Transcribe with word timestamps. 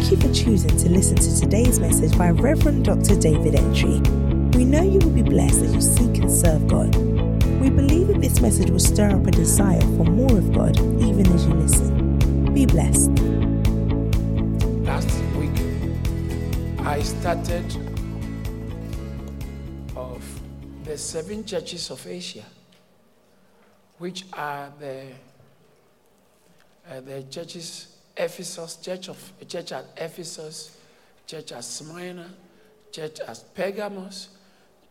Thank 0.00 0.12
you 0.12 0.28
for 0.28 0.34
choosing 0.34 0.74
to 0.78 0.88
listen 0.88 1.16
to 1.16 1.40
today's 1.40 1.78
message 1.78 2.16
by 2.16 2.30
Reverend 2.30 2.86
Dr. 2.86 3.20
David 3.20 3.54
Entry. 3.54 4.00
We 4.56 4.64
know 4.64 4.82
you 4.82 4.98
will 4.98 5.10
be 5.10 5.20
blessed 5.20 5.60
as 5.60 5.74
you 5.74 5.82
seek 5.82 6.22
and 6.22 6.32
serve 6.32 6.66
God. 6.66 6.96
We 7.60 7.68
believe 7.68 8.06
that 8.06 8.22
this 8.22 8.40
message 8.40 8.70
will 8.70 8.78
stir 8.78 9.10
up 9.10 9.26
a 9.26 9.30
desire 9.30 9.78
for 9.78 10.04
more 10.04 10.38
of 10.38 10.54
God 10.54 10.78
even 10.78 11.30
as 11.34 11.46
you 11.46 11.52
listen. 11.52 12.54
Be 12.54 12.64
blessed. 12.64 13.10
Last 14.86 15.22
week, 15.34 15.52
I 16.78 17.02
started 17.02 17.66
of 19.94 20.40
the 20.84 20.96
seven 20.96 21.44
churches 21.44 21.90
of 21.90 22.06
Asia, 22.06 22.46
which 23.98 24.24
are 24.32 24.72
the 24.80 25.08
uh, 26.90 27.00
the 27.02 27.22
churches 27.24 27.89
Ephesus, 28.20 28.76
church 28.76 29.08
of 29.08 29.32
church 29.48 29.72
at 29.72 29.86
Ephesus, 29.96 30.76
church 31.26 31.52
at 31.52 31.64
Smyrna, 31.64 32.28
church 32.92 33.20
at 33.20 33.42
Pergamos, 33.54 34.28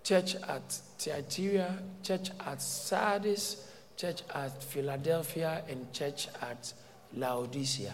church 0.03 0.35
at 0.35 0.67
Thyatira, 0.97 1.77
church 2.01 2.31
at 2.45 2.59
Sardis, 2.61 3.67
church 3.95 4.23
at 4.33 4.63
Philadelphia, 4.63 5.63
and 5.69 5.93
church 5.93 6.27
at 6.41 6.73
Laodicea. 7.15 7.93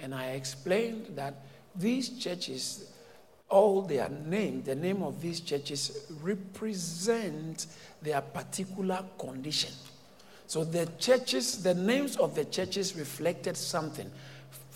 And 0.00 0.14
I 0.14 0.30
explained 0.30 1.06
that 1.16 1.34
these 1.74 2.10
churches, 2.10 2.92
all 3.48 3.82
their 3.82 4.08
name, 4.08 4.62
the 4.62 4.76
name 4.76 5.02
of 5.02 5.20
these 5.20 5.40
churches 5.40 6.06
represent 6.22 7.66
their 8.00 8.20
particular 8.20 9.04
condition. 9.18 9.72
So 10.46 10.64
the 10.64 10.88
churches, 10.98 11.62
the 11.62 11.74
names 11.74 12.16
of 12.16 12.34
the 12.34 12.44
churches 12.44 12.96
reflected 12.96 13.56
something. 13.56 14.10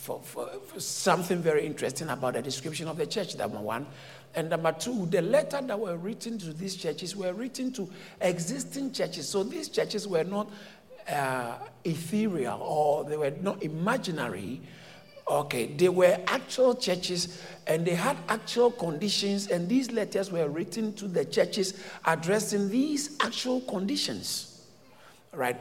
For, 0.03 0.21
for, 0.21 0.49
for 0.67 0.81
something 0.81 1.41
very 1.41 1.65
interesting 1.65 2.09
about 2.09 2.35
the 2.35 2.43
description 2.43 2.89
of 2.89 2.97
the 2.97 3.07
church, 3.07 3.37
number 3.37 3.61
one. 3.61 3.87
And 4.35 4.51
number 4.51 4.73
two, 4.73 5.07
the 5.07 5.23
letter 5.23 5.61
that 5.63 5.79
were 5.79 5.97
written 5.97 6.39
to 6.39 6.53
these 6.53 6.75
churches 6.75 7.15
were 7.15 7.33
written 7.33 7.73
to 7.75 7.89
existing 8.21 8.91
churches. 8.95 9.29
So 9.29 9.45
these 9.45 9.69
churches 9.69 10.09
were 10.09 10.25
not 10.25 10.51
uh, 11.09 11.55
ethereal 11.85 12.61
or 12.61 13.05
they 13.05 13.17
were 13.17 13.33
not 13.43 13.63
imaginary. 13.63 14.61
Okay, 15.31 15.67
they 15.67 15.89
were 15.89 16.19
actual 16.27 16.75
churches 16.75 17.41
and 17.69 17.87
they 17.87 17.95
had 17.95 18.17
actual 18.29 18.73
conditions, 18.73 19.53
and 19.53 19.69
these 19.69 19.93
letters 19.93 20.33
were 20.33 20.49
written 20.49 20.95
to 20.95 21.07
the 21.07 21.25
churches 21.25 21.81
addressing 22.05 22.69
these 22.71 23.17
actual 23.21 23.61
conditions. 23.61 24.67
Right? 25.33 25.57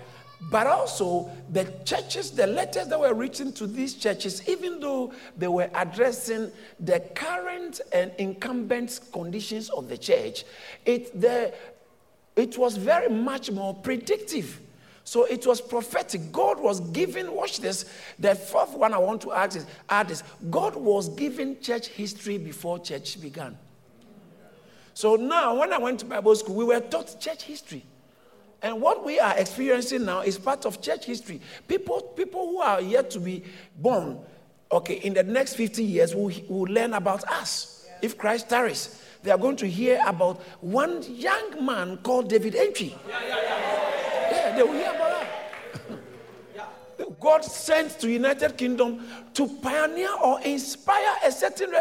But 0.49 0.65
also, 0.65 1.29
the 1.51 1.65
churches, 1.85 2.31
the 2.31 2.47
letters 2.47 2.87
that 2.87 2.99
were 2.99 3.13
written 3.13 3.53
to 3.53 3.67
these 3.67 3.93
churches, 3.93 4.47
even 4.49 4.79
though 4.79 5.13
they 5.37 5.47
were 5.47 5.69
addressing 5.75 6.51
the 6.79 6.99
current 7.13 7.79
and 7.93 8.11
incumbent 8.17 9.01
conditions 9.13 9.69
of 9.69 9.87
the 9.87 9.97
church, 9.97 10.43
it, 10.85 11.19
the, 11.19 11.53
it 12.35 12.57
was 12.57 12.75
very 12.75 13.07
much 13.07 13.51
more 13.51 13.75
predictive. 13.75 14.59
So 15.03 15.25
it 15.25 15.45
was 15.45 15.61
prophetic. 15.61 16.31
God 16.31 16.59
was 16.59 16.79
giving, 16.79 17.31
watch 17.31 17.59
this. 17.59 17.85
The 18.17 18.33
fourth 18.33 18.73
one 18.73 18.93
I 18.93 18.97
want 18.97 19.21
to 19.21 19.33
add 19.33 19.55
is, 19.55 19.65
add 19.89 20.09
is 20.09 20.23
God 20.49 20.75
was 20.75 21.09
giving 21.09 21.59
church 21.59 21.87
history 21.87 22.37
before 22.37 22.79
church 22.79 23.21
began. 23.21 23.57
So 24.93 25.15
now, 25.15 25.59
when 25.59 25.71
I 25.71 25.77
went 25.77 25.99
to 25.99 26.05
Bible 26.05 26.35
school, 26.35 26.55
we 26.55 26.65
were 26.65 26.79
taught 26.79 27.19
church 27.19 27.43
history. 27.43 27.85
And 28.63 28.79
what 28.79 29.03
we 29.03 29.19
are 29.19 29.35
experiencing 29.37 30.05
now 30.05 30.21
is 30.21 30.37
part 30.37 30.65
of 30.65 30.81
church 30.81 31.05
history. 31.05 31.41
People, 31.67 32.01
people 32.01 32.47
who 32.47 32.59
are 32.59 32.79
yet 32.79 33.09
to 33.11 33.19
be 33.19 33.43
born, 33.77 34.19
okay, 34.71 34.95
in 34.95 35.13
the 35.13 35.23
next 35.23 35.55
50 35.55 35.83
years 35.83 36.13
will, 36.13 36.31
will 36.47 36.71
learn 36.71 36.93
about 36.93 37.23
us. 37.23 37.87
Yeah. 37.87 37.97
If 38.03 38.17
Christ 38.17 38.49
tarries, 38.49 39.01
they 39.23 39.31
are 39.31 39.37
going 39.37 39.55
to 39.57 39.67
hear 39.67 39.99
about 40.05 40.41
one 40.61 41.01
young 41.03 41.65
man 41.65 41.97
called 41.97 42.29
David 42.29 42.55
Entry. 42.55 42.95
Yeah, 43.07 43.19
yeah, 43.27 44.31
yeah. 44.31 44.55
they 44.55 44.63
will 44.63 44.73
hear 44.73 44.91
about 44.91 45.09
that. 45.09 45.27
God 47.19 47.43
sent 47.43 47.99
to 47.99 48.09
United 48.09 48.57
Kingdom 48.57 49.05
to 49.35 49.47
pioneer 49.47 50.09
or 50.23 50.41
inspire 50.41 51.17
a 51.23 51.31
certain 51.31 51.71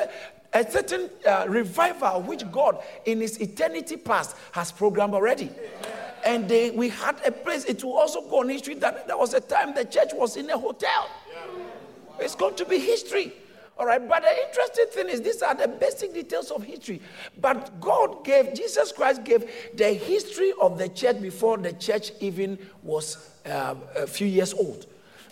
a 0.53 0.71
certain 0.71 1.09
uh, 1.26 1.47
revival 1.49 2.22
which 2.22 2.50
God 2.50 2.82
in 3.06 3.21
his 3.21 3.41
eternity 3.41 3.97
past 3.97 4.37
has 4.53 4.72
programmed 4.72 5.15
already. 5.15 5.49
Amen 5.49 6.09
and 6.25 6.48
they, 6.48 6.70
we 6.70 6.88
had 6.88 7.16
a 7.26 7.32
place. 7.32 7.64
It 7.64 7.82
will 7.82 7.98
also 7.98 8.22
go 8.22 8.41
on 8.41 8.48
history 8.48 8.75
that 8.75 9.06
there 9.06 9.16
was 9.16 9.34
a 9.34 9.41
time 9.41 9.75
the 9.75 9.84
church 9.84 10.10
was 10.14 10.36
in 10.36 10.48
a 10.50 10.58
hotel. 10.58 11.10
Yeah. 11.32 12.25
It's 12.25 12.34
going 12.34 12.56
to 12.56 12.64
be 12.64 12.78
history. 12.78 13.32
All 13.78 13.86
right, 13.86 14.06
but 14.06 14.22
the 14.22 14.47
interesting 14.47 14.86
thing 14.91 15.08
is, 15.08 15.22
these 15.22 15.41
are 15.41 15.54
the 15.54 15.66
basic 15.66 16.12
details 16.12 16.50
of 16.50 16.62
history. 16.62 17.00
But 17.41 17.81
God 17.81 18.25
gave, 18.26 18.53
Jesus 18.53 18.92
Christ 18.92 19.25
gave 19.25 19.50
the 19.75 19.94
history 19.94 20.53
of 20.60 20.76
the 20.76 20.91
church 20.91 21.19
before 21.22 21.56
the 21.56 21.72
church 21.72 22.12
even 22.20 22.58
was 22.82 23.31
uh, 23.47 23.75
a 23.97 24.06
few 24.06 24.26
years 24.26 24.52
old. 24.52 24.84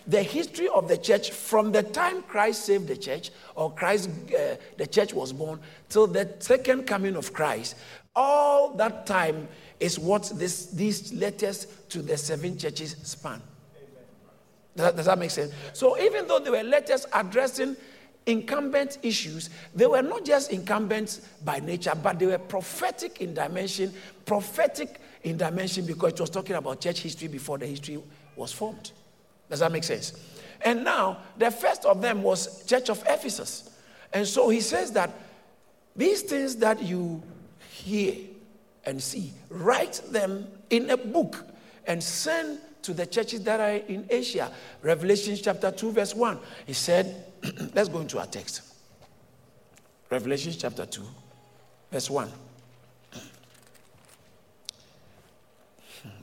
The 0.07 0.23
history 0.23 0.67
of 0.67 0.87
the 0.87 0.97
church 0.97 1.29
from 1.29 1.71
the 1.71 1.83
time 1.83 2.23
Christ 2.23 2.65
saved 2.65 2.87
the 2.87 2.97
church, 2.97 3.29
or 3.53 3.71
Christ, 3.71 4.09
uh, 4.09 4.55
the 4.77 4.87
church 4.87 5.13
was 5.13 5.31
born, 5.31 5.59
till 5.87 6.07
the 6.07 6.33
second 6.39 6.87
coming 6.87 7.15
of 7.15 7.31
Christ, 7.31 7.75
all 8.15 8.73
that 8.77 9.05
time 9.05 9.47
is 9.79 9.97
what 9.97 10.31
this, 10.35 10.67
these 10.67 11.13
letters 11.13 11.65
to 11.89 12.01
the 12.01 12.17
seven 12.17 12.57
churches 12.57 12.95
span. 13.03 13.41
Does, 14.75 14.93
does 14.93 15.05
that 15.05 15.17
make 15.17 15.31
sense? 15.31 15.53
So 15.73 15.99
even 15.99 16.27
though 16.27 16.39
they 16.39 16.49
were 16.49 16.63
letters 16.63 17.05
addressing 17.13 17.75
incumbent 18.25 18.99
issues, 19.01 19.49
they 19.73 19.85
were 19.87 20.01
not 20.01 20.25
just 20.25 20.51
incumbent 20.51 21.21
by 21.43 21.59
nature, 21.59 21.93
but 22.01 22.19
they 22.19 22.27
were 22.27 22.37
prophetic 22.37 23.21
in 23.21 23.33
dimension, 23.33 23.93
prophetic 24.25 24.99
in 25.23 25.37
dimension 25.37 25.85
because 25.85 26.13
it 26.13 26.19
was 26.19 26.29
talking 26.29 26.55
about 26.55 26.81
church 26.81 26.99
history 26.99 27.27
before 27.27 27.57
the 27.57 27.65
history 27.65 28.01
was 28.35 28.51
formed. 28.51 28.91
Does 29.49 29.59
that 29.59 29.71
make 29.71 29.83
sense? 29.83 30.13
And 30.61 30.83
now, 30.83 31.19
the 31.37 31.51
first 31.51 31.85
of 31.85 32.01
them 32.01 32.21
was 32.21 32.65
Church 32.65 32.89
of 32.89 33.03
Ephesus. 33.07 33.77
And 34.13 34.27
so 34.27 34.49
he 34.49 34.61
says 34.61 34.91
that 34.93 35.09
these 35.95 36.21
things 36.21 36.55
that 36.57 36.81
you 36.81 37.21
hear 37.69 38.15
and 38.85 39.01
see. 39.01 39.33
Write 39.49 40.01
them 40.09 40.47
in 40.69 40.89
a 40.89 40.97
book 40.97 41.45
and 41.87 42.01
send 42.01 42.59
to 42.81 42.93
the 42.93 43.05
churches 43.05 43.43
that 43.43 43.59
are 43.59 43.83
in 43.87 44.05
Asia. 44.09 44.51
Revelation 44.81 45.37
chapter 45.41 45.71
2, 45.71 45.91
verse 45.91 46.15
1. 46.15 46.39
He 46.65 46.73
said, 46.73 47.25
let's 47.73 47.89
go 47.89 47.99
into 47.99 48.19
our 48.19 48.25
text. 48.25 48.61
Revelation 50.09 50.53
chapter 50.57 50.85
2, 50.85 51.03
verse 51.91 52.09
1. 52.09 52.31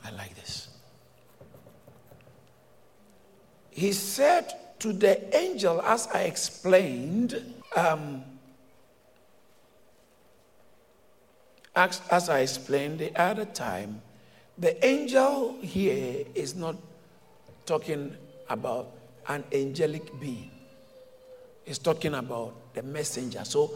I 0.04 0.10
like 0.12 0.34
this. 0.34 0.68
He 3.70 3.92
said 3.92 4.52
to 4.78 4.92
the 4.92 5.36
angel, 5.36 5.82
as 5.82 6.08
I 6.08 6.22
explained, 6.22 7.54
um, 7.76 8.24
As, 11.76 12.00
as 12.10 12.30
I 12.30 12.40
explained 12.40 13.00
the 13.00 13.14
other 13.20 13.44
time, 13.44 14.00
the 14.56 14.84
angel 14.84 15.58
here 15.60 16.24
is 16.34 16.56
not 16.56 16.74
talking 17.66 18.16
about 18.48 18.92
an 19.28 19.44
angelic 19.52 20.18
being. 20.18 20.50
It's 21.66 21.78
talking 21.78 22.14
about 22.14 22.72
the 22.72 22.82
messenger. 22.82 23.44
So 23.44 23.72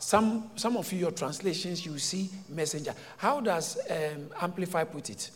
some, 0.00 0.50
some 0.56 0.76
of 0.76 0.92
your 0.92 1.12
translations, 1.12 1.86
you 1.86 1.96
see 1.98 2.28
messenger. 2.48 2.92
How 3.18 3.40
does 3.40 3.78
um, 3.88 4.30
Amplify 4.40 4.82
put 4.84 5.10
it? 5.10 5.30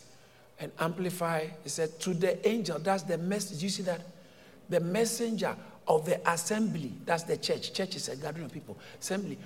And 0.59 0.73
Amplify, 0.77 1.45
it 1.63 1.69
said, 1.69 1.99
to 2.01 2.13
the 2.13 2.45
angel, 2.45 2.79
that's 2.79 3.03
the 3.03 3.17
message. 3.17 3.63
You 3.63 3.69
see 3.69 3.83
that? 3.83 4.01
The 4.67 4.81
messenger 4.81 5.55
of 5.89 6.05
the 6.05 6.31
assembly, 6.31 6.93
that's 7.03 7.23
the 7.23 7.35
church. 7.35 7.73
Church 7.73 7.95
is 7.95 8.07
a 8.09 8.15
gathering 8.15 8.45
of 8.45 8.53
people. 8.53 8.77
Assembly 9.01 9.37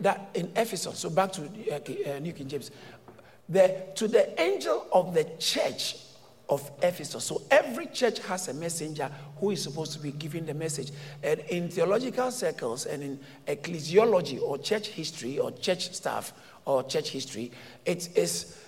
that 0.00 0.30
in 0.34 0.50
Ephesus, 0.56 0.98
so 0.98 1.08
back 1.08 1.32
to 1.32 1.42
uh, 1.42 2.14
uh, 2.14 2.18
New 2.18 2.32
King 2.32 2.48
James, 2.48 2.70
the, 3.48 3.86
to 3.94 4.08
the 4.08 4.40
angel 4.40 4.86
of 4.92 5.14
the 5.14 5.24
church 5.38 5.96
of 6.48 6.70
Ephesus. 6.82 7.24
So 7.24 7.42
every 7.50 7.86
church 7.86 8.18
has 8.20 8.48
a 8.48 8.54
messenger 8.54 9.10
who 9.38 9.52
is 9.52 9.62
supposed 9.62 9.92
to 9.92 9.98
be 9.98 10.12
giving 10.12 10.44
the 10.44 10.54
message. 10.54 10.90
And 11.22 11.40
in 11.48 11.68
theological 11.68 12.30
circles 12.30 12.86
and 12.86 13.02
in 13.02 13.20
ecclesiology 13.46 14.42
or 14.42 14.58
church 14.58 14.88
history 14.88 15.38
or 15.38 15.52
church 15.52 15.92
staff 15.94 16.32
or 16.64 16.82
church 16.82 17.10
history, 17.10 17.50
it 17.86 18.16
is 18.16 18.58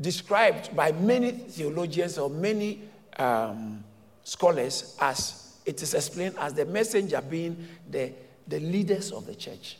described 0.00 0.74
by 0.74 0.92
many 0.92 1.30
theologians 1.30 2.18
or 2.18 2.28
many 2.28 2.82
um, 3.18 3.84
scholars 4.24 4.96
as 5.00 5.43
it 5.64 5.82
is 5.82 5.94
explained 5.94 6.36
as 6.38 6.54
the 6.54 6.66
messenger 6.66 7.20
being 7.22 7.68
the, 7.90 8.12
the 8.46 8.60
leaders 8.60 9.12
of 9.12 9.26
the 9.26 9.34
church. 9.34 9.78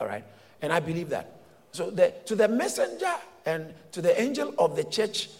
All 0.00 0.06
right? 0.06 0.24
And 0.62 0.72
I 0.72 0.80
believe 0.80 1.08
that. 1.10 1.40
So 1.72 1.90
the, 1.90 2.12
to 2.26 2.34
the 2.34 2.48
messenger 2.48 3.14
and 3.46 3.72
to 3.92 4.02
the 4.02 4.20
angel 4.20 4.54
of 4.58 4.76
the 4.76 4.84
church, 4.84 5.30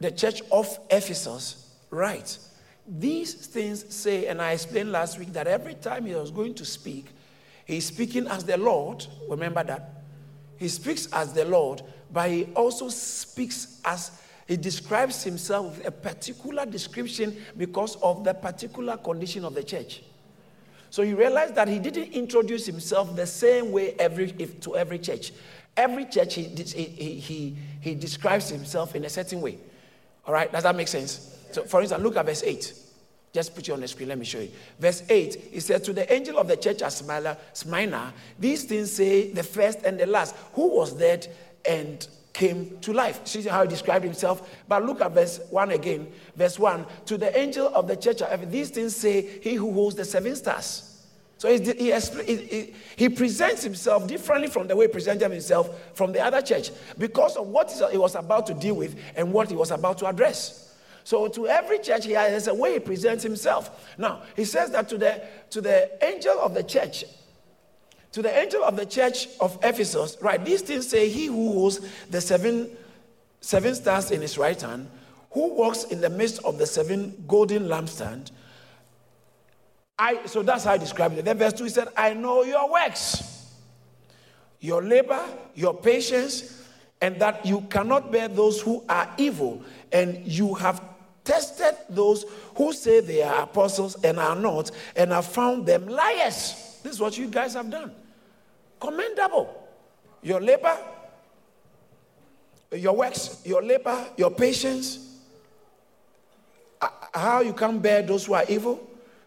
the 0.00 0.10
church 0.10 0.42
of 0.50 0.78
Ephesus, 0.90 1.70
write, 1.90 2.38
These 2.86 3.34
things 3.46 3.94
say, 3.94 4.26
and 4.26 4.42
I 4.42 4.52
explained 4.52 4.90
last 4.90 5.18
week 5.18 5.32
that 5.34 5.46
every 5.46 5.74
time 5.74 6.06
he 6.06 6.14
was 6.14 6.30
going 6.30 6.54
to 6.54 6.64
speak, 6.64 7.06
he's 7.64 7.86
speaking 7.86 8.26
as 8.26 8.44
the 8.44 8.56
Lord. 8.56 9.06
Remember 9.28 9.62
that? 9.62 10.02
He 10.56 10.68
speaks 10.68 11.06
as 11.12 11.32
the 11.32 11.44
Lord, 11.44 11.82
but 12.12 12.30
he 12.30 12.44
also 12.54 12.88
speaks 12.88 13.80
as 13.84 14.10
he 14.52 14.58
describes 14.58 15.24
himself 15.24 15.78
with 15.78 15.86
a 15.86 15.90
particular 15.90 16.66
description 16.66 17.34
because 17.56 17.96
of 18.02 18.22
the 18.22 18.34
particular 18.34 18.98
condition 18.98 19.46
of 19.46 19.54
the 19.54 19.62
church. 19.62 20.02
So 20.90 21.02
he 21.02 21.14
realized 21.14 21.54
that 21.54 21.68
he 21.68 21.78
didn't 21.78 22.12
introduce 22.12 22.66
himself 22.66 23.16
the 23.16 23.26
same 23.26 23.72
way 23.72 23.94
every, 23.98 24.34
if, 24.38 24.60
to 24.60 24.76
every 24.76 24.98
church. 24.98 25.32
Every 25.74 26.04
church, 26.04 26.34
he, 26.34 26.42
he, 26.42 26.84
he, 27.14 27.56
he 27.80 27.94
describes 27.94 28.50
himself 28.50 28.94
in 28.94 29.06
a 29.06 29.08
certain 29.08 29.40
way. 29.40 29.56
All 30.26 30.34
right, 30.34 30.52
does 30.52 30.64
that 30.64 30.76
make 30.76 30.88
sense? 30.88 31.34
So, 31.52 31.64
for 31.64 31.80
instance, 31.80 32.02
look 32.02 32.18
at 32.18 32.26
verse 32.26 32.42
8. 32.42 32.74
Just 33.32 33.54
put 33.54 33.66
it 33.66 33.72
on 33.72 33.80
the 33.80 33.88
screen, 33.88 34.10
let 34.10 34.18
me 34.18 34.26
show 34.26 34.40
you. 34.40 34.50
Verse 34.78 35.02
8, 35.08 35.34
he 35.50 35.60
said, 35.60 35.82
To 35.84 35.94
the 35.94 36.12
angel 36.12 36.36
of 36.36 36.46
the 36.46 36.58
church 36.58 36.82
at 36.82 36.92
Smyrna, 36.92 38.12
these 38.38 38.64
things 38.64 38.92
say 38.92 39.32
the 39.32 39.44
first 39.44 39.78
and 39.84 39.98
the 39.98 40.04
last, 40.04 40.36
who 40.52 40.76
was 40.76 40.92
dead 40.92 41.34
and 41.66 42.06
came 42.32 42.78
to 42.80 42.92
life. 42.92 43.26
See 43.26 43.42
how 43.42 43.62
he 43.62 43.68
described 43.68 44.04
himself? 44.04 44.48
But 44.68 44.84
look 44.84 45.00
at 45.00 45.12
verse 45.12 45.40
1 45.50 45.70
again. 45.72 46.08
Verse 46.36 46.58
1 46.58 46.86
To 47.06 47.18
the 47.18 47.36
angel 47.38 47.68
of 47.74 47.86
the 47.86 47.96
church, 47.96 48.22
of 48.22 48.50
these 48.50 48.70
things 48.70 48.96
say, 48.96 49.40
He 49.40 49.54
who 49.54 49.72
holds 49.72 49.96
the 49.96 50.04
seven 50.04 50.34
stars. 50.36 50.88
So 51.42 51.48
he, 51.48 51.58
he, 51.72 52.74
he, 52.94 53.08
presents 53.08 53.64
himself 53.64 54.06
differently 54.06 54.46
from 54.46 54.68
the 54.68 54.76
way 54.76 54.86
he 54.86 54.92
presented 54.92 55.28
himself 55.28 55.76
from 55.92 56.12
the 56.12 56.24
other 56.24 56.40
church 56.40 56.70
because 56.96 57.36
of 57.36 57.48
what 57.48 57.72
he 57.90 57.98
was 57.98 58.14
about 58.14 58.46
to 58.46 58.54
deal 58.54 58.76
with 58.76 58.96
and 59.16 59.32
what 59.32 59.50
he 59.50 59.56
was 59.56 59.72
about 59.72 59.98
to 59.98 60.06
address. 60.06 60.72
So 61.02 61.26
to 61.26 61.48
every 61.48 61.80
church, 61.80 62.04
he 62.04 62.12
has 62.12 62.46
a 62.46 62.54
way 62.54 62.74
he 62.74 62.78
presents 62.78 63.24
himself. 63.24 63.92
Now, 63.98 64.22
he 64.36 64.44
says 64.44 64.70
that 64.70 64.88
to 64.90 64.98
the, 64.98 65.20
to 65.50 65.60
the 65.60 65.90
angel 66.04 66.38
of 66.40 66.54
the 66.54 66.62
church, 66.62 67.04
to 68.12 68.22
the 68.22 68.38
angel 68.38 68.62
of 68.62 68.76
the 68.76 68.86
church 68.86 69.28
of 69.40 69.58
Ephesus, 69.62 70.18
right, 70.20 70.42
these 70.44 70.60
things 70.60 70.88
say, 70.88 71.08
He 71.08 71.26
who 71.26 71.52
holds 71.52 71.80
the 72.10 72.20
seven, 72.20 72.70
seven 73.40 73.74
stars 73.74 74.10
in 74.10 74.20
his 74.20 74.36
right 74.38 74.60
hand, 74.60 74.88
who 75.30 75.54
walks 75.54 75.84
in 75.84 76.00
the 76.00 76.10
midst 76.10 76.44
of 76.44 76.58
the 76.58 76.66
seven 76.66 77.24
golden 77.26 77.64
lampstands. 77.64 78.30
I, 79.98 80.26
so 80.26 80.42
that's 80.42 80.64
how 80.64 80.72
I 80.72 80.78
describe 80.78 81.16
it. 81.16 81.24
Then 81.24 81.38
verse 81.38 81.54
2 81.54 81.64
he 81.64 81.70
said, 81.70 81.88
I 81.96 82.12
know 82.12 82.42
your 82.42 82.70
works, 82.70 83.50
your 84.60 84.82
labor, 84.82 85.24
your 85.54 85.74
patience, 85.74 86.66
and 87.00 87.18
that 87.20 87.44
you 87.46 87.62
cannot 87.62 88.12
bear 88.12 88.28
those 88.28 88.60
who 88.60 88.84
are 88.88 89.12
evil, 89.16 89.62
and 89.90 90.26
you 90.26 90.54
have 90.54 90.82
tested 91.24 91.76
those 91.88 92.24
who 92.56 92.72
say 92.72 93.00
they 93.00 93.22
are 93.22 93.42
apostles 93.42 93.96
and 94.04 94.18
are 94.18 94.36
not, 94.36 94.70
and 94.96 95.12
have 95.12 95.26
found 95.26 95.64
them 95.66 95.86
liars. 95.86 96.78
This 96.82 96.92
is 96.92 97.00
what 97.00 97.16
you 97.16 97.28
guys 97.28 97.54
have 97.54 97.70
done. 97.70 97.92
Commendable. 98.82 99.48
Your 100.22 100.40
labor, 100.40 100.76
your 102.72 102.96
works, 102.96 103.40
your 103.44 103.62
labor, 103.62 103.96
your 104.16 104.32
patience, 104.32 105.20
uh, 106.80 106.88
how 107.14 107.42
you 107.42 107.52
can 107.52 107.78
bear 107.78 108.02
those 108.02 108.26
who 108.26 108.34
are 108.34 108.44
evil, 108.48 108.84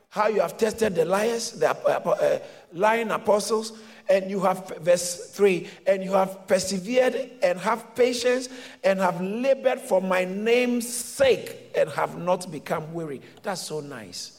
how 0.09 0.27
you 0.27 0.41
have 0.41 0.57
tested 0.57 0.93
the 0.93 1.05
liars, 1.05 1.51
the 1.51 1.69
uh, 1.69 2.39
lying 2.73 3.11
apostles, 3.11 3.79
and 4.09 4.29
you 4.29 4.41
have, 4.41 4.77
verse 4.81 5.31
3, 5.33 5.69
and 5.87 6.03
you 6.03 6.11
have 6.11 6.45
persevered 6.47 7.15
and 7.41 7.57
have 7.57 7.95
patience 7.95 8.49
and 8.83 8.99
have 8.99 9.21
labored 9.21 9.79
for 9.79 10.01
my 10.01 10.25
name's 10.25 10.85
sake 10.93 11.71
and 11.77 11.89
have 11.91 12.17
not 12.17 12.51
become 12.51 12.93
weary. 12.93 13.21
That's 13.41 13.61
so 13.61 13.79
nice. 13.79 14.34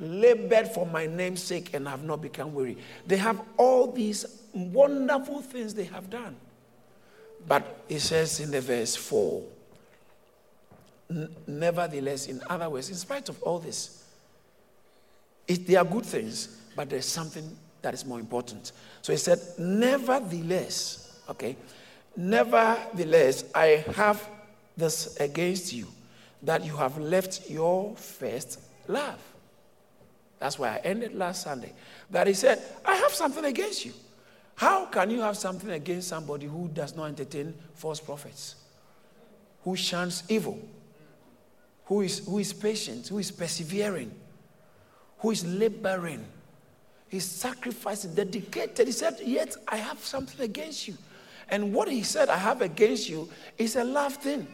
Labored 0.00 0.68
for 0.68 0.86
my 0.86 1.06
name's 1.06 1.42
sake 1.42 1.74
and 1.74 1.86
have 1.88 2.04
not 2.04 2.20
become 2.22 2.54
weary. 2.54 2.78
They 3.06 3.16
have 3.16 3.40
all 3.56 3.90
these 3.90 4.24
wonderful 4.52 5.42
things 5.42 5.74
they 5.74 5.84
have 5.84 6.10
done. 6.10 6.36
But 7.46 7.82
it 7.88 8.00
says 8.00 8.40
in 8.40 8.50
the 8.50 8.60
verse 8.60 8.96
4, 8.96 9.42
nevertheless, 11.46 12.26
in 12.26 12.42
other 12.48 12.68
words, 12.68 12.90
in 12.90 12.96
spite 12.96 13.28
of 13.28 13.42
all 13.42 13.58
this, 13.58 14.04
it, 15.46 15.66
they 15.66 15.76
are 15.76 15.84
good 15.84 16.04
things, 16.04 16.60
but 16.76 16.90
there's 16.90 17.06
something 17.06 17.56
that 17.82 17.94
is 17.94 18.04
more 18.04 18.20
important. 18.20 18.72
So 19.02 19.12
he 19.12 19.18
said, 19.18 19.40
Nevertheless, 19.58 21.20
okay, 21.30 21.56
nevertheless, 22.16 23.44
I 23.54 23.84
have 23.94 24.28
this 24.76 25.16
against 25.16 25.72
you, 25.72 25.86
that 26.42 26.64
you 26.64 26.76
have 26.76 26.98
left 26.98 27.48
your 27.48 27.96
first 27.96 28.60
love. 28.86 29.18
That's 30.38 30.58
why 30.58 30.76
I 30.76 30.76
ended 30.78 31.14
last 31.14 31.42
Sunday. 31.42 31.72
That 32.10 32.26
he 32.26 32.34
said, 32.34 32.62
I 32.84 32.94
have 32.96 33.12
something 33.12 33.44
against 33.44 33.84
you. 33.84 33.92
How 34.54 34.86
can 34.86 35.10
you 35.10 35.20
have 35.20 35.36
something 35.36 35.70
against 35.70 36.08
somebody 36.08 36.46
who 36.46 36.68
does 36.68 36.96
not 36.96 37.06
entertain 37.06 37.54
false 37.74 38.00
prophets, 38.00 38.56
who 39.62 39.76
shuns 39.76 40.24
evil, 40.28 40.58
who 41.84 42.02
is, 42.02 42.26
who 42.26 42.38
is 42.38 42.52
patient, 42.52 43.08
who 43.08 43.18
is 43.18 43.30
persevering, 43.30 44.12
who 45.18 45.30
is 45.30 45.44
laboring? 45.44 46.24
He's 47.08 47.24
sacrificing, 47.24 48.14
dedicated. 48.14 48.86
He 48.86 48.92
said, 48.92 49.18
Yet 49.24 49.56
I 49.66 49.76
have 49.76 49.98
something 50.00 50.40
against 50.40 50.88
you. 50.88 50.94
And 51.48 51.72
what 51.72 51.88
he 51.88 52.02
said, 52.02 52.28
I 52.28 52.36
have 52.36 52.60
against 52.60 53.08
you, 53.08 53.28
is 53.56 53.76
a 53.76 53.84
love 53.84 54.14
thing. 54.14 54.46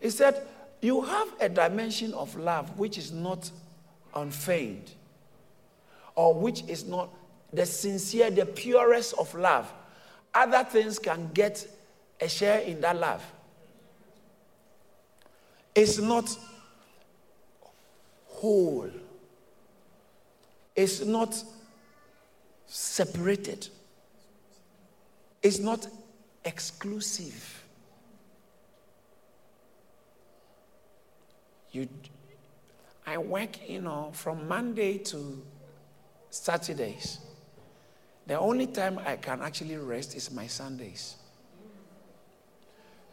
He 0.00 0.10
said, 0.10 0.46
You 0.80 1.02
have 1.02 1.28
a 1.40 1.48
dimension 1.48 2.12
of 2.14 2.34
love 2.36 2.76
which 2.78 2.98
is 2.98 3.12
not 3.12 3.50
unfeigned, 4.14 4.92
or 6.14 6.34
which 6.34 6.64
is 6.68 6.84
not 6.86 7.10
the 7.52 7.66
sincere, 7.66 8.30
the 8.30 8.46
purest 8.46 9.14
of 9.18 9.34
love. 9.34 9.72
Other 10.32 10.64
things 10.64 10.98
can 10.98 11.30
get 11.32 11.66
a 12.20 12.28
share 12.28 12.60
in 12.60 12.80
that 12.80 12.98
love. 12.98 13.24
It's 15.74 15.98
not 15.98 16.28
whole 18.26 18.90
it's 20.74 21.04
not 21.04 21.42
separated, 22.66 23.68
it's 25.42 25.58
not 25.58 25.86
exclusive. 26.44 27.62
You, 31.70 31.88
I 33.06 33.18
work, 33.18 33.68
you 33.68 33.80
know, 33.80 34.10
from 34.12 34.48
Monday 34.48 34.98
to 34.98 35.42
Saturdays. 36.30 37.18
The 38.26 38.38
only 38.38 38.66
time 38.66 38.98
I 39.04 39.16
can 39.16 39.42
actually 39.42 39.76
rest 39.76 40.16
is 40.16 40.30
my 40.30 40.46
Sundays. 40.46 41.16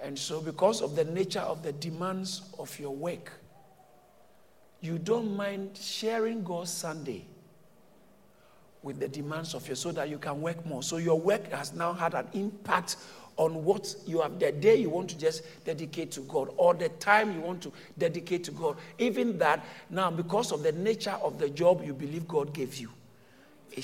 And 0.01 0.17
so, 0.17 0.41
because 0.41 0.81
of 0.81 0.95
the 0.95 1.03
nature 1.03 1.41
of 1.41 1.61
the 1.61 1.73
demands 1.73 2.41
of 2.57 2.79
your 2.79 2.95
work, 2.95 3.31
you 4.79 4.97
don't 4.97 5.35
mind 5.35 5.77
sharing 5.77 6.43
God's 6.43 6.71
Sunday 6.71 7.25
with 8.81 8.99
the 8.99 9.07
demands 9.07 9.53
of 9.53 9.67
your 9.67 9.75
so 9.75 9.91
that 9.91 10.09
you 10.09 10.17
can 10.17 10.41
work 10.41 10.65
more. 10.65 10.81
So 10.81 10.97
your 10.97 11.19
work 11.19 11.51
has 11.51 11.73
now 11.73 11.93
had 11.93 12.15
an 12.15 12.27
impact 12.33 12.95
on 13.37 13.63
what 13.63 13.95
you 14.05 14.21
have 14.21 14.39
the 14.39 14.51
day 14.51 14.75
you 14.75 14.89
want 14.89 15.09
to 15.09 15.17
just 15.17 15.43
dedicate 15.65 16.11
to 16.11 16.21
God 16.21 16.49
or 16.57 16.73
the 16.73 16.89
time 16.89 17.33
you 17.33 17.41
want 17.41 17.61
to 17.63 17.71
dedicate 17.97 18.43
to 18.45 18.51
God. 18.51 18.77
Even 18.99 19.37
that 19.39 19.65
now 19.89 20.11
because 20.11 20.51
of 20.51 20.63
the 20.63 20.71
nature 20.71 21.17
of 21.23 21.39
the 21.39 21.49
job 21.49 21.83
you 21.83 21.93
believe 21.93 22.27
God 22.27 22.53
gave 22.53 22.77
you. 22.77 22.89
It 23.71 23.79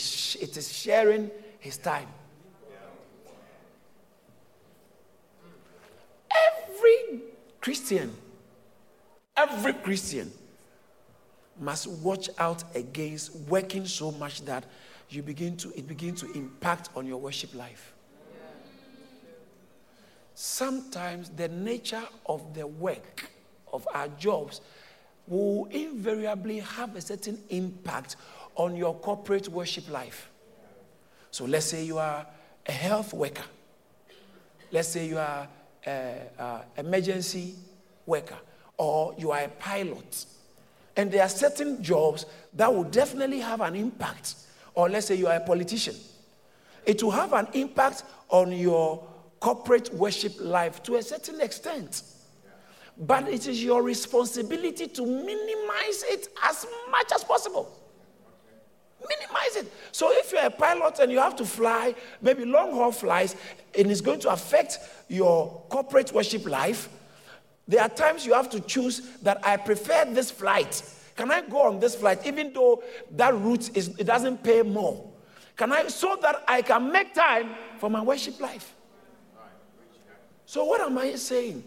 is 0.58 0.72
sharing 0.72 1.32
his 1.60 1.77
time. 1.77 2.08
Every 6.32 7.22
Christian, 7.62 8.13
every 9.36 9.74
Christian 9.74 10.32
must 11.60 11.88
watch 11.88 12.30
out 12.38 12.63
against 12.75 13.36
working 13.48 13.86
so 13.86 14.12
much 14.12 14.46
that 14.46 14.66
you 15.10 15.24
begin 15.24 15.56
to 15.58 15.70
it 15.77 15.88
begins 15.88 16.22
to 16.22 16.32
impact 16.34 16.89
on 16.96 17.06
your 17.08 17.18
worship 17.18 17.56
life. 17.56 17.94
Sometimes 20.39 21.29
the 21.29 21.48
nature 21.48 22.03
of 22.27 22.53
the 22.53 22.67
work 22.67 23.27
of 23.74 23.88
our 23.91 24.08
jobs 24.20 24.62
will 25.27 25.65
invariably 25.72 26.60
have 26.60 26.96
a 26.96 27.01
certain 27.01 27.39
impact 27.50 28.17
on 28.53 28.75
your 28.75 28.94
corporate 28.94 29.50
worship 29.50 29.89
life. 29.89 30.29
So 31.32 31.46
let's 31.46 31.65
say 31.65 31.84
you 31.86 31.98
are 31.98 32.24
a 32.67 32.72
health 32.72 33.13
worker. 33.15 33.46
Let's 34.72 34.89
say 34.89 35.08
you 35.08 35.17
are 35.17 35.48
an 35.84 36.62
emergency 36.77 37.56
worker 38.06 38.38
or 38.77 39.15
you 39.17 39.32
are 39.32 39.39
a 39.39 39.50
pilot. 39.50 40.27
And 40.96 41.12
there 41.12 41.24
are 41.24 41.29
certain 41.29 41.82
jobs 41.82 42.27
that 42.53 42.72
will 42.72 42.84
definitely 42.84 43.39
have 43.39 43.62
an 43.62 43.75
impact 43.75 44.36
or 44.75 44.88
let's 44.88 45.08
say 45.08 45.15
you 45.15 45.25
are 45.25 45.38
a 45.38 45.39
politician, 45.44 45.96
it 46.86 47.01
will 47.01 47.10
have 47.10 47.34
an 47.34 47.48
impact 47.53 48.03
on 48.29 48.51
your 48.51 49.03
corporate 49.39 49.94
worship 49.94 50.34
life 50.39 50.82
to 50.84 50.96
a 50.96 51.01
certain 51.01 51.41
extent. 51.41 52.03
but 53.00 53.27
it 53.27 53.48
is 53.48 53.63
your 53.63 53.84
responsibility 53.84 54.88
to 54.88 55.06
minimize 55.06 56.03
it 56.08 56.29
as 56.44 56.65
much 56.89 57.12
as 57.13 57.24
possible. 57.24 57.72
Minimize 59.08 59.56
it. 59.58 59.72
So 59.91 60.12
if 60.12 60.32
you're 60.32 60.46
a 60.46 60.50
pilot 60.50 61.00
and 61.00 61.12
you 61.12 61.20
have 61.20 61.36
to 61.36 61.46
fly, 61.46 61.94
maybe 62.22 62.44
long 62.44 62.72
haul 62.72 62.91
flights, 62.91 63.36
and 63.77 63.91
it's 63.91 64.01
going 64.01 64.20
to 64.22 64.29
affect 64.29 64.79
your 65.08 65.63
corporate 65.70 66.12
worship 66.12 66.48
life, 66.48 66.89
there 67.67 67.82
are 67.82 67.89
times 67.89 68.25
you 68.25 68.34
have 68.34 68.50
to 68.50 68.60
choose 68.62 69.01
that 69.22 69.46
I 69.46 69.58
prefer 69.58 70.06
this 70.06 70.32
flight. 70.32 70.82
Can 71.15 71.32
I 71.32 71.41
go 71.41 71.63
on 71.63 71.79
this 71.79 71.96
flight 71.96 72.25
even 72.25 72.53
though 72.53 72.82
that 73.12 73.36
route 73.36 73.75
is 73.77 73.89
it 74.00 74.06
doesn't 74.06 74.41
pay 74.44 74.63
more? 74.63 75.08
Can 75.56 75.72
I 75.72 75.88
so 75.88 76.17
that 76.22 76.44
I 76.48 76.62
can 76.62 76.91
make 76.91 77.13
time 77.13 77.56
for 77.77 77.89
my 77.89 78.01
worship 78.01 78.39
life? 78.39 78.74
So 80.48 80.63
what 80.63 80.80
am 80.80 80.98
I 80.98 81.13
saying? 81.16 81.62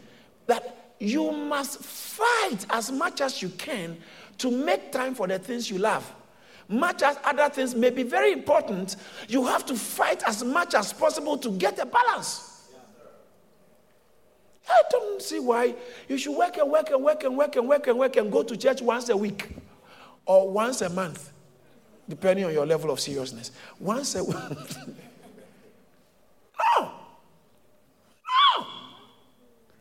That 0.46 0.94
you 0.98 1.30
must 1.30 1.80
fight 1.80 2.66
as 2.70 2.90
much 2.90 3.20
as 3.20 3.42
you 3.42 3.50
can 3.50 3.98
to 4.38 4.50
make 4.50 4.90
time 4.90 5.14
for 5.14 5.28
the 5.28 5.38
things 5.38 5.70
you 5.70 5.78
love. 5.78 6.10
Much 6.66 7.02
as 7.02 7.18
other 7.22 7.48
things 7.50 7.74
may 7.74 7.90
be 7.90 8.02
very 8.02 8.32
important, 8.32 8.96
you 9.28 9.44
have 9.44 9.66
to 9.66 9.76
fight 9.76 10.22
as 10.26 10.42
much 10.42 10.74
as 10.74 10.94
possible 10.94 11.36
to 11.36 11.50
get 11.50 11.78
a 11.78 11.84
balance. 11.84 12.68
I 14.68 14.82
don't 14.90 15.20
see 15.20 15.40
why 15.40 15.74
you 16.08 16.16
should 16.16 16.36
work 16.36 16.56
and 16.56 16.70
work 16.70 16.90
and 16.90 17.04
work 17.04 17.24
and 17.24 17.36
work 17.36 17.56
and 17.56 17.68
work 17.68 17.86
and 17.86 17.98
work 17.98 18.16
and 18.16 18.32
go 18.32 18.42
to 18.42 18.56
church 18.56 18.80
once 18.80 19.10
a 19.10 19.16
week 19.16 19.56
or 20.24 20.48
once 20.50 20.80
a 20.80 20.88
month, 20.88 21.32
depending 22.08 22.46
on 22.46 22.52
your 22.52 22.64
level 22.64 22.90
of 22.90 23.00
seriousness. 23.00 23.50
Once 23.78 24.14
a 24.14 24.24
week. 24.24 24.36
no! 26.78 26.99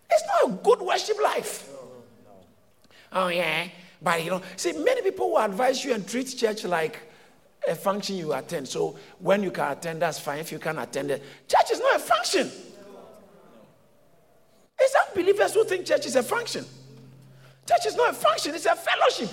It's 0.10 0.24
not 0.28 0.51
a 0.51 0.54
good 0.63 0.82
worship 0.82 1.18
life. 1.22 1.70
Oh, 3.12 3.28
yeah. 3.28 3.68
But 4.01 4.24
you 4.24 4.32
know, 4.32 4.42
see, 4.56 4.74
many 4.74 5.01
people 5.01 5.32
will 5.32 5.39
advise 5.39 5.84
you 5.84 5.94
and 5.94 6.08
treat 6.08 6.36
church 6.38 6.63
like 6.63 7.00
a 7.68 7.75
function 7.75 8.16
you 8.16 8.34
attend. 8.34 8.68
So 8.68 8.98
when 9.20 9.44
you 9.44 9.51
can 9.51 9.72
attend, 9.72 10.01
that's 10.01 10.20
fine. 10.20 10.39
If 10.39 10.51
you 10.51 10.60
can 10.60 10.78
attend 10.78 11.12
it, 11.12 11.24
church 11.48 11.72
is 11.72 11.80
not 11.80 11.96
a 11.98 12.00
function. 12.00 12.50
It's 14.80 14.96
unbelievers 15.08 15.54
who 15.54 15.66
think 15.66 15.86
church 15.86 16.06
is 16.06 16.16
a 16.16 16.24
function. 16.24 16.66
Church 17.68 17.86
is 17.86 17.96
not 17.96 18.12
a 18.12 18.13
function, 18.13 18.56
it's 18.56 18.66
a 18.66 18.75
fellowship. 18.75 19.30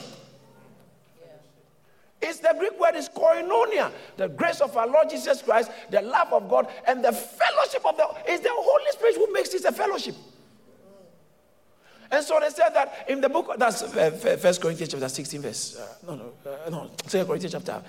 It's 2.20 2.40
the 2.40 2.54
Greek 2.58 2.78
word 2.80 2.96
is 2.96 3.08
koinonia, 3.08 3.92
the 4.16 4.28
grace 4.28 4.60
of 4.60 4.76
our 4.76 4.86
Lord 4.86 5.08
Jesus 5.10 5.42
Christ, 5.42 5.70
the 5.90 6.02
love 6.02 6.32
of 6.32 6.48
God, 6.48 6.66
and 6.86 7.04
the 7.04 7.12
fellowship 7.12 7.86
of 7.86 7.96
the. 7.96 8.08
It's 8.26 8.42
the 8.42 8.50
Holy 8.50 8.90
Spirit 8.92 9.14
who 9.16 9.32
makes 9.32 9.50
this 9.50 9.64
a 9.64 9.72
fellowship. 9.72 10.14
And 12.10 12.24
so 12.24 12.38
they 12.40 12.50
said 12.50 12.70
that 12.74 13.06
in 13.08 13.20
the 13.20 13.28
book, 13.28 13.54
that's 13.58 13.82
uh, 13.82 14.10
First 14.40 14.60
Corinthians 14.60 14.92
chapter 14.92 15.08
16, 15.08 15.42
verse, 15.42 15.76
uh, 15.76 16.06
no, 16.06 16.16
no, 16.16 16.32
uh, 16.50 16.70
no, 16.70 16.90
Second 17.06 17.26
Corinthians 17.26 17.52
chapter 17.52 17.82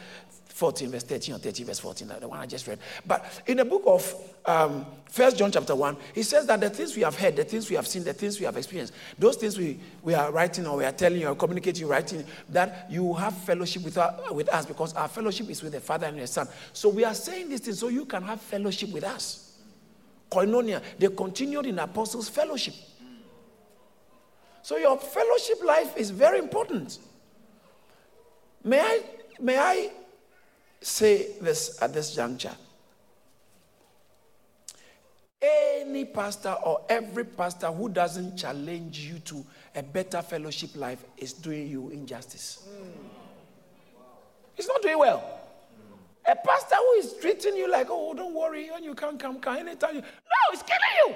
14, 0.58 0.90
verse 0.90 1.04
13 1.04 1.36
or 1.36 1.38
13, 1.38 1.66
verse 1.68 1.78
14, 1.80 2.12
the 2.20 2.28
one 2.28 2.40
I 2.40 2.48
just 2.48 2.66
read. 2.66 2.80
But 3.06 3.44
in 3.46 3.58
the 3.58 3.66
book 3.66 3.84
of 3.86 4.16
um, 4.44 4.88
First 5.06 5.38
John 5.38 5.52
chapter 5.52 5.76
1, 5.76 5.96
he 6.16 6.24
says 6.24 6.48
that 6.48 6.60
the 6.60 6.70
things 6.72 6.96
we 6.96 7.04
have 7.04 7.16
heard, 7.16 7.36
the 7.36 7.44
things 7.44 7.70
we 7.70 7.76
have 7.76 7.86
seen, 7.86 8.04
the 8.04 8.14
things 8.14 8.40
we 8.40 8.46
have 8.48 8.58
experienced, 8.58 8.94
those 9.20 9.36
things 9.36 9.56
we, 9.56 9.80
we 10.02 10.16
are 10.16 10.32
writing 10.32 10.66
or 10.66 10.78
we 10.78 10.86
are 10.86 10.92
telling 10.92 11.22
you 11.22 11.28
or 11.28 11.36
communicating, 11.36 11.88
writing, 11.88 12.26
that 12.50 12.88
you 12.90 13.14
have 13.14 13.38
fellowship 13.38 13.84
with, 13.84 14.00
our, 14.00 14.34
with 14.34 14.50
us 14.50 14.66
because 14.66 14.96
our 14.96 15.08
fellowship 15.08 15.48
is 15.48 15.62
with 15.62 15.74
the 15.74 15.80
Father 15.80 16.08
and 16.08 16.18
the 16.18 16.26
Son. 16.26 16.48
So 16.74 16.90
we 16.90 17.04
are 17.04 17.14
saying 17.14 17.50
these 17.50 17.60
things 17.60 17.78
so 17.78 17.90
you 17.90 18.06
can 18.06 18.24
have 18.24 18.42
fellowship 18.42 18.92
with 18.92 19.04
us. 19.04 19.60
Koinonia, 20.32 20.82
they 20.98 21.08
continued 21.10 21.68
in 21.68 21.78
apostles' 21.78 22.30
fellowship. 22.30 22.74
So 24.68 24.76
your 24.76 24.98
fellowship 24.98 25.64
life 25.64 25.96
is 25.96 26.10
very 26.10 26.40
important. 26.40 27.00
May 28.66 28.82
I, 28.82 29.02
may 29.40 29.58
I 29.58 29.92
say 30.82 31.38
this 31.40 31.82
at 31.82 31.94
this 31.94 32.14
juncture? 32.14 32.52
Any 35.42 36.04
pastor 36.04 36.54
or 36.66 36.82
every 36.90 37.24
pastor 37.24 37.68
who 37.68 37.88
doesn't 37.88 38.36
challenge 38.36 39.00
you 39.00 39.20
to 39.20 39.46
a 39.74 39.82
better 39.82 40.22
fellowship 40.22 40.72
life 40.76 41.02
is 41.16 41.32
doing 41.32 41.70
you 41.70 41.90
injustice. 41.92 42.68
He's 44.54 44.68
not 44.68 44.82
doing 44.82 45.00
well. 45.00 45.40
A 46.26 46.36
pastor 46.36 46.76
who 46.76 46.92
is 47.00 47.14
treating 47.22 47.56
you 47.56 47.72
like, 47.72 47.88
oh, 47.90 48.14
don't 48.14 48.36
worry, 48.36 48.70
when 48.70 48.84
you 48.84 48.96
can't 48.96 49.18
come, 49.18 49.40
come 49.40 49.56
anytime. 49.56 49.96
You... 49.96 50.02
No, 50.02 50.08
he's 50.52 50.64
killing 50.64 51.08
you. 51.08 51.16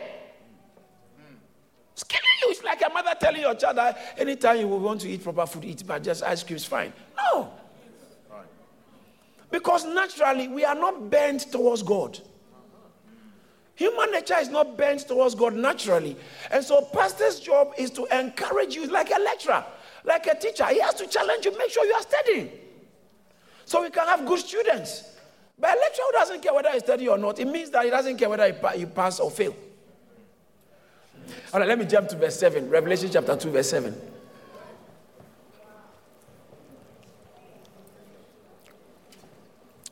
It's 2.01 2.03
killing 2.03 2.23
you. 2.41 2.49
It's 2.49 2.63
like 2.63 2.81
a 2.81 2.91
mother 2.91 3.11
telling 3.19 3.41
your 3.41 3.53
child 3.53 3.77
that 3.77 4.15
anytime 4.17 4.57
you 4.57 4.67
want 4.67 5.01
to 5.01 5.09
eat 5.09 5.23
proper 5.23 5.45
food, 5.45 5.65
eat, 5.65 5.83
but 5.85 6.03
just 6.03 6.23
ice 6.23 6.43
cream 6.43 6.57
is 6.57 6.65
fine. 6.65 6.91
No. 7.17 7.53
Because 9.51 9.85
naturally, 9.85 10.47
we 10.47 10.63
are 10.63 10.75
not 10.75 11.09
bent 11.09 11.51
towards 11.51 11.83
God. 11.83 12.19
Human 13.75 14.11
nature 14.11 14.37
is 14.37 14.49
not 14.49 14.77
bent 14.77 15.01
towards 15.07 15.35
God 15.35 15.55
naturally. 15.55 16.15
And 16.49 16.63
so, 16.63 16.81
pastor's 16.93 17.39
job 17.39 17.73
is 17.77 17.91
to 17.91 18.05
encourage 18.17 18.75
you 18.75 18.87
like 18.87 19.11
a 19.11 19.19
lecturer, 19.19 19.63
like 20.03 20.25
a 20.27 20.35
teacher. 20.35 20.65
He 20.67 20.79
has 20.79 20.95
to 20.95 21.07
challenge 21.07 21.45
you, 21.45 21.57
make 21.57 21.69
sure 21.69 21.85
you 21.85 21.93
are 21.93 22.01
studying. 22.01 22.51
So 23.65 23.81
we 23.81 23.89
can 23.89 24.07
have 24.07 24.25
good 24.25 24.39
students. 24.39 25.17
But 25.59 25.77
a 25.77 25.79
lecturer 25.79 26.05
doesn't 26.13 26.41
care 26.41 26.53
whether 26.53 26.73
you 26.73 26.79
study 26.79 27.07
or 27.07 27.17
not, 27.17 27.39
it 27.39 27.47
means 27.47 27.69
that 27.71 27.83
he 27.83 27.89
doesn't 27.91 28.17
care 28.17 28.29
whether 28.29 28.47
you 28.75 28.87
pass 28.87 29.19
or 29.19 29.29
fail. 29.29 29.55
All 31.53 31.59
right, 31.59 31.67
let 31.67 31.77
me 31.77 31.85
jump 31.85 32.07
to 32.09 32.15
verse 32.15 32.39
7. 32.39 32.69
Revelation 32.69 33.09
chapter 33.11 33.35
2, 33.35 33.51
verse 33.51 33.69
7. 33.69 33.95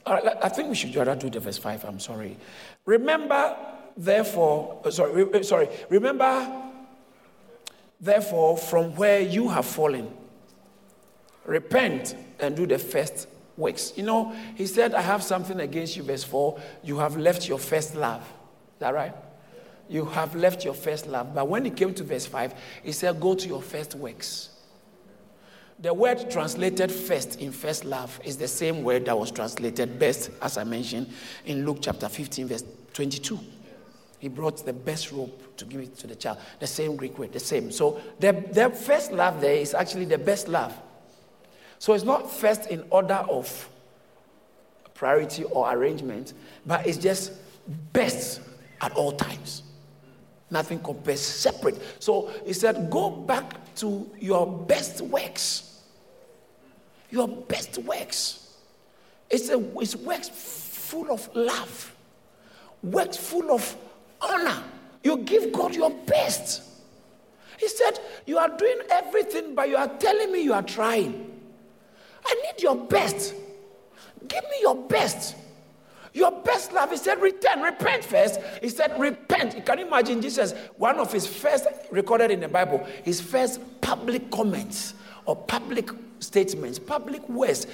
All 0.05 0.15
right, 0.15 0.37
I 0.41 0.49
think 0.49 0.69
we 0.69 0.75
should 0.75 0.95
rather 0.95 1.15
do 1.15 1.29
the 1.29 1.39
verse 1.39 1.57
5. 1.57 1.85
I'm 1.85 1.99
sorry. 1.99 2.37
Remember, 2.85 3.55
therefore, 3.95 4.81
uh, 4.83 4.89
sorry, 4.89 5.31
uh, 5.31 5.43
sorry. 5.43 5.69
Remember, 5.89 6.71
therefore, 8.01 8.57
from 8.57 8.95
where 8.95 9.19
you 9.19 9.49
have 9.49 9.65
fallen, 9.65 10.11
repent 11.45 12.15
and 12.39 12.55
do 12.55 12.65
the 12.65 12.79
first 12.79 13.27
works. 13.55 13.93
You 13.95 14.03
know, 14.03 14.35
he 14.55 14.65
said, 14.65 14.95
I 14.95 15.01
have 15.01 15.21
something 15.21 15.59
against 15.59 15.95
you, 15.95 16.03
verse 16.03 16.23
4. 16.23 16.59
You 16.83 16.97
have 16.97 17.17
left 17.17 17.47
your 17.47 17.59
first 17.59 17.93
love. 17.95 18.21
Is 18.21 18.79
that 18.79 18.93
right? 18.95 19.13
You 19.89 20.05
have 20.05 20.35
left 20.35 20.63
your 20.63 20.75
first 20.75 21.07
love. 21.07 21.33
But 21.33 21.47
when 21.47 21.65
it 21.65 21.75
came 21.75 21.93
to 21.95 22.03
verse 22.03 22.25
5, 22.27 22.53
he 22.83 22.91
said, 22.91 23.19
Go 23.19 23.33
to 23.33 23.47
your 23.47 23.61
first 23.61 23.95
works. 23.95 24.51
The 25.79 25.93
word 25.93 26.29
translated 26.29 26.91
first 26.91 27.39
in 27.39 27.51
first 27.51 27.85
love 27.85 28.19
is 28.23 28.37
the 28.37 28.47
same 28.47 28.83
word 28.83 29.05
that 29.05 29.17
was 29.17 29.31
translated 29.31 29.97
best, 29.97 30.29
as 30.41 30.57
I 30.57 30.63
mentioned, 30.65 31.11
in 31.45 31.65
Luke 31.65 31.77
chapter 31.81 32.07
15, 32.09 32.47
verse 32.47 32.63
22. 32.93 33.39
He 34.19 34.27
brought 34.27 34.65
the 34.65 34.73
best 34.73 35.11
robe 35.13 35.31
to 35.55 35.65
give 35.65 35.79
it 35.79 35.97
to 35.99 36.07
the 36.07 36.15
child. 36.15 36.37
The 36.59 36.67
same 36.67 36.97
Greek 36.97 37.17
word, 37.17 37.31
the 37.31 37.39
same. 37.39 37.71
So 37.71 38.01
the, 38.19 38.33
the 38.51 38.69
first 38.69 39.13
love 39.13 39.39
there 39.39 39.55
is 39.55 39.73
actually 39.73 40.05
the 40.05 40.17
best 40.17 40.49
love. 40.49 40.77
So 41.79 41.93
it's 41.93 42.03
not 42.03 42.29
first 42.29 42.67
in 42.67 42.83
order 42.89 43.25
of 43.29 43.69
priority 44.93 45.45
or 45.45 45.73
arrangement, 45.73 46.33
but 46.65 46.85
it's 46.85 46.97
just 46.97 47.31
best 47.93 48.41
at 48.81 48.91
all 48.91 49.13
times. 49.13 49.63
Nothing 50.51 50.79
compares 50.79 51.21
separate. 51.21 51.77
So 52.01 52.31
he 52.45 52.53
said, 52.53 52.89
Go 52.89 53.09
back 53.09 53.75
to 53.75 54.09
your 54.19 54.47
best 54.47 55.01
works. 55.01 55.81
Your 57.11 57.27
best 57.27 57.77
works. 57.79 58.55
It's, 59.29 59.49
a, 59.49 59.63
it's 59.79 59.95
works 59.95 60.29
full 60.29 61.11
of 61.11 61.29
love, 61.35 61.95
works 62.81 63.17
full 63.17 63.51
of 63.51 63.75
honor. 64.21 64.63
You 65.03 65.17
give 65.17 65.51
God 65.51 65.75
your 65.75 65.91
best. 65.91 66.63
He 67.57 67.67
said, 67.67 67.99
You 68.25 68.37
are 68.37 68.49
doing 68.49 68.79
everything, 68.89 69.53
but 69.53 69.69
you 69.69 69.77
are 69.77 69.87
telling 69.87 70.31
me 70.31 70.41
you 70.43 70.53
are 70.53 70.63
trying. 70.63 71.31
I 72.25 72.33
need 72.35 72.63
your 72.63 72.75
best. 72.75 73.33
Give 74.27 74.43
me 74.43 74.57
your 74.61 74.75
best. 74.75 75.35
Your 76.13 76.31
best 76.31 76.73
love, 76.73 76.91
he 76.91 76.97
said, 76.97 77.21
return, 77.21 77.61
repent 77.61 78.03
first. 78.03 78.39
He 78.61 78.69
said, 78.69 78.99
repent. 78.99 79.55
You 79.55 79.61
can 79.61 79.79
imagine 79.79 80.21
Jesus, 80.21 80.53
one 80.77 80.97
of 80.97 81.11
his 81.11 81.27
first 81.27 81.65
recorded 81.91 82.31
in 82.31 82.39
the 82.39 82.47
Bible, 82.47 82.85
his 83.03 83.21
first 83.21 83.59
public 83.81 84.31
comments 84.31 84.95
or 85.25 85.35
public 85.35 85.89
statements, 86.19 86.79
public 86.79 87.27
words, 87.29 87.65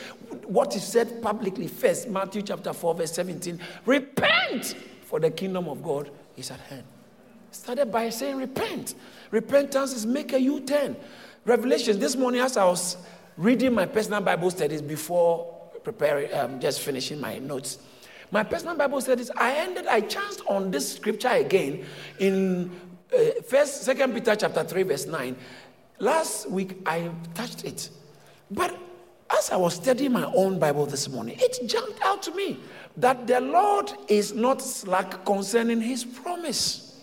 what 0.46 0.74
he 0.74 0.80
said 0.80 1.22
publicly 1.22 1.68
first, 1.68 2.10
Matthew 2.10 2.42
chapter 2.42 2.74
4, 2.74 2.96
verse 2.96 3.14
17, 3.14 3.60
repent, 3.86 4.76
for 5.04 5.20
the 5.20 5.32
kingdom 5.32 5.68
of 5.68 5.82
God 5.82 6.10
is 6.38 6.52
at 6.52 6.60
hand. 6.62 6.84
Started 7.52 7.92
by 7.92 8.10
saying, 8.10 8.36
repent. 8.36 8.96
Repentance 9.32 9.94
is 9.94 10.06
make 10.06 10.34
a 10.34 10.40
U 10.40 10.60
turn. 10.62 10.96
Revelation, 11.46 12.00
this 12.00 12.16
morning, 12.16 12.42
as 12.42 12.58
I 12.58 12.66
was 12.66 12.98
reading 13.38 13.74
my 13.74 13.86
personal 13.86 14.22
Bible 14.22 14.52
studies 14.52 14.82
before 14.82 15.54
preparing, 15.84 16.34
um, 16.34 16.60
just 16.60 16.82
finishing 16.82 17.20
my 17.20 17.38
notes, 17.40 17.80
my 18.36 18.44
personal 18.44 18.76
Bible 18.76 19.00
said 19.00 19.20
this. 19.20 19.32
I 19.38 19.56
ended, 19.56 19.88
I 19.88 20.02
chanced 20.02 20.42
on 20.46 20.70
this 20.70 20.96
scripture 20.96 21.30
again 21.30 21.86
in 22.20 22.70
uh, 23.18 23.42
first, 23.48 23.84
second 23.84 24.14
Peter 24.14 24.36
chapter 24.36 24.62
3, 24.62 24.84
verse 24.84 25.06
9. 25.06 25.38
Last 26.00 26.50
week 26.50 26.78
I 26.86 27.12
touched 27.34 27.64
it. 27.64 27.90
But 28.52 28.78
as 29.32 29.52
I 29.52 29.56
was 29.56 29.76
studying 29.76 30.12
my 30.12 30.26
own 30.26 30.60
Bible 30.60 30.86
this 30.86 31.08
morning, 31.08 31.38
it 31.40 31.66
jumped 31.66 32.02
out 32.04 32.24
to 32.24 32.36
me 32.36 32.60
that 32.98 33.26
the 33.26 33.40
Lord 33.40 33.94
is 34.10 34.34
not 34.34 34.62
slack 34.62 35.24
concerning 35.24 35.80
his 35.80 36.04
promise. 36.04 37.00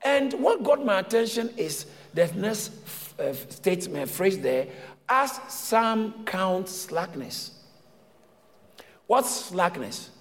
And 0.00 0.32
what 0.32 0.64
got 0.64 0.82
my 0.82 1.00
attention 1.00 1.50
is 1.58 1.84
the 2.14 2.28
next 2.28 2.72
uh, 3.20 3.34
statement, 3.34 4.08
phrase 4.08 4.38
there, 4.38 4.68
as 5.06 5.38
some 5.50 6.24
count 6.24 6.70
slackness. 6.70 7.50
What's 9.06 9.30
slackness? 9.30 10.12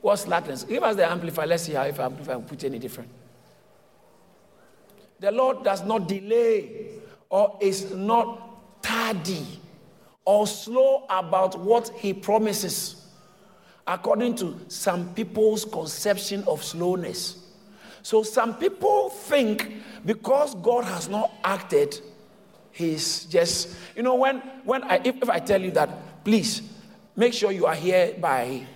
What's 0.00 0.22
slackness? 0.22 0.64
Give 0.64 0.82
us 0.82 0.96
the 0.96 1.10
amplifier. 1.10 1.46
Let's 1.46 1.64
see 1.64 1.72
how 1.72 1.82
if 1.82 1.98
amplifier 1.98 2.38
will 2.38 2.44
put 2.46 2.64
any 2.64 2.78
different. 2.78 3.10
The 5.20 5.32
Lord 5.32 5.64
does 5.64 5.84
not 5.84 6.06
delay 6.06 6.86
or 7.28 7.58
is 7.60 7.92
not 7.92 8.82
tardy 8.82 9.44
or 10.24 10.46
slow 10.46 11.04
about 11.10 11.58
what 11.58 11.88
he 11.96 12.12
promises, 12.12 13.06
according 13.86 14.36
to 14.36 14.58
some 14.68 15.12
people's 15.14 15.64
conception 15.64 16.44
of 16.46 16.62
slowness. 16.62 17.46
So 18.02 18.22
some 18.22 18.54
people 18.54 19.10
think 19.10 19.72
because 20.06 20.54
God 20.54 20.84
has 20.84 21.08
not 21.08 21.32
acted, 21.42 22.00
he's 22.70 23.24
just, 23.24 23.74
you 23.96 24.02
know, 24.02 24.14
when, 24.14 24.38
when 24.64 24.84
I, 24.84 25.00
if, 25.02 25.16
if 25.20 25.28
I 25.28 25.40
tell 25.40 25.60
you 25.60 25.72
that, 25.72 26.24
please 26.24 26.62
make 27.16 27.32
sure 27.34 27.50
you 27.50 27.66
are 27.66 27.74
here 27.74 28.14
by 28.20 28.66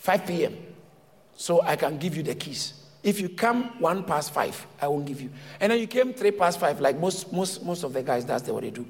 5 0.00 0.26
p.m. 0.26 0.56
so 1.36 1.60
I 1.62 1.76
can 1.76 1.98
give 1.98 2.16
you 2.16 2.22
the 2.22 2.34
keys. 2.34 2.72
If 3.02 3.20
you 3.20 3.28
come 3.28 3.78
one 3.78 4.02
past 4.02 4.32
five, 4.32 4.66
I 4.80 4.88
won't 4.88 5.04
give 5.06 5.20
you. 5.20 5.30
And 5.60 5.70
then 5.70 5.78
you 5.78 5.86
came 5.86 6.14
three 6.14 6.30
past 6.30 6.58
five, 6.58 6.80
like 6.80 6.98
most 6.98 7.32
most 7.32 7.62
most 7.64 7.82
of 7.82 7.92
the 7.92 8.02
guys, 8.02 8.24
that's 8.24 8.48
what 8.48 8.62
they 8.62 8.70
do. 8.70 8.86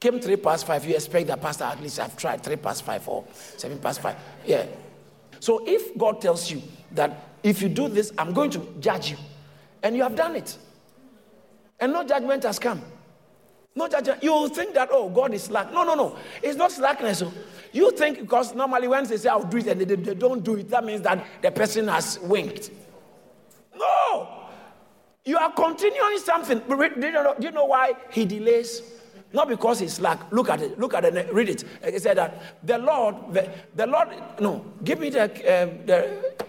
Came 0.00 0.20
three 0.20 0.36
past 0.36 0.66
five, 0.66 0.84
you 0.84 0.94
expect 0.94 1.28
the 1.28 1.36
pastor 1.36 1.64
at 1.64 1.80
least 1.80 1.98
I've 2.00 2.16
tried 2.16 2.42
three 2.42 2.56
past 2.56 2.82
five 2.82 3.06
or 3.08 3.24
seven 3.56 3.78
past 3.78 4.00
five. 4.00 4.16
Yeah. 4.44 4.66
So 5.38 5.62
if 5.66 5.96
God 5.96 6.20
tells 6.20 6.50
you 6.50 6.60
that 6.92 7.22
if 7.42 7.62
you 7.62 7.68
do 7.68 7.88
this, 7.88 8.12
I'm 8.18 8.32
going 8.32 8.50
to 8.50 8.58
judge 8.80 9.10
you, 9.10 9.16
and 9.82 9.96
you 9.96 10.02
have 10.02 10.16
done 10.16 10.34
it, 10.34 10.56
and 11.78 11.92
no 11.92 12.04
judgment 12.04 12.42
has 12.42 12.58
come. 12.58 12.82
No 13.76 13.86
judgment. 13.88 14.22
You 14.22 14.48
think 14.48 14.72
that, 14.74 14.88
oh, 14.90 15.10
God 15.10 15.34
is 15.34 15.44
slack. 15.44 15.70
No, 15.70 15.84
no, 15.84 15.94
no. 15.94 16.16
It's 16.42 16.56
not 16.56 16.72
slackness. 16.72 17.22
Oh. 17.22 17.32
You 17.72 17.90
think 17.92 18.20
because 18.20 18.54
normally 18.54 18.88
when 18.88 19.04
they 19.04 19.18
say 19.18 19.28
I'll 19.28 19.44
do 19.44 19.58
it 19.58 19.66
and 19.66 19.80
they, 19.82 19.94
they 19.94 20.14
don't 20.14 20.42
do 20.42 20.56
it, 20.56 20.70
that 20.70 20.82
means 20.82 21.02
that 21.02 21.24
the 21.42 21.50
person 21.50 21.88
has 21.88 22.18
winked. 22.20 22.70
No. 23.76 24.46
You 25.26 25.36
are 25.36 25.52
continuing 25.52 26.18
something. 26.18 26.60
Do 26.60 26.74
you 26.74 27.12
know, 27.12 27.34
do 27.38 27.46
you 27.46 27.52
know 27.52 27.66
why 27.66 27.92
he 28.10 28.24
delays? 28.24 28.80
Not 29.32 29.48
because 29.48 29.80
he's 29.80 29.94
slack. 29.94 30.32
Look 30.32 30.48
at 30.48 30.62
it. 30.62 30.78
Look 30.78 30.94
at 30.94 31.04
it. 31.04 31.34
Read 31.34 31.50
it. 31.50 31.64
He 31.84 31.98
said 31.98 32.16
that 32.16 32.66
the 32.66 32.78
Lord, 32.78 33.34
the, 33.34 33.50
the 33.74 33.86
Lord, 33.86 34.08
no, 34.40 34.64
give 34.84 35.00
me 35.00 35.10
the, 35.10 35.24
uh, 35.24 35.66
the, 35.84 36.45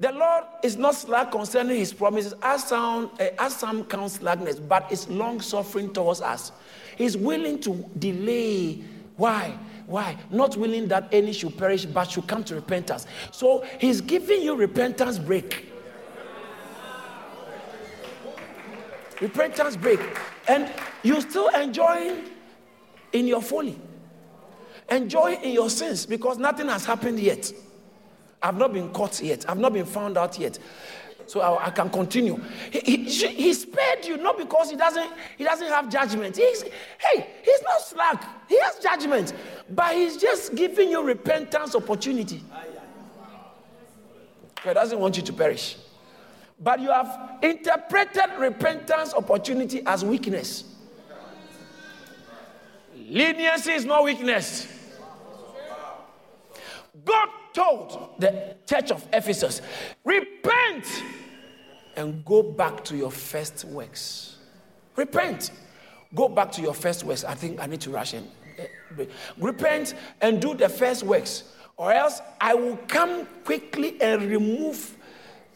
the 0.00 0.10
Lord 0.10 0.44
is 0.62 0.76
not 0.76 0.94
slack 0.96 1.30
concerning 1.30 1.76
his 1.76 1.92
promises, 1.92 2.34
as 2.42 2.64
some, 2.64 3.10
uh, 3.20 3.28
as 3.38 3.56
some 3.56 3.84
count 3.84 4.10
slackness, 4.10 4.58
but 4.58 4.90
is 4.90 5.08
long 5.08 5.40
suffering 5.40 5.92
towards 5.92 6.20
us. 6.20 6.50
He's 6.96 7.16
willing 7.16 7.60
to 7.60 7.88
delay. 7.98 8.82
Why? 9.16 9.56
Why? 9.86 10.16
Not 10.30 10.56
willing 10.56 10.88
that 10.88 11.08
any 11.12 11.32
should 11.32 11.56
perish, 11.56 11.84
but 11.84 12.10
should 12.10 12.26
come 12.26 12.42
to 12.44 12.56
repentance. 12.56 13.06
So 13.30 13.64
he's 13.80 14.00
giving 14.00 14.42
you 14.42 14.56
repentance 14.56 15.18
break. 15.18 15.70
Repentance 19.20 19.76
break. 19.76 20.00
And 20.48 20.72
you 21.04 21.20
still 21.20 21.48
enjoying 21.48 22.30
in 23.12 23.28
your 23.28 23.40
folly. 23.40 23.78
Enjoy 24.90 25.34
in 25.34 25.52
your 25.52 25.70
sins 25.70 26.04
because 26.04 26.36
nothing 26.36 26.68
has 26.68 26.84
happened 26.84 27.20
yet. 27.20 27.52
I've 28.44 28.58
not 28.58 28.74
been 28.74 28.90
caught 28.90 29.22
yet. 29.22 29.48
I've 29.48 29.58
not 29.58 29.72
been 29.72 29.86
found 29.86 30.18
out 30.18 30.38
yet. 30.38 30.58
So 31.26 31.40
I, 31.40 31.68
I 31.68 31.70
can 31.70 31.88
continue. 31.88 32.38
He, 32.70 33.04
he, 33.04 33.28
he, 33.28 33.54
spared 33.54 34.04
you 34.04 34.18
not 34.18 34.36
because 34.36 34.70
he 34.70 34.76
doesn't, 34.76 35.10
he 35.38 35.44
doesn't 35.44 35.68
have 35.68 35.88
judgment. 35.88 36.36
He's, 36.36 36.62
hey, 36.62 37.26
he's 37.42 37.62
not 37.62 37.80
slack. 37.80 38.22
He 38.46 38.60
has 38.60 38.78
judgment. 38.80 39.32
But 39.70 39.94
he's 39.94 40.18
just 40.18 40.54
giving 40.54 40.90
you 40.90 41.02
repentance 41.02 41.74
opportunity. 41.74 42.44
He 44.62 44.74
doesn't 44.74 44.98
want 44.98 45.16
you 45.16 45.22
to 45.22 45.32
perish. 45.32 45.78
But 46.60 46.80
you 46.80 46.90
have 46.90 47.38
interpreted 47.42 48.30
repentance 48.38 49.14
opportunity 49.14 49.80
as 49.86 50.04
weakness. 50.04 50.64
Leniency 53.08 53.72
is 53.72 53.86
not 53.86 54.04
weakness. 54.04 54.68
God 57.06 57.28
told 57.54 58.16
the 58.18 58.56
church 58.66 58.90
of 58.90 59.06
Ephesus, 59.12 59.62
repent 60.04 60.86
and 61.96 62.24
go 62.24 62.42
back 62.42 62.84
to 62.84 62.96
your 62.96 63.10
first 63.10 63.64
works. 63.64 64.36
Repent. 64.96 65.50
Go 66.14 66.28
back 66.28 66.52
to 66.52 66.60
your 66.62 66.74
first 66.74 67.04
works. 67.04 67.24
I 67.24 67.34
think 67.34 67.60
I 67.60 67.66
need 67.66 67.80
to 67.82 67.90
rush 67.90 68.14
in. 68.14 68.28
Repent 69.38 69.94
and 70.20 70.40
do 70.40 70.54
the 70.54 70.68
first 70.68 71.02
works, 71.02 71.44
or 71.76 71.92
else 71.92 72.20
I 72.40 72.54
will 72.54 72.76
come 72.88 73.26
quickly 73.44 74.00
and 74.00 74.22
remove 74.22 74.96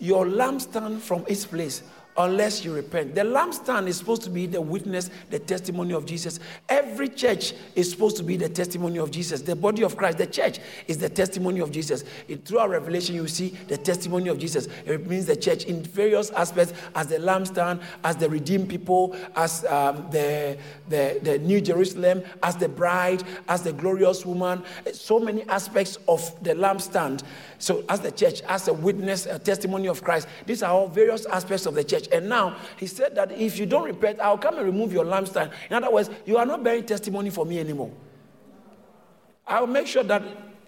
your 0.01 0.25
lampstand 0.27 1.01
from 1.01 1.25
its 1.29 1.45
place 1.45 1.83
unless 2.19 2.65
you 2.65 2.75
repent. 2.75 3.15
The 3.15 3.23
lampstand 3.23 3.87
is 3.87 3.97
supposed 3.97 4.23
to 4.23 4.31
be 4.31 4.47
the 4.47 4.61
witness, 4.61 5.09
the 5.31 5.39
testimony 5.39 5.95
of 5.95 6.05
Jesus. 6.05 6.41
Every 6.69 7.09
church 7.09 7.55
is 7.77 7.91
supposed 7.91 8.17
to 8.17 8.25
be 8.25 8.37
the 8.37 8.49
testimony 8.49 8.99
of 8.99 9.13
Jesus. 9.13 9.41
The 9.41 9.55
body 9.55 9.83
of 9.83 9.97
Christ, 9.97 10.19
the 10.19 10.27
church, 10.27 10.59
is 10.89 10.99
the 10.99 11.09
testimony 11.09 11.61
of 11.61 11.71
Jesus. 11.71 12.05
It, 12.27 12.45
through 12.45 12.59
our 12.59 12.69
revelation, 12.69 13.15
you 13.15 13.29
see 13.29 13.51
the 13.69 13.77
testimony 13.77 14.29
of 14.29 14.39
Jesus. 14.39 14.69
It 14.85 15.07
means 15.07 15.27
the 15.27 15.37
church 15.37 15.65
in 15.65 15.83
various 15.83 16.31
aspects 16.31 16.75
as 16.97 17.07
the 17.07 17.19
lampstand, 17.19 17.81
as 18.03 18.17
the 18.17 18.29
redeemed 18.29 18.69
people, 18.69 19.17
as 19.37 19.65
um, 19.67 20.09
the, 20.11 20.59
the, 20.89 21.21
the 21.23 21.39
New 21.39 21.61
Jerusalem, 21.61 22.23
as 22.43 22.57
the 22.57 22.69
bride, 22.69 23.23
as 23.49 23.63
the 23.63 23.73
glorious 23.73 24.27
woman. 24.27 24.65
So 24.93 25.21
many 25.21 25.45
aspects 25.49 25.99
of 26.09 26.35
the 26.43 26.55
lampstand. 26.55 27.23
So, 27.61 27.85
as 27.89 28.01
the 28.01 28.13
church, 28.13 28.43
as 28.43 28.69
a 28.69 28.73
witness, 28.73 29.27
a 29.27 29.39
testimony 29.39 29.89
of 29.89 30.03
Christ, 30.03 30.29
these 30.47 30.63
are 30.63 30.73
all 30.73 30.89
various 30.89 31.27
aspects 31.27 31.67
of 31.67 31.75
the 31.75 31.83
church. 31.83 32.08
And 32.13 32.29
now 32.29 32.57
he 32.77 32.87
said 32.87 33.15
that 33.15 33.33
if 33.33 33.59
you 33.59 33.67
don't 33.67 33.85
repent, 33.85 34.21
I'll 34.21 34.39
come 34.39 34.57
and 34.57 34.67
remove 34.67 34.93
your 34.93 35.05
lampstand. 35.05 35.53
In 35.71 35.77
other 35.77 35.91
words, 35.91 36.11
you 36.27 36.37
are 36.37 36.47
not 36.47 36.63
bearing 36.63 36.85
testimony 36.85 37.31
for 37.31 37.45
me 37.47 37.59
anymore. 37.59 37.91
I'll 39.47 39.67
make 39.67 39.87
sure 39.87 40.03
that 40.05 40.23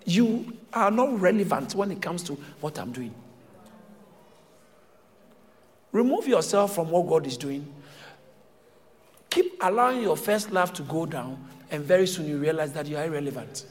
you 0.05 0.57
are 0.73 0.91
not 0.91 1.21
relevant 1.21 1.75
when 1.75 1.91
it 1.91 2.01
comes 2.01 2.23
to 2.25 2.35
what 2.61 2.79
I'm 2.79 2.93
doing. 2.93 3.15
Remove 5.93 6.29
yourself 6.29 6.75
from 6.75 6.91
what 6.91 7.07
God 7.09 7.27
is 7.27 7.37
doing. 7.37 7.67
Keep 9.29 9.63
allowing 9.63 10.03
your 10.03 10.17
first 10.17 10.51
love 10.51 10.73
to 10.75 10.83
go 10.83 11.05
down, 11.07 11.45
and 11.71 11.85
very 11.85 12.07
soon 12.07 12.27
you 12.27 12.39
realize 12.39 12.73
that 12.73 12.87
you 12.87 12.97
are 12.97 13.05
irrelevant. 13.05 13.67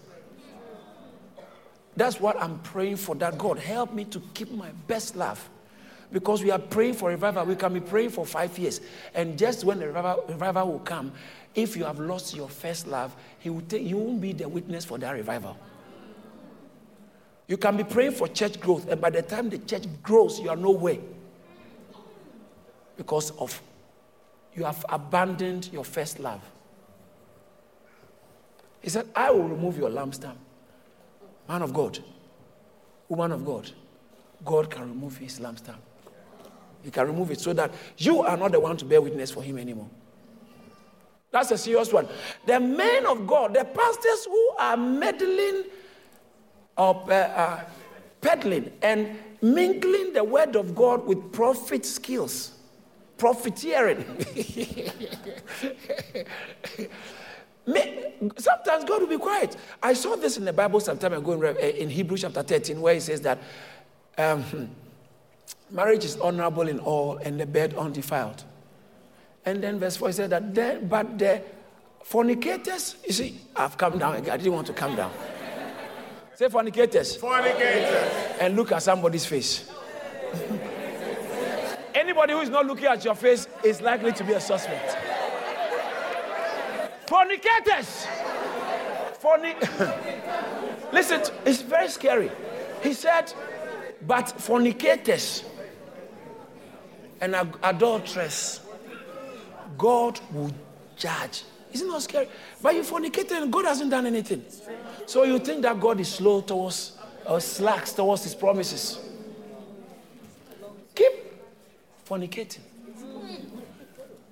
That's 1.95 2.19
what 2.19 2.41
I'm 2.41 2.59
praying 2.59 2.97
for. 2.97 3.15
That 3.15 3.37
God 3.37 3.57
help 3.57 3.93
me 3.93 4.05
to 4.05 4.21
keep 4.33 4.51
my 4.51 4.69
best 4.87 5.15
love 5.15 5.49
because 6.11 6.43
we 6.43 6.51
are 6.51 6.59
praying 6.59 6.95
for 6.95 7.09
revival. 7.09 7.45
We 7.45 7.55
can 7.55 7.73
be 7.73 7.79
praying 7.79 8.09
for 8.09 8.25
five 8.25 8.57
years. 8.57 8.81
And 9.13 9.37
just 9.37 9.63
when 9.63 9.79
the 9.79 9.87
revival, 9.87 10.25
revival 10.27 10.71
will 10.71 10.79
come, 10.79 11.11
if 11.55 11.75
you 11.75 11.83
have 11.85 11.99
lost 11.99 12.35
your 12.35 12.49
first 12.49 12.87
love, 12.87 13.15
he 13.39 13.49
will 13.49 13.61
take, 13.61 13.83
you 13.83 13.97
won't 13.97 14.21
be 14.21 14.33
the 14.33 14.47
witness 14.47 14.85
for 14.85 14.97
that 14.97 15.11
revival. 15.11 15.57
You 17.47 17.57
can 17.57 17.77
be 17.77 17.83
praying 17.83 18.11
for 18.11 18.27
church 18.27 18.59
growth, 18.59 18.87
and 18.87 19.01
by 19.01 19.09
the 19.09 19.23
time 19.23 19.49
the 19.49 19.57
church 19.57 19.85
grows, 20.03 20.39
you 20.39 20.49
are 20.49 20.55
nowhere. 20.55 20.97
Because 22.95 23.31
of 23.31 23.59
you 24.53 24.63
have 24.63 24.85
abandoned 24.89 25.69
your 25.71 25.83
first 25.83 26.19
love. 26.19 26.41
He 28.81 28.89
said, 28.89 29.07
I 29.15 29.31
will 29.31 29.47
remove 29.47 29.77
your 29.77 29.89
lampstand. 29.89 30.35
Man 31.47 31.61
of 31.61 31.73
God, 31.73 31.99
woman 33.07 33.31
of 33.31 33.45
God, 33.45 33.71
God 34.45 34.69
can 34.69 34.89
remove 34.89 35.17
his 35.17 35.39
lampstand. 35.39 35.77
He 36.83 36.91
can 36.91 37.07
remove 37.07 37.31
it 37.31 37.39
so 37.39 37.53
that 37.53 37.73
you 37.97 38.21
are 38.21 38.37
not 38.37 38.51
the 38.51 38.59
one 38.59 38.77
to 38.77 38.85
bear 38.85 39.01
witness 39.01 39.31
for 39.31 39.43
him 39.43 39.57
anymore. 39.57 39.89
That's 41.31 41.51
a 41.51 41.57
serious 41.57 41.93
one. 41.93 42.07
The 42.45 42.59
men 42.59 43.05
of 43.05 43.27
God, 43.27 43.53
the 43.53 43.65
pastors 43.65 44.25
who 44.25 44.51
are 44.57 44.75
meddling 44.77 45.65
or 46.77 47.05
uh, 47.09 47.13
uh, 47.13 47.63
peddling 48.21 48.71
and 48.81 49.17
mingling 49.41 50.13
the 50.13 50.23
word 50.23 50.55
of 50.55 50.73
God 50.73 51.05
with 51.05 51.31
prophet 51.31 51.85
skills, 51.85 52.53
profiteering. 53.17 54.03
Sometimes 58.37 58.83
God 58.85 59.01
will 59.01 59.07
be 59.07 59.17
quiet. 59.17 59.55
I 59.83 59.93
saw 59.93 60.15
this 60.15 60.37
in 60.37 60.45
the 60.45 60.53
Bible 60.53 60.79
some 60.79 60.97
time 60.97 61.13
ago 61.13 61.33
in, 61.33 61.43
uh, 61.45 61.59
in 61.59 61.89
Hebrews 61.89 62.21
chapter 62.21 62.41
13, 62.41 62.81
where 62.81 62.95
he 62.95 62.99
says 62.99 63.21
that. 63.21 63.37
Um, 64.17 64.69
marriage 65.71 66.05
is 66.05 66.17
honorable 66.17 66.67
in 66.67 66.79
all 66.79 67.17
and 67.17 67.39
the 67.39 67.45
bed 67.45 67.73
undefiled. 67.75 68.43
And 69.45 69.63
then 69.63 69.79
verse 69.79 69.97
4 69.97 70.11
said 70.11 70.29
that, 70.31 70.53
then, 70.53 70.87
but 70.87 71.17
the 71.17 71.41
fornicators, 72.03 72.95
you 73.05 73.13
see, 73.13 73.39
I've 73.55 73.77
come 73.77 73.97
down 73.97 74.15
again. 74.15 74.31
I 74.31 74.37
didn't 74.37 74.53
want 74.53 74.67
to 74.67 74.73
come 74.73 74.95
down. 74.95 75.11
Say 76.35 76.47
fornicators. 76.47 77.17
Fornicators. 77.17 78.37
And 78.39 78.55
look 78.55 78.71
at 78.71 78.83
somebody's 78.83 79.25
face. 79.25 79.69
Anybody 81.93 82.33
who 82.33 82.41
is 82.41 82.49
not 82.49 82.65
looking 82.65 82.85
at 82.85 83.03
your 83.03 83.15
face 83.15 83.47
is 83.63 83.81
likely 83.81 84.11
to 84.13 84.23
be 84.23 84.33
a 84.33 84.39
suspect. 84.39 84.97
Fornicators. 87.07 88.07
Fornic. 89.21 89.59
Listen, 90.93 91.21
it's 91.45 91.61
very 91.61 91.89
scary. 91.89 92.31
He 92.81 92.93
said, 92.93 93.33
but 94.07 94.29
fornicators 94.39 95.43
and 97.21 97.35
adulteress, 97.63 98.61
God 99.77 100.19
will 100.31 100.51
judge. 100.95 101.43
Isn't 101.71 101.89
that 101.89 102.01
scary? 102.01 102.27
But 102.61 102.75
you 102.75 102.81
fornicated 102.81 103.43
and 103.43 103.51
God 103.53 103.65
hasn't 103.65 103.91
done 103.91 104.05
anything. 104.05 104.43
So 105.05 105.23
you 105.23 105.39
think 105.39 105.61
that 105.63 105.79
God 105.79 105.99
is 105.99 106.07
slow 106.07 106.41
towards 106.41 106.97
or 107.25 107.39
slacks 107.39 107.93
towards 107.93 108.23
his 108.23 108.33
promises. 108.33 108.99
Keep 110.95 111.13
fornicating. 112.07 112.59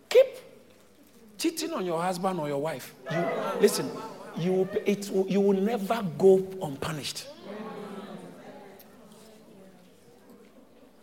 Keep 0.10 0.26
cheating 1.38 1.74
on 1.74 1.86
your 1.86 2.02
husband 2.02 2.40
or 2.40 2.48
your 2.48 2.62
wife. 2.62 2.96
You, 3.12 3.26
listen, 3.62 3.92
you, 4.38 4.68
it, 4.86 5.12
you 5.12 5.40
will 5.40 5.60
never 5.60 6.04
go 6.18 6.46
unpunished. 6.62 7.28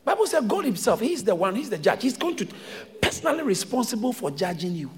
Bible 0.05 0.27
says 0.27 0.45
God 0.47 0.65
Himself, 0.65 1.01
He's 1.01 1.25
the 1.25 1.35
one, 1.35 1.55
He's 1.55 1.71
the 1.71 1.79
judge. 1.79 2.03
He's 2.03 2.17
going 2.17 2.37
to 2.37 2.47
personally 3.01 3.43
responsible 3.43 4.13
for 4.13 4.31
judging 4.31 4.75
you. 4.75 4.91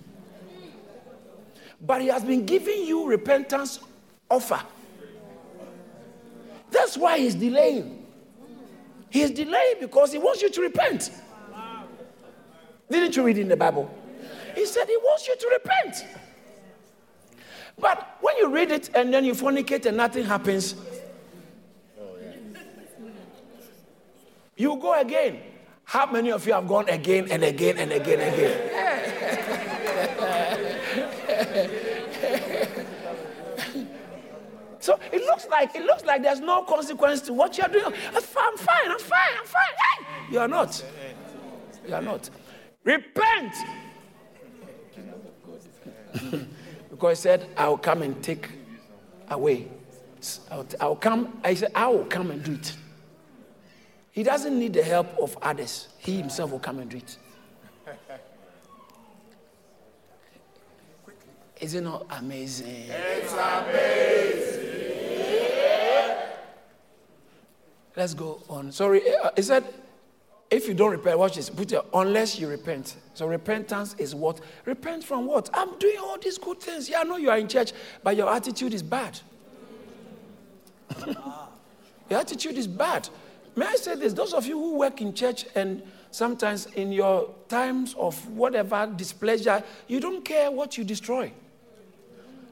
But 1.81 2.03
He 2.03 2.09
has 2.09 2.25
been 2.25 2.45
giving 2.45 2.85
you 2.85 3.07
repentance 3.07 3.79
offer. 4.29 4.61
That's 6.71 6.97
why 6.97 7.19
He's 7.19 7.35
delaying. 7.35 8.05
He's 9.11 9.31
delaying 9.31 9.77
because 9.81 10.13
He 10.13 10.19
wants 10.19 10.43
you 10.43 10.51
to 10.51 10.61
repent. 10.61 11.11
Didn't 12.91 13.17
you 13.17 13.23
read 13.23 13.39
in 13.39 13.49
the 13.49 13.57
Bible? 13.57 13.93
He 14.55 14.67
said 14.67 14.87
He 14.87 14.97
wants 14.97 15.29
you 15.29 15.37
to 15.37 15.49
repent. 15.49 16.05
But 17.79 18.17
when 18.21 18.37
you 18.39 18.49
read 18.49 18.71
it 18.71 18.91
and 18.95 19.13
then 19.13 19.25
you 19.25 19.35
fornicate 19.35 19.87
and 19.87 19.97
nothing 19.97 20.25
happens, 20.25 20.75
You 24.57 24.77
go 24.77 24.99
again. 24.99 25.41
How 25.85 26.11
many 26.11 26.33
of 26.33 26.47
you 26.47 26.55
have 26.55 26.67
gone 26.67 26.89
again 26.89 27.29
and 27.31 27.45
again 27.45 27.79
and 27.79 27.93
again 27.93 28.21
and 28.21 28.35
again? 28.35 28.73
so 34.81 34.99
it 35.13 35.23
looks 35.25 35.47
like 35.49 35.77
it 35.77 35.85
looks 35.85 36.05
like 36.05 36.23
there's 36.23 36.41
no 36.41 36.63
consequence 36.63 37.21
to 37.23 37.33
what 37.33 37.57
you're 37.57 37.69
doing. 37.69 37.85
I'm 37.85 37.93
fine, 38.23 38.47
I'm 38.47 38.57
fine, 38.57 38.91
I'm 38.91 38.99
fine, 38.99 39.63
Hey! 39.99 40.07
You 40.33 40.41
are 40.41 40.49
not. 40.49 40.85
You 41.87 41.95
are 41.95 42.03
not. 42.03 42.29
Repent. 42.83 43.55
because 46.91 47.19
he 47.19 47.23
said, 47.23 47.49
I'll 47.57 47.79
come 47.79 48.03
and 48.03 48.21
take 48.23 48.49
away. 49.29 49.69
I'll, 50.51 50.67
I'll 50.81 50.97
come. 50.97 51.39
I 51.45 51.55
said, 51.55 51.71
I 51.75 51.87
will 51.89 52.07
come 52.07 52.31
and 52.31 52.43
do 52.43 52.55
it. 52.55 52.77
He 54.17 54.23
doesn't 54.23 54.59
need 54.59 54.73
the 54.73 54.83
help 54.83 55.09
of 55.21 55.37
others, 55.43 55.89
he 55.99 56.17
himself 56.17 56.51
will 56.51 56.59
come 56.59 56.79
and 56.79 56.91
do 56.91 56.97
it. 56.97 57.19
Is 61.61 61.75
it 61.75 61.83
not 61.83 62.07
amazing? 62.09 62.87
It's 62.89 63.35
amazing. 63.35 64.63
Let's 67.95 68.15
go 68.15 68.41
on. 68.49 68.73
Sorry, 68.73 69.03
uh, 69.17 69.33
he 69.37 69.43
said, 69.43 69.65
if 70.51 70.67
you 70.67 70.73
don't 70.73 70.93
repent, 70.93 71.19
watch 71.19 71.37
this. 71.37 71.51
Put 71.51 71.73
it, 71.73 71.83
unless 71.93 72.39
you 72.39 72.49
repent. 72.49 72.97
So 73.13 73.27
repentance 73.27 73.95
is 73.99 74.15
what? 74.15 74.41
Repent 74.65 75.05
from 75.05 75.27
what? 75.27 75.51
I'm 75.53 75.79
doing 75.79 75.99
all 75.99 76.17
these 76.19 76.39
good 76.39 76.61
things. 76.61 76.89
Yeah, 76.89 77.01
I 77.01 77.05
know 77.05 77.19
you 77.19 77.29
are 77.29 77.39
in 77.39 77.49
church, 77.49 77.73
but 78.03 78.17
your 78.17 78.33
attitude 78.33 78.73
is 78.73 78.83
bad. 78.83 79.21
your 82.09 82.21
attitude 82.21 82.57
is 82.57 82.67
bad. 82.67 83.11
May 83.57 83.67
I 83.67 83.77
say 83.77 83.97
this? 83.97 84.13
Those 84.13 84.35
of 84.35 84.47
you 84.47 84.59
who 84.59 84.77
work 84.77 85.01
in 85.01 85.15
church 85.15 85.47
and 85.55 85.83
sometimes 86.11 86.67
in 86.75 86.93
your 86.93 87.31
times 87.49 87.95
of 87.99 88.29
whatever 88.29 88.87
displeasure, 88.95 89.65
you 89.89 89.99
don't 89.99 90.23
care 90.23 90.51
what 90.51 90.77
you 90.77 90.85
destroy. 90.85 91.33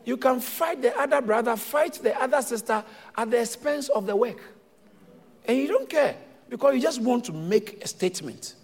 You 0.06 0.16
can 0.16 0.40
fight 0.40 0.80
the 0.80 0.98
other 0.98 1.20
brother, 1.20 1.56
fight 1.56 1.94
the 1.94 2.18
other 2.20 2.40
sister 2.40 2.82
at 3.16 3.30
the 3.30 3.40
expense 3.40 3.90
of 3.90 4.06
the 4.06 4.16
work. 4.16 4.40
And 5.46 5.58
you 5.58 5.68
don't 5.68 5.88
care 5.88 6.16
because 6.48 6.74
you 6.74 6.80
just 6.80 7.02
want 7.02 7.24
to 7.26 7.32
make 7.32 7.84
a 7.84 7.88
statement. 7.88 8.54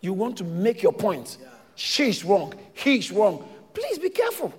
You 0.00 0.14
want 0.14 0.38
to 0.38 0.44
make 0.44 0.82
your 0.82 0.92
point. 0.92 1.38
She's 1.74 2.24
wrong, 2.24 2.54
he's 2.72 3.10
wrong. 3.10 3.46
Please 3.74 3.98
be 3.98 4.08
careful. 4.08 4.52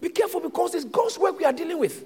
Be 0.00 0.10
careful 0.10 0.40
because 0.40 0.74
it's 0.74 0.84
God's 0.84 1.18
work 1.18 1.38
we 1.38 1.44
are 1.44 1.52
dealing 1.52 1.78
with. 1.78 2.04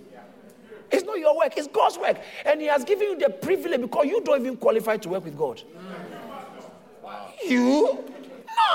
It's 0.91 1.05
not 1.05 1.19
your 1.19 1.37
work, 1.37 1.57
it's 1.57 1.69
God's 1.69 1.99
work. 1.99 2.19
And 2.45 2.61
He 2.61 2.67
has 2.67 2.85
given 2.85 3.09
you 3.09 3.19
the 3.19 3.31
privilege 3.31 3.81
because 3.81 4.07
you 4.07 4.21
don't 4.23 4.41
even 4.41 4.57
qualify 4.57 4.97
to 4.99 5.09
work 5.09 5.25
with 5.25 5.37
God. 5.37 5.63
Wow. 7.03 7.33
You? 7.47 8.05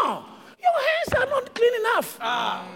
No. 0.04 0.26
Your 0.62 0.72
hands 0.72 1.14
are 1.18 1.26
not 1.30 1.54
clean 1.54 1.74
enough. 1.82 2.18
Ah. 2.22 2.68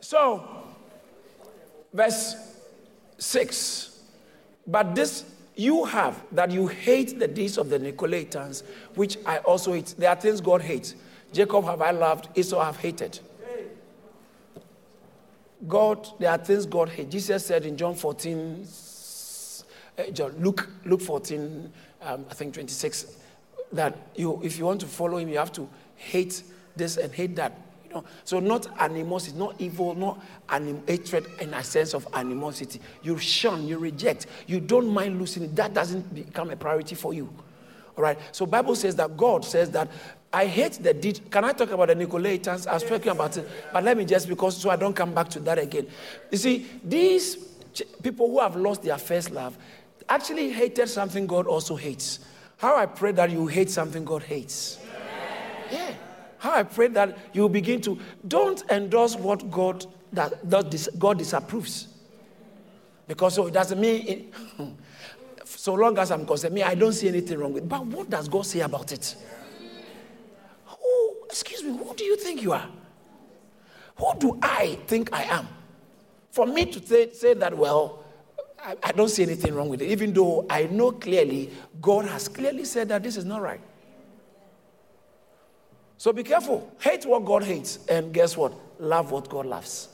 So, 0.00 0.46
verse 1.92 2.36
6. 3.18 4.00
But 4.66 4.94
this 4.94 5.24
you 5.56 5.84
have 5.84 6.22
that 6.32 6.50
you 6.50 6.66
hate 6.66 7.18
the 7.18 7.28
deeds 7.28 7.58
of 7.58 7.70
the 7.70 7.78
Nicolaitans, 7.78 8.64
which 8.94 9.18
I 9.24 9.38
also 9.38 9.72
hate. 9.72 9.94
There 9.96 10.10
are 10.10 10.16
things 10.16 10.40
God 10.40 10.62
hates. 10.62 10.94
Jacob 11.32 11.64
have 11.64 11.80
I 11.80 11.90
loved, 11.90 12.28
Esau 12.36 12.62
have 12.62 12.76
hated. 12.76 13.18
God, 15.68 16.08
there 16.18 16.30
are 16.30 16.38
things 16.38 16.66
God 16.66 16.88
hates. 16.88 17.12
Jesus 17.12 17.46
said 17.46 17.64
in 17.66 17.76
John 17.76 17.94
14, 17.94 18.66
uh, 19.98 20.02
John, 20.12 20.34
Luke, 20.38 20.68
Luke 20.84 21.00
14, 21.00 21.72
um, 22.02 22.26
I 22.30 22.34
think 22.34 22.54
26, 22.54 23.16
that 23.72 23.96
you, 24.14 24.40
if 24.42 24.58
you 24.58 24.64
want 24.64 24.80
to 24.80 24.86
follow 24.86 25.18
him, 25.18 25.28
you 25.28 25.38
have 25.38 25.52
to 25.52 25.68
hate 25.96 26.42
this 26.76 26.96
and 26.96 27.12
hate 27.12 27.36
that. 27.36 27.58
You 27.86 27.94
know? 27.94 28.04
So 28.24 28.40
not 28.40 28.66
animosity, 28.80 29.36
not 29.36 29.54
evil, 29.58 29.94
not 29.94 30.22
anim- 30.48 30.82
hatred 30.86 31.26
in 31.40 31.54
a 31.54 31.62
sense 31.62 31.94
of 31.94 32.06
animosity. 32.14 32.80
You 33.02 33.18
shun, 33.18 33.66
you 33.66 33.78
reject, 33.78 34.26
you 34.46 34.60
don't 34.60 34.88
mind 34.88 35.18
losing 35.18 35.44
it. 35.44 35.56
That 35.56 35.74
doesn't 35.74 36.14
become 36.14 36.50
a 36.50 36.56
priority 36.56 36.94
for 36.94 37.14
you. 37.14 37.32
All 37.96 38.02
right. 38.02 38.18
So 38.32 38.44
Bible 38.44 38.74
says 38.74 38.96
that 38.96 39.16
God 39.16 39.44
says 39.44 39.70
that 39.70 39.88
I 40.34 40.46
hate 40.46 40.82
the. 40.82 41.20
Can 41.30 41.44
I 41.44 41.52
talk 41.52 41.70
about 41.70 41.88
the 41.88 41.94
Nicolaitans? 41.94 42.66
I 42.66 42.74
was 42.74 42.82
talking 42.82 43.12
about 43.12 43.36
it, 43.36 43.48
but 43.72 43.84
let 43.84 43.96
me 43.96 44.04
just 44.04 44.28
because 44.28 44.56
so 44.60 44.68
I 44.68 44.74
don't 44.74 44.94
come 44.94 45.14
back 45.14 45.28
to 45.30 45.40
that 45.40 45.58
again. 45.58 45.86
You 46.32 46.38
see, 46.38 46.66
these 46.82 47.36
people 48.02 48.28
who 48.28 48.40
have 48.40 48.56
lost 48.56 48.82
their 48.82 48.98
first 48.98 49.30
love 49.30 49.56
actually 50.08 50.50
hated 50.50 50.88
something 50.88 51.28
God 51.28 51.46
also 51.46 51.76
hates. 51.76 52.18
How 52.56 52.76
I 52.76 52.86
pray 52.86 53.12
that 53.12 53.30
you 53.30 53.46
hate 53.46 53.70
something 53.70 54.04
God 54.04 54.24
hates. 54.24 54.80
Yeah. 55.70 55.94
How 56.38 56.54
I 56.54 56.64
pray 56.64 56.88
that 56.88 57.16
you 57.32 57.48
begin 57.48 57.80
to 57.82 57.98
don't 58.26 58.62
endorse 58.70 59.14
what 59.14 59.50
God 59.52 59.86
that, 60.12 60.50
that 60.50 60.88
God 60.98 61.18
disapproves. 61.18 61.88
Because 63.06 63.34
so 63.34 63.46
it 63.46 63.54
doesn't 63.54 63.80
mean 63.80 64.08
it, 64.08 64.34
so 65.44 65.74
long 65.74 65.96
as 65.98 66.10
I'm 66.10 66.26
concerned, 66.26 66.54
me, 66.54 66.62
I 66.64 66.74
don't 66.74 66.92
see 66.92 67.06
anything 67.06 67.38
wrong 67.38 67.52
with 67.52 67.62
it. 67.62 67.68
But 67.68 67.86
what 67.86 68.10
does 68.10 68.28
God 68.28 68.46
say 68.46 68.60
about 68.60 68.90
it? 68.90 69.14
Excuse 71.34 71.64
me, 71.64 71.76
who 71.76 71.92
do 71.96 72.04
you 72.04 72.16
think 72.16 72.42
you 72.42 72.52
are? 72.52 72.68
Who 73.96 74.12
do 74.20 74.38
I 74.40 74.78
think 74.86 75.12
I 75.12 75.24
am? 75.24 75.48
For 76.30 76.46
me 76.46 76.64
to 76.66 76.86
say, 76.86 77.10
say 77.10 77.34
that, 77.34 77.58
well, 77.58 78.04
I, 78.56 78.76
I 78.80 78.92
don't 78.92 79.08
see 79.08 79.24
anything 79.24 79.52
wrong 79.52 79.68
with 79.68 79.82
it, 79.82 79.90
even 79.90 80.12
though 80.12 80.46
I 80.48 80.66
know 80.66 80.92
clearly 80.92 81.50
God 81.80 82.04
has 82.04 82.28
clearly 82.28 82.64
said 82.64 82.88
that 82.90 83.02
this 83.02 83.16
is 83.16 83.24
not 83.24 83.42
right. 83.42 83.60
So 85.98 86.12
be 86.12 86.22
careful. 86.22 86.72
Hate 86.78 87.04
what 87.04 87.24
God 87.24 87.42
hates, 87.42 87.84
and 87.88 88.14
guess 88.14 88.36
what? 88.36 88.52
Love 88.78 89.10
what 89.10 89.28
God 89.28 89.46
loves. 89.46 89.88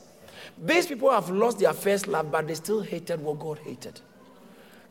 These 0.63 0.85
people 0.85 1.09
have 1.09 1.31
lost 1.31 1.57
their 1.57 1.73
first 1.73 2.05
love, 2.05 2.31
but 2.31 2.47
they 2.47 2.53
still 2.53 2.81
hated 2.81 3.19
what 3.19 3.39
God 3.39 3.57
hated. 3.57 3.99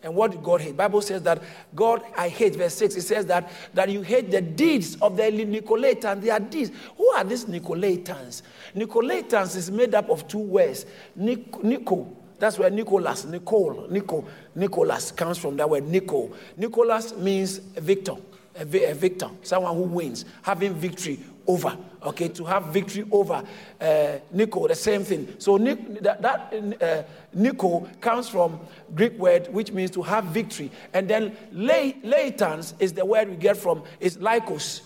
And 0.03 0.15
what 0.15 0.31
did 0.31 0.43
God 0.43 0.61
hate? 0.61 0.77
Bible 0.77 1.03
says 1.03 1.23
that 1.23 1.43
God, 1.75 2.03
I 2.17 2.29
hate, 2.29 2.57
verse 2.57 2.75
6, 2.75 2.97
it 2.97 3.03
says 3.03 3.27
that, 3.27 3.51
that 3.75 3.91
you 3.91 4.03
hate 4.03 4.31
the 4.31 4.41
deeds 4.41 4.97
of 4.97 5.17
the 5.17 5.25
Nicolaitans. 5.25 6.23
They 6.23 6.31
are 6.31 6.41
deeds. 6.41 6.71
Who 6.97 7.09
are 7.11 7.25
these 7.25 7.45
Nicolaitans? 7.45 8.43
Nicolaitans 8.75 9.57
is 9.57 9.71
made 9.71 9.95
up 9.95 10.09
of 10.09 10.27
two 10.27 10.39
words. 10.39 10.87
Nico, 11.15 12.17
That's 12.39 12.59
where 12.59 12.71
Nicholas, 12.71 13.27
Nicole, 13.27 13.89
Nico, 13.91 14.27
Nicholas 14.55 15.13
comes 15.13 15.37
from 15.37 15.57
that 15.59 15.69
word 15.69 15.87
Nico. 15.87 16.33
Nicholas 16.57 17.15
means 17.17 17.59
victor, 17.59 18.15
a 18.57 18.65
victor, 18.65 19.29
someone 19.43 19.77
who 19.77 19.83
wins, 19.83 20.25
having 20.43 20.73
victory 20.73 21.21
over. 21.51 21.77
Okay, 22.03 22.29
to 22.29 22.45
have 22.45 22.67
victory 22.67 23.05
over 23.11 23.45
uh, 23.81 24.19
Nico, 24.33 24.67
the 24.67 24.75
same 24.75 25.05
thing. 25.05 25.35
So 25.39 25.59
Nic- 25.59 26.01
that, 26.03 26.23
that 26.23 26.55
uh, 26.81 27.03
Nico 27.35 27.87
comes 28.01 28.29
from 28.29 28.59
Greek 28.95 29.19
word 29.19 29.49
which 29.53 29.71
means 29.73 29.91
to 29.91 30.03
have 30.03 30.25
victory, 30.25 30.71
and 30.95 31.09
then 31.09 31.37
lay, 31.53 31.95
laetans 32.03 32.75
is 32.81 32.95
the 32.95 33.05
word 33.05 33.29
we 33.29 33.37
get 33.37 33.57
from 33.57 33.83
is 33.99 34.17
lycos. 34.17 34.81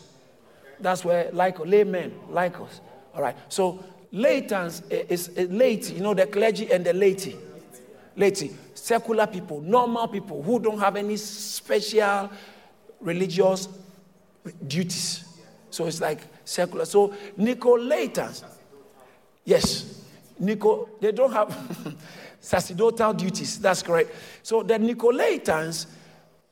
That's 0.80 1.04
where 1.04 1.30
lycos, 1.30 1.70
laymen, 1.70 2.12
lycos. 2.30 2.80
All 3.14 3.22
right. 3.22 3.36
So 3.48 3.84
laetans 4.12 4.82
is, 4.90 5.28
is 5.28 5.50
late, 5.50 5.90
you 5.92 6.00
know, 6.00 6.14
the 6.14 6.26
clergy 6.26 6.72
and 6.72 6.84
the 6.84 6.92
laity. 6.92 7.36
Laity, 8.16 8.56
secular 8.74 9.26
people, 9.26 9.60
normal 9.60 10.08
people 10.08 10.42
who 10.42 10.58
don't 10.58 10.78
have 10.78 10.96
any 10.96 11.16
special 11.16 12.30
religious 13.00 13.68
duties. 14.66 15.33
So 15.74 15.86
it's 15.86 16.00
like 16.00 16.20
secular. 16.44 16.84
So 16.84 17.12
Nicolaitans, 17.36 18.44
yes, 19.44 20.04
Nico, 20.38 20.88
they 21.00 21.10
don't 21.10 21.32
have 21.32 21.96
sacerdotal 22.40 23.12
duties. 23.12 23.58
That's 23.58 23.82
correct. 23.82 24.14
So 24.44 24.62
the 24.62 24.74
Nicolaitans 24.74 25.86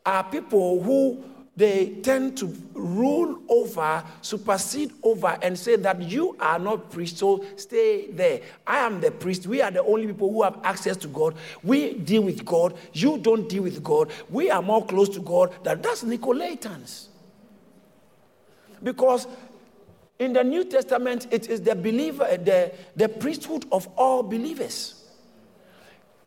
are 0.04 0.24
people 0.24 0.82
who 0.82 1.22
they 1.56 2.00
tend 2.02 2.36
to 2.38 2.46
rule 2.74 3.40
over, 3.48 4.02
supersede 4.22 4.90
over, 5.04 5.38
and 5.40 5.56
say 5.56 5.76
that 5.76 6.02
you 6.02 6.34
are 6.40 6.58
not 6.58 6.90
priest, 6.90 7.18
so 7.18 7.44
stay 7.54 8.10
there. 8.10 8.40
I 8.66 8.78
am 8.78 9.00
the 9.00 9.12
priest. 9.12 9.46
We 9.46 9.62
are 9.62 9.70
the 9.70 9.84
only 9.84 10.08
people 10.08 10.32
who 10.32 10.42
have 10.42 10.58
access 10.64 10.96
to 10.96 11.06
God. 11.08 11.36
We 11.62 11.94
deal 11.94 12.22
with 12.22 12.44
God. 12.44 12.74
You 12.92 13.18
don't 13.18 13.48
deal 13.48 13.62
with 13.62 13.84
God. 13.84 14.10
We 14.30 14.50
are 14.50 14.62
more 14.62 14.84
close 14.84 15.10
to 15.10 15.20
God 15.20 15.54
than 15.62 15.80
that's 15.80 16.02
Nicolaitans. 16.02 17.10
Because 18.82 19.26
in 20.18 20.32
the 20.32 20.44
New 20.44 20.64
Testament, 20.64 21.26
it 21.30 21.48
is 21.48 21.60
the 21.60 21.74
believer, 21.74 22.24
eh, 22.28 22.36
the, 22.36 22.72
the 22.96 23.08
priesthood 23.08 23.66
of 23.72 23.88
all 23.96 24.22
believers. 24.22 24.98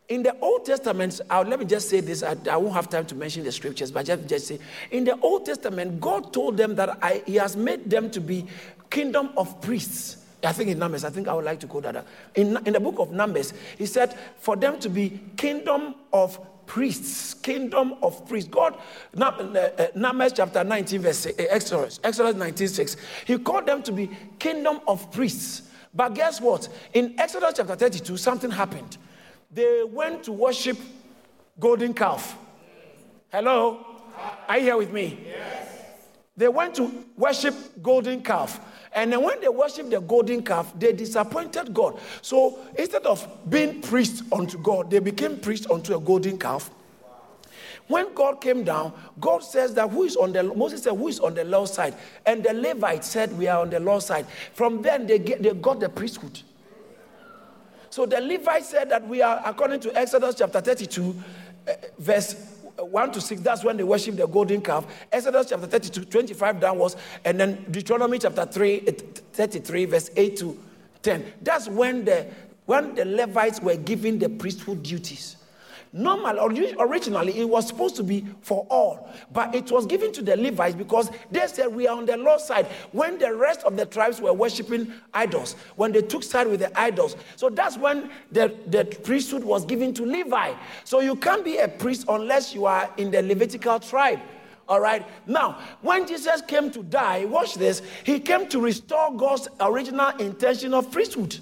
In 0.08 0.22
the 0.22 0.38
Old 0.40 0.64
Testament, 0.64 1.20
I'll, 1.28 1.42
let 1.42 1.58
me 1.58 1.64
just 1.64 1.88
say 1.88 2.00
this. 2.00 2.22
I, 2.22 2.36
I, 2.50 2.56
won't 2.56 2.74
have 2.74 2.88
time 2.88 3.06
to 3.06 3.14
mention 3.14 3.42
the 3.42 3.50
scriptures, 3.50 3.90
but 3.90 4.06
just, 4.06 4.28
just 4.28 4.46
say, 4.46 4.58
in 4.90 5.04
the 5.04 5.18
Old 5.20 5.46
Testament, 5.46 6.00
God 6.00 6.32
told 6.32 6.56
them 6.56 6.76
that 6.76 6.98
I, 7.02 7.22
He 7.26 7.36
has 7.36 7.56
made 7.56 7.90
them 7.90 8.10
to 8.10 8.20
be 8.20 8.46
kingdom 8.88 9.30
of 9.36 9.60
priests. 9.60 10.18
I 10.44 10.52
think 10.52 10.70
in 10.70 10.78
Numbers, 10.78 11.02
I 11.02 11.10
think 11.10 11.26
I 11.26 11.34
would 11.34 11.44
like 11.44 11.58
to 11.60 11.66
quote 11.66 11.84
that. 11.84 12.06
In, 12.36 12.56
in 12.66 12.74
the 12.74 12.80
book 12.80 13.00
of 13.00 13.10
Numbers, 13.10 13.52
He 13.78 13.86
said 13.86 14.16
for 14.38 14.54
them 14.54 14.78
to 14.80 14.88
be 14.88 15.20
kingdom 15.36 15.96
of 16.12 16.38
priests, 16.66 17.34
kingdom 17.34 17.94
of 18.02 18.26
priests. 18.28 18.50
God, 18.50 18.78
uh, 19.18 19.24
uh, 19.24 19.86
Numbers 19.94 20.32
chapter 20.34 20.64
19, 20.64 21.00
verse 21.00 21.26
uh, 21.26 21.32
Exodus, 21.38 22.00
Exodus 22.02 22.34
19, 22.34 22.68
6. 22.68 22.96
He 23.26 23.38
called 23.38 23.66
them 23.66 23.82
to 23.82 23.92
be 23.92 24.10
kingdom 24.38 24.80
of 24.86 25.10
priests. 25.12 25.62
But 25.94 26.14
guess 26.14 26.40
what? 26.40 26.68
In 26.92 27.18
Exodus 27.18 27.54
chapter 27.56 27.74
32, 27.74 28.16
something 28.16 28.50
happened 28.50 28.98
they 29.56 29.84
went 29.84 30.24
to 30.24 30.32
worship 30.32 30.76
golden 31.58 31.94
calf. 31.94 32.36
Hello? 33.30 33.84
Are 34.48 34.58
you 34.58 34.64
here 34.64 34.76
with 34.76 34.92
me? 34.92 35.18
Yes. 35.26 35.68
They 36.36 36.48
went 36.48 36.74
to 36.76 37.04
worship 37.16 37.54
golden 37.82 38.22
calf. 38.22 38.60
And 38.96 39.12
then 39.12 39.22
when 39.22 39.38
they 39.42 39.48
worshiped 39.48 39.90
the 39.90 40.00
golden 40.00 40.42
calf, 40.42 40.72
they 40.76 40.92
disappointed 40.94 41.74
God. 41.74 42.00
So 42.22 42.58
instead 42.78 43.04
of 43.04 43.28
being 43.48 43.82
priests 43.82 44.22
unto 44.32 44.58
God, 44.58 44.90
they 44.90 45.00
became 45.00 45.38
priests 45.38 45.70
unto 45.70 45.94
a 45.94 46.00
golden 46.00 46.38
calf. 46.38 46.70
When 47.88 48.14
God 48.14 48.40
came 48.40 48.64
down, 48.64 48.94
God 49.20 49.44
says 49.44 49.74
that 49.74 49.90
who 49.90 50.04
is 50.04 50.16
on 50.16 50.32
the 50.32 50.42
Moses 50.42 50.82
said, 50.82 50.94
Who 50.94 51.08
is 51.08 51.20
on 51.20 51.34
the 51.34 51.44
Lord's 51.44 51.72
side? 51.72 51.94
And 52.24 52.42
the 52.42 52.54
Levites 52.54 53.06
said, 53.06 53.36
We 53.38 53.46
are 53.46 53.60
on 53.60 53.70
the 53.70 53.78
Lord's 53.78 54.06
side. 54.06 54.26
From 54.54 54.82
then 54.82 55.06
they, 55.06 55.18
get, 55.18 55.42
they 55.42 55.52
got 55.52 55.78
the 55.78 55.88
priesthood. 55.88 56.40
So 57.90 58.06
the 58.06 58.20
Levites 58.20 58.70
said 58.70 58.90
that 58.90 59.06
we 59.06 59.22
are, 59.22 59.40
according 59.44 59.80
to 59.80 59.96
Exodus 59.96 60.34
chapter 60.36 60.60
32, 60.60 61.14
uh, 61.68 61.72
verse 61.98 62.55
1 62.78 63.12
to 63.12 63.20
6, 63.20 63.40
that's 63.40 63.64
when 63.64 63.76
they 63.76 63.84
worship 63.84 64.16
the 64.16 64.26
golden 64.26 64.60
calf. 64.60 64.86
Exodus 65.10 65.48
chapter 65.48 65.66
32, 65.66 66.04
25 66.04 66.60
downwards, 66.60 66.96
and 67.24 67.38
then 67.40 67.64
Deuteronomy 67.70 68.18
chapter 68.18 68.44
3, 68.44 68.88
uh, 68.88 68.92
33, 69.32 69.84
verse 69.86 70.10
8 70.16 70.36
to 70.36 70.58
10. 71.02 71.32
That's 71.42 71.68
when 71.68 72.04
the, 72.04 72.26
when 72.66 72.94
the 72.94 73.04
Levites 73.04 73.60
were 73.60 73.76
given 73.76 74.18
the 74.18 74.28
priesthood 74.28 74.82
duties. 74.82 75.36
Normal, 75.92 76.38
originally, 76.78 77.38
it 77.38 77.48
was 77.48 77.66
supposed 77.68 77.96
to 77.96 78.02
be 78.02 78.26
for 78.40 78.66
all, 78.68 79.08
but 79.32 79.54
it 79.54 79.70
was 79.70 79.86
given 79.86 80.12
to 80.12 80.22
the 80.22 80.36
Levites 80.36 80.74
because 80.74 81.10
they 81.30 81.46
said 81.46 81.68
we 81.68 81.86
are 81.86 81.96
on 81.96 82.06
the 82.06 82.16
Lord's 82.16 82.44
side 82.44 82.66
when 82.92 83.18
the 83.18 83.34
rest 83.34 83.62
of 83.62 83.76
the 83.76 83.86
tribes 83.86 84.20
were 84.20 84.32
worshiping 84.32 84.92
idols, 85.14 85.54
when 85.76 85.92
they 85.92 86.02
took 86.02 86.22
side 86.22 86.48
with 86.48 86.60
the 86.60 86.78
idols. 86.78 87.16
So 87.36 87.48
that's 87.48 87.78
when 87.78 88.10
the, 88.32 88.54
the 88.66 88.84
priesthood 88.84 89.44
was 89.44 89.64
given 89.64 89.94
to 89.94 90.04
Levi. 90.04 90.54
So 90.84 91.00
you 91.00 91.16
can't 91.16 91.44
be 91.44 91.58
a 91.58 91.68
priest 91.68 92.04
unless 92.08 92.54
you 92.54 92.66
are 92.66 92.92
in 92.96 93.10
the 93.10 93.22
Levitical 93.22 93.80
tribe. 93.80 94.20
All 94.68 94.80
right. 94.80 95.06
Now, 95.26 95.60
when 95.80 96.06
Jesus 96.06 96.42
came 96.42 96.70
to 96.72 96.82
die, 96.82 97.24
watch 97.24 97.54
this, 97.54 97.82
he 98.04 98.18
came 98.18 98.48
to 98.48 98.60
restore 98.60 99.16
God's 99.16 99.48
original 99.60 100.10
intention 100.16 100.74
of 100.74 100.90
priesthood. 100.90 101.38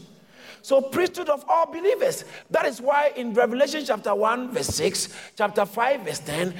So, 0.64 0.80
priesthood 0.80 1.28
of 1.28 1.44
all 1.46 1.66
believers. 1.66 2.24
That 2.48 2.64
is 2.64 2.80
why 2.80 3.12
in 3.16 3.34
Revelation 3.34 3.84
chapter 3.84 4.14
1, 4.14 4.50
verse 4.50 4.68
6, 4.68 5.14
chapter 5.36 5.66
5, 5.66 6.00
verse 6.00 6.20
10, 6.20 6.54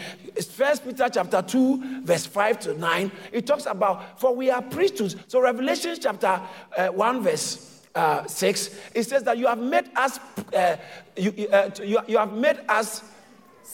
First 0.51 0.85
Peter 0.85 1.09
chapter 1.11 1.41
2, 1.41 2.03
verse 2.03 2.27
5 2.27 2.61
to 2.61 2.75
9, 2.75 3.11
it 3.33 3.47
talks 3.47 3.65
about, 3.65 4.21
for 4.21 4.37
we 4.37 4.51
are 4.51 4.61
priesthoods. 4.61 5.17
So, 5.27 5.41
Revelation 5.41 5.97
chapter 5.99 6.39
uh, 6.77 6.89
1, 6.89 7.23
verse 7.23 7.81
uh, 7.95 8.27
6, 8.27 8.79
it 8.95 9.05
says 9.05 9.23
that 9.23 9.39
you 9.39 9.47
have 9.47 9.59
made 9.59 9.89
us, 9.97 10.21
uh, 10.55 10.77
you, 11.17 11.49
uh, 11.51 11.71
you, 11.83 11.99
you 12.07 12.19
have 12.19 12.35
made 12.35 12.59
us, 12.69 13.03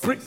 pri- 0.00 0.20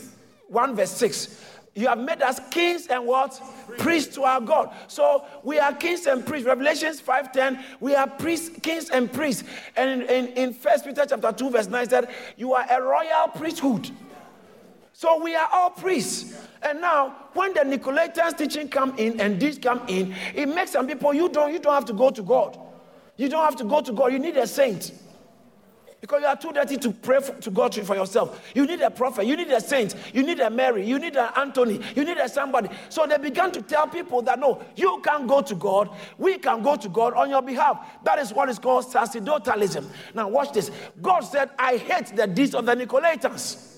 1 0.49 0.75
verse 0.75 0.91
6 0.91 1.52
you 1.75 1.87
have 1.87 1.97
made 1.97 2.21
us 2.21 2.39
kings 2.51 2.87
and 2.87 3.05
what? 3.05 3.41
Priests 3.79 4.13
to 4.15 4.23
our 4.23 4.39
God. 4.39 4.73
So 4.87 5.25
we 5.43 5.57
are 5.57 5.73
kings 5.73 6.05
and 6.05 6.25
priests. 6.25 6.47
Revelations 6.47 7.01
5:10, 7.01 7.63
we 7.79 7.95
are 7.95 8.07
priests, 8.07 8.49
kings 8.61 8.89
and 8.91 9.11
priests. 9.11 9.43
And 9.75 10.03
in, 10.03 10.27
in, 10.29 10.53
1 10.53 10.81
Peter 10.81 11.05
chapter 11.07 11.31
2, 11.31 11.49
verse 11.49 11.67
9 11.67 11.89
said, 11.89 12.09
You 12.37 12.53
are 12.53 12.65
a 12.69 12.81
royal 12.81 13.27
priesthood. 13.35 13.89
So 14.93 15.21
we 15.23 15.35
are 15.35 15.49
all 15.51 15.71
priests. 15.71 16.47
And 16.61 16.79
now, 16.79 17.15
when 17.33 17.53
the 17.53 17.61
Nicolaitans 17.61 18.37
teaching 18.37 18.69
come 18.69 18.97
in 18.97 19.19
and 19.19 19.39
this 19.39 19.57
come 19.57 19.81
in, 19.87 20.13
it 20.35 20.47
makes 20.47 20.71
some 20.71 20.87
people 20.87 21.13
you 21.13 21.27
don't 21.27 21.51
you 21.51 21.59
don't 21.59 21.73
have 21.73 21.85
to 21.85 21.93
go 21.93 22.11
to 22.11 22.21
God. 22.21 22.57
You 23.17 23.29
don't 23.29 23.43
have 23.43 23.55
to 23.57 23.63
go 23.63 23.81
to 23.81 23.91
God. 23.91 24.13
You 24.13 24.19
need 24.19 24.37
a 24.37 24.45
saint. 24.47 24.91
Because 26.03 26.19
you 26.19 26.27
are 26.27 26.35
too 26.35 26.51
dirty 26.51 26.75
to 26.75 26.91
pray 26.91 27.21
for, 27.21 27.31
to 27.35 27.49
God 27.49 27.73
for 27.73 27.95
yourself. 27.95 28.51
You 28.53 28.67
need 28.67 28.81
a 28.81 28.91
prophet, 28.91 29.25
you 29.25 29.37
need 29.37 29.47
a 29.51 29.61
saint, 29.61 29.95
you 30.13 30.21
need 30.21 30.41
a 30.41 30.49
Mary, 30.49 30.85
you 30.85 30.99
need 30.99 31.15
an 31.15 31.29
Anthony, 31.37 31.79
you 31.95 32.03
need 32.03 32.17
a 32.17 32.27
somebody. 32.27 32.67
So 32.89 33.07
they 33.07 33.17
began 33.17 33.53
to 33.53 33.61
tell 33.61 33.87
people 33.87 34.21
that 34.23 34.37
no, 34.37 34.61
you 34.75 35.01
can't 35.01 35.29
go 35.29 35.41
to 35.41 35.55
God, 35.55 35.89
we 36.17 36.39
can 36.39 36.61
go 36.61 36.75
to 36.75 36.89
God 36.89 37.13
on 37.13 37.29
your 37.29 37.41
behalf. 37.41 37.87
That 38.03 38.19
is 38.19 38.33
what 38.33 38.49
is 38.49 38.59
called 38.59 38.83
sacerdotalism. 38.83 39.85
Now, 40.13 40.27
watch 40.27 40.51
this. 40.51 40.71
God 41.01 41.21
said, 41.21 41.51
I 41.57 41.77
hate 41.77 42.13
the 42.13 42.27
deeds 42.27 42.53
of 42.53 42.65
the 42.65 42.75
Nicolaitans. 42.75 43.72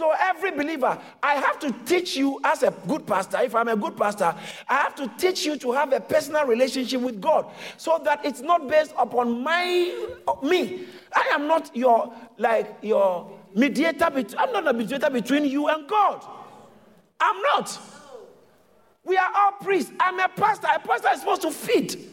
So, 0.00 0.14
every 0.18 0.50
believer, 0.50 0.98
I 1.22 1.34
have 1.34 1.58
to 1.58 1.70
teach 1.84 2.16
you 2.16 2.40
as 2.42 2.62
a 2.62 2.70
good 2.88 3.06
pastor. 3.06 3.38
If 3.42 3.54
I'm 3.54 3.68
a 3.68 3.76
good 3.76 3.98
pastor, 3.98 4.34
I 4.66 4.76
have 4.76 4.94
to 4.94 5.12
teach 5.18 5.44
you 5.44 5.58
to 5.58 5.72
have 5.72 5.92
a 5.92 6.00
personal 6.00 6.46
relationship 6.46 7.02
with 7.02 7.20
God 7.20 7.52
so 7.76 8.00
that 8.04 8.24
it's 8.24 8.40
not 8.40 8.66
based 8.66 8.94
upon 8.96 9.42
my 9.42 10.08
me. 10.42 10.86
I 11.12 11.32
am 11.34 11.46
not 11.46 11.76
your 11.76 12.14
like 12.38 12.78
your 12.80 13.30
mediator. 13.54 14.06
I'm 14.38 14.52
not 14.54 14.66
a 14.68 14.72
mediator 14.72 15.10
between 15.10 15.44
you 15.44 15.68
and 15.68 15.86
God. 15.86 16.24
I'm 17.20 17.42
not. 17.42 17.78
We 19.04 19.18
are 19.18 19.30
all 19.36 19.52
priests. 19.60 19.92
I'm 20.00 20.18
a 20.18 20.28
pastor. 20.28 20.68
A 20.74 20.78
pastor 20.78 21.08
is 21.12 21.20
supposed 21.20 21.42
to 21.42 21.50
feed. 21.50 22.08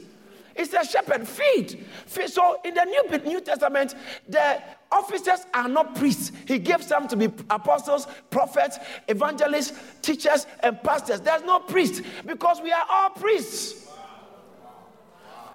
It's 0.58 0.74
a 0.74 0.84
shepherd. 0.84 1.26
Feed. 1.26 1.86
feed. 2.06 2.30
So 2.32 2.60
in 2.66 2.74
the 2.74 2.84
New, 2.84 3.32
New 3.32 3.40
Testament, 3.40 3.96
the 4.28 4.62
officers 4.92 5.46
are 5.54 5.68
not 5.68 5.96
priests. 5.96 6.32
He 6.46 6.60
gives 6.60 6.88
them 6.88 7.08
to 7.08 7.16
be 7.16 7.26
apostles, 7.50 8.08
prophets, 8.30 8.78
evangelists, 9.08 9.74
teachers, 10.02 10.48
and 10.62 10.82
pastors. 10.84 11.22
There's 11.22 11.44
no 11.44 11.60
priest 11.60 12.04
because 12.26 12.62
we 12.62 12.72
are 12.72 12.86
all 12.90 13.10
priests. 13.12 13.88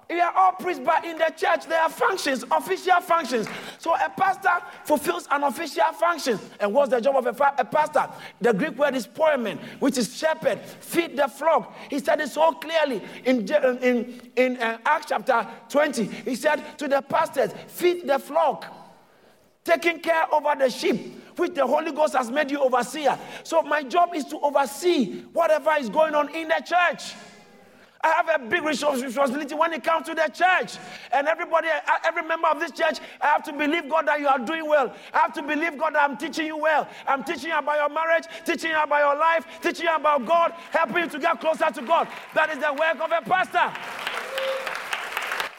We 0.09 0.19
are 0.19 0.33
all 0.35 0.51
priests, 0.51 0.81
but 0.85 1.05
in 1.05 1.17
the 1.17 1.33
church 1.35 1.65
there 1.65 1.81
are 1.81 1.89
functions, 1.89 2.43
official 2.51 3.01
functions. 3.01 3.47
So 3.79 3.95
a 3.95 4.09
pastor 4.09 4.63
fulfills 4.83 5.27
an 5.31 5.43
official 5.43 5.91
function. 5.93 6.39
And 6.59 6.73
what's 6.73 6.91
the 6.91 7.01
job 7.01 7.15
of 7.15 7.25
a, 7.25 7.33
fa- 7.33 7.55
a 7.57 7.65
pastor? 7.65 8.07
The 8.39 8.53
Greek 8.53 8.77
word 8.77 8.95
is 8.95 9.07
poimen, 9.07 9.57
which 9.79 9.97
is 9.97 10.15
shepherd, 10.15 10.59
feed 10.61 11.17
the 11.17 11.27
flock. 11.27 11.75
He 11.89 11.99
said 11.99 12.21
it 12.21 12.29
so 12.29 12.51
clearly 12.51 13.01
in, 13.25 13.49
in, 13.81 14.21
in 14.35 14.57
uh, 14.57 14.77
Acts 14.85 15.07
chapter 15.09 15.47
20. 15.69 16.03
He 16.03 16.35
said 16.35 16.77
to 16.77 16.87
the 16.87 17.01
pastors, 17.01 17.51
feed 17.67 18.05
the 18.07 18.19
flock. 18.19 18.82
Taking 19.63 19.99
care 19.99 20.33
over 20.33 20.53
the 20.57 20.69
sheep, 20.69 21.21
which 21.37 21.53
the 21.53 21.65
Holy 21.65 21.91
Ghost 21.91 22.15
has 22.15 22.29
made 22.29 22.51
you 22.51 22.59
overseer. 22.59 23.17
So 23.43 23.61
my 23.61 23.83
job 23.83 24.13
is 24.13 24.25
to 24.25 24.39
oversee 24.39 25.21
whatever 25.33 25.71
is 25.79 25.89
going 25.89 26.15
on 26.15 26.33
in 26.35 26.47
the 26.47 26.63
church. 26.65 27.13
I 28.05 28.09
have 28.09 28.41
a 28.41 28.49
big 28.49 28.63
responsibility 28.63 29.55
when 29.55 29.71
it 29.71 29.81
comes 29.81 30.07
to 30.07 30.13
the 30.13 30.27
church. 30.27 30.77
And 31.13 31.25
everybody, 31.25 31.69
every 32.05 32.23
member 32.23 32.49
of 32.49 32.59
this 32.59 32.71
church, 32.71 32.99
I 33.21 33.27
have 33.27 33.43
to 33.43 33.53
believe 33.53 33.89
God 33.89 34.05
that 34.09 34.19
you 34.19 34.27
are 34.27 34.39
doing 34.39 34.67
well. 34.67 34.93
I 35.13 35.19
have 35.19 35.33
to 35.35 35.41
believe 35.41 35.77
God 35.77 35.95
that 35.95 36.09
I'm 36.09 36.17
teaching 36.17 36.47
you 36.47 36.57
well. 36.57 36.85
I'm 37.07 37.23
teaching 37.23 37.51
you 37.51 37.57
about 37.57 37.77
your 37.77 37.87
marriage, 37.87 38.25
teaching 38.45 38.71
you 38.71 38.83
about 38.83 38.99
your 38.99 39.17
life, 39.17 39.45
teaching 39.61 39.85
you 39.85 39.95
about 39.95 40.25
God, 40.25 40.51
helping 40.71 40.97
you 40.97 41.09
to 41.11 41.19
get 41.19 41.39
closer 41.39 41.71
to 41.71 41.81
God. 41.81 42.09
That 42.33 42.49
is 42.49 42.57
the 42.57 42.73
work 42.73 42.99
of 42.99 43.09
a 43.09 43.21
pastor. 43.21 43.71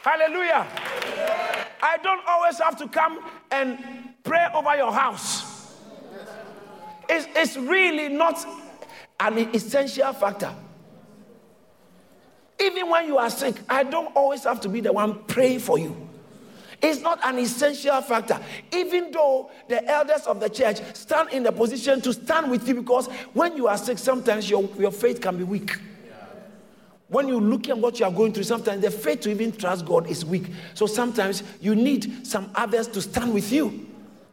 Hallelujah. 0.04 0.66
I 1.82 1.96
don't 2.02 2.20
always 2.28 2.58
have 2.58 2.76
to 2.76 2.88
come 2.88 3.24
and 3.50 3.78
pray 4.22 4.46
over 4.54 4.76
your 4.76 4.92
house. 4.92 5.80
It's, 7.08 7.26
it's 7.34 7.56
really 7.56 8.10
not 8.10 8.44
an 9.18 9.38
essential 9.54 10.12
factor. 10.12 10.54
Even 12.60 12.90
when 12.90 13.06
you 13.06 13.16
are 13.16 13.30
sick, 13.30 13.56
I 13.66 13.82
don't 13.82 14.14
always 14.14 14.44
have 14.44 14.60
to 14.60 14.68
be 14.68 14.82
the 14.82 14.92
one 14.92 15.24
praying 15.24 15.60
for 15.60 15.78
you. 15.78 15.96
It's 16.82 17.00
not 17.00 17.18
an 17.24 17.38
essential 17.38 18.02
factor. 18.02 18.38
Even 18.72 19.10
though 19.10 19.50
the 19.68 19.82
elders 19.88 20.26
of 20.26 20.38
the 20.38 20.50
church 20.50 20.82
stand 20.94 21.30
in 21.30 21.42
the 21.42 21.52
position 21.52 22.02
to 22.02 22.12
stand 22.12 22.50
with 22.50 22.68
you 22.68 22.74
because 22.74 23.06
when 23.32 23.56
you 23.56 23.68
are 23.68 23.78
sick, 23.78 23.96
sometimes 23.96 24.50
your, 24.50 24.68
your 24.78 24.92
faith 24.92 25.22
can 25.22 25.38
be 25.38 25.44
weak. 25.44 25.72
When 27.14 27.28
you 27.28 27.38
look 27.38 27.68
at 27.68 27.78
what 27.78 28.00
you 28.00 28.06
are 28.06 28.10
going 28.10 28.32
through, 28.32 28.42
sometimes 28.42 28.82
the 28.82 28.90
faith 28.90 29.20
to 29.20 29.30
even 29.30 29.52
trust 29.52 29.86
God 29.86 30.10
is 30.10 30.24
weak. 30.24 30.46
So 30.74 30.86
sometimes 30.86 31.44
you 31.60 31.76
need 31.76 32.26
some 32.26 32.50
others 32.56 32.88
to 32.88 33.00
stand 33.00 33.32
with 33.32 33.52
you. 33.52 33.86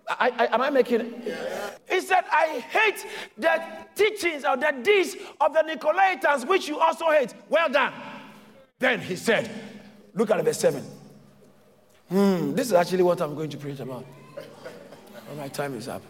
I, 0.10 0.30
I, 0.30 0.56
am 0.56 0.62
I 0.62 0.72
making 0.72 1.02
it? 1.02 1.78
He 1.88 2.02
said, 2.02 2.24
I 2.32 2.60
hate 2.72 3.06
the 3.38 3.62
teachings 3.94 4.44
or 4.46 4.58
the 4.58 4.74
deeds 4.82 5.16
of 5.40 5.54
the 5.54 5.60
Nicolaitans, 5.60 6.48
which 6.48 6.68
you 6.68 6.80
also 6.80 7.12
hate. 7.12 7.36
Well 7.50 7.70
done. 7.70 7.94
Then 8.80 9.00
he 9.00 9.16
said, 9.16 9.52
Look 10.16 10.32
at 10.32 10.44
verse 10.44 10.58
7. 10.58 10.84
Hmm, 12.10 12.56
this 12.56 12.66
is 12.66 12.74
actually 12.74 13.04
what 13.04 13.22
I'm 13.22 13.36
going 13.36 13.52
to 13.52 13.58
preach 13.58 13.80
about. 13.80 14.06
Oh, 14.40 15.36
my 15.38 15.50
time 15.50 15.76
is 15.76 15.88
up. 15.88 16.02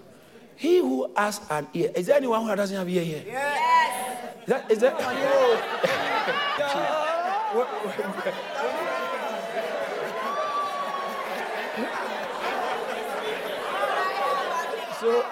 He 0.61 0.77
who 0.77 1.11
has 1.17 1.41
an 1.49 1.67
ear. 1.73 1.89
Is 1.95 2.05
there 2.05 2.17
anyone 2.17 2.45
who 2.45 2.55
doesn't 2.55 2.77
have 2.77 2.87
ear 2.87 3.03
here? 3.03 3.23
Yes. 3.25 4.35
Is 4.43 4.47
that, 4.47 4.71
is 4.71 4.77
that? 4.77 4.99
so. 14.99 15.25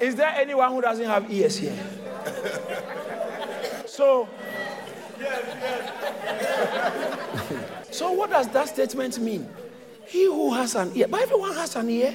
Is 0.00 0.14
there 0.14 0.32
anyone 0.36 0.70
who 0.70 0.80
doesn't 0.80 1.06
have 1.06 1.28
ears 1.28 1.58
here? 1.58 1.76
so, 3.86 4.28
so 7.90 8.12
what 8.12 8.30
does 8.30 8.48
that 8.48 8.68
statement 8.68 9.18
mean? 9.18 9.48
He 10.06 10.24
who 10.26 10.52
has 10.54 10.74
an 10.74 10.92
ear, 10.94 11.06
but 11.08 11.22
everyone 11.22 11.54
has 11.54 11.76
an 11.76 11.88
ear. 11.90 12.14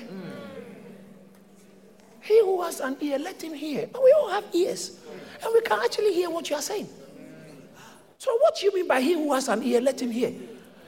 He 2.22 2.42
who 2.42 2.62
has 2.64 2.80
an 2.80 2.98
ear, 3.02 3.20
let 3.20 3.42
him 3.42 3.54
hear. 3.54 3.88
But 3.92 4.04
we 4.04 4.12
all 4.18 4.30
have 4.30 4.46
ears, 4.54 5.00
and 5.44 5.54
we 5.54 5.62
can 5.62 5.80
actually 5.84 6.14
hear 6.14 6.30
what 6.30 6.50
you 6.50 6.56
are 6.56 6.62
saying. 6.62 6.90
So, 8.18 8.36
what 8.40 8.58
do 8.60 8.66
you 8.66 8.74
mean 8.74 8.88
by 8.88 9.00
he 9.02 9.14
who 9.14 9.32
has 9.34 9.48
an 9.48 9.62
ear, 9.62 9.80
let 9.80 10.02
him 10.02 10.10
hear? 10.10 10.34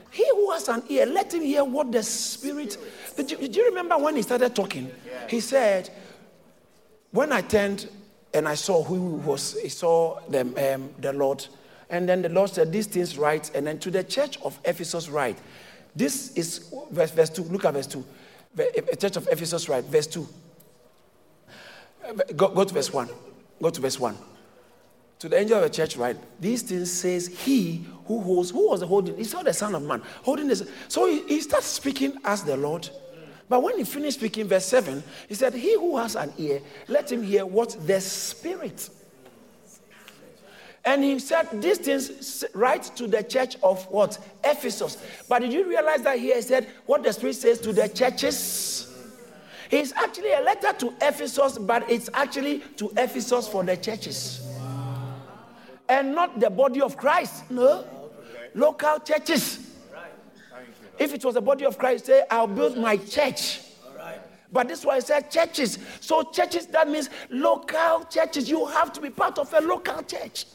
He 0.10 0.28
who 0.32 0.52
has 0.52 0.68
an 0.70 0.82
ear, 0.90 1.06
let 1.06 1.34
him 1.34 1.44
hear 1.44 1.64
what 1.64 1.92
the 1.92 2.02
Spirit. 2.02 2.78
Did 3.16 3.32
you, 3.32 3.38
did 3.38 3.56
you 3.56 3.66
remember 3.66 3.98
when 3.98 4.16
he 4.16 4.22
started 4.24 4.56
talking? 4.56 4.92
He 5.30 5.40
said, 5.40 5.90
when 7.12 7.32
I 7.32 7.42
turned 7.42 7.90
and 8.34 8.48
I 8.48 8.56
saw 8.56 8.84
who 8.84 9.18
was, 9.18 9.58
I 9.64 9.68
saw 9.68 10.20
the, 10.30 10.42
um, 10.74 10.90
the 11.00 11.14
Lord, 11.14 11.46
and 11.90 12.08
then 12.08 12.22
the 12.22 12.30
Lord 12.30 12.50
said, 12.50 12.72
These 12.72 12.88
things 12.88 13.18
right, 13.18 13.50
and 13.56 13.68
then 13.68 13.80
to 13.80 13.92
the 13.92 14.04
church 14.04 14.38
of 14.44 14.60
Ephesus, 14.66 15.10
right. 15.10 15.38
This 15.96 16.36
is 16.36 16.72
verse, 16.92 17.12
verse 17.12 17.30
2. 17.30 17.44
Look 17.44 17.66
at 17.66 17.74
verse 17.74 17.88
2. 17.88 18.06
The 18.56 18.78
eh, 18.78 18.82
eh, 18.92 18.96
church 18.96 19.18
of 19.18 19.28
Ephesus, 19.32 19.68
right. 19.70 19.84
Verse 19.84 20.08
2. 20.08 20.28
Go, 22.36 22.50
go 22.50 22.64
to 22.64 22.74
verse 22.74 22.92
1. 22.92 23.10
Go 23.62 23.70
to 23.70 23.82
verse 23.82 24.00
1. 24.00 24.18
To 25.20 25.30
the 25.30 25.40
angel 25.40 25.58
of 25.58 25.64
the 25.64 25.70
church, 25.70 25.98
right? 25.98 26.16
These 26.40 26.62
things 26.64 26.92
says 26.92 27.28
he 27.28 27.86
who 28.06 28.22
holds, 28.22 28.52
who 28.52 28.70
was 28.70 28.82
holding? 28.82 29.18
He 29.18 29.24
saw 29.24 29.42
the 29.42 29.54
Son 29.54 29.74
of 29.74 29.82
Man 29.82 30.02
holding 30.22 30.48
this. 30.48 30.70
So 30.88 31.08
he, 31.08 31.24
he 31.24 31.42
starts 31.42 31.66
speaking 31.66 32.14
as 32.24 32.44
the 32.44 32.56
Lord. 32.56 32.88
But 33.50 33.64
when 33.64 33.78
he 33.78 33.84
finished 33.84 34.20
speaking, 34.20 34.48
verse 34.48 34.66
7, 34.66 35.04
he 35.28 35.34
said, 35.34 35.54
He 35.54 35.74
who 35.76 35.98
has 35.98 36.16
an 36.16 36.34
ear, 36.38 36.62
let 36.88 37.12
him 37.12 37.24
hear 37.24 37.46
what 37.46 37.76
the 37.88 38.00
Spirit. 38.02 38.90
And 40.88 41.04
he 41.04 41.20
said 41.20 41.62
these 41.62 41.80
things 41.80 42.46
right 42.54 42.82
to 42.82 43.08
the 43.08 43.22
church 43.22 43.58
of 43.62 43.84
what? 43.92 44.18
Ephesus. 44.42 44.98
But 45.28 45.40
did 45.40 45.52
you 45.52 45.68
realize 45.68 46.02
that 46.04 46.18
here 46.18 46.36
he 46.36 46.42
said 46.42 46.70
what 46.86 47.04
the 47.04 47.12
Spirit 47.12 47.36
says 47.36 47.60
to 47.60 47.74
the 47.74 47.90
churches? 47.90 48.98
It's 49.70 49.92
actually 49.92 50.32
a 50.32 50.40
letter 50.40 50.72
to 50.72 50.94
Ephesus, 51.02 51.58
but 51.58 51.92
it's 51.92 52.10
actually 52.14 52.60
to 52.78 52.90
Ephesus 52.96 53.50
for 53.50 53.66
the 53.66 53.76
churches. 53.76 54.48
And 55.90 56.16
not 56.16 56.40
the 56.40 56.50
body 56.50 56.80
of 56.80 56.96
Christ. 56.96 57.52
No. 57.52 57.86
Local 58.56 59.00
churches. 59.00 59.70
If 60.98 61.14
it 61.14 61.26
was 61.26 61.34
the 61.34 61.42
body 61.42 61.66
of 61.66 61.78
Christ, 61.78 62.06
say, 62.06 62.24
I'll 62.32 62.48
build 62.48 62.78
my 62.78 62.96
church. 62.96 63.60
But 64.54 64.70
this 64.70 64.86
I 64.86 65.00
said 65.00 65.30
churches. 65.30 65.80
So 66.00 66.24
churches, 66.24 66.66
that 66.68 66.90
means 66.90 67.10
local 67.30 68.06
churches. 68.10 68.50
You 68.50 68.66
have 68.68 68.94
to 68.94 69.02
be 69.02 69.10
part 69.10 69.38
of 69.38 69.54
a 69.54 69.60
local 69.60 70.02
church. 70.04 70.46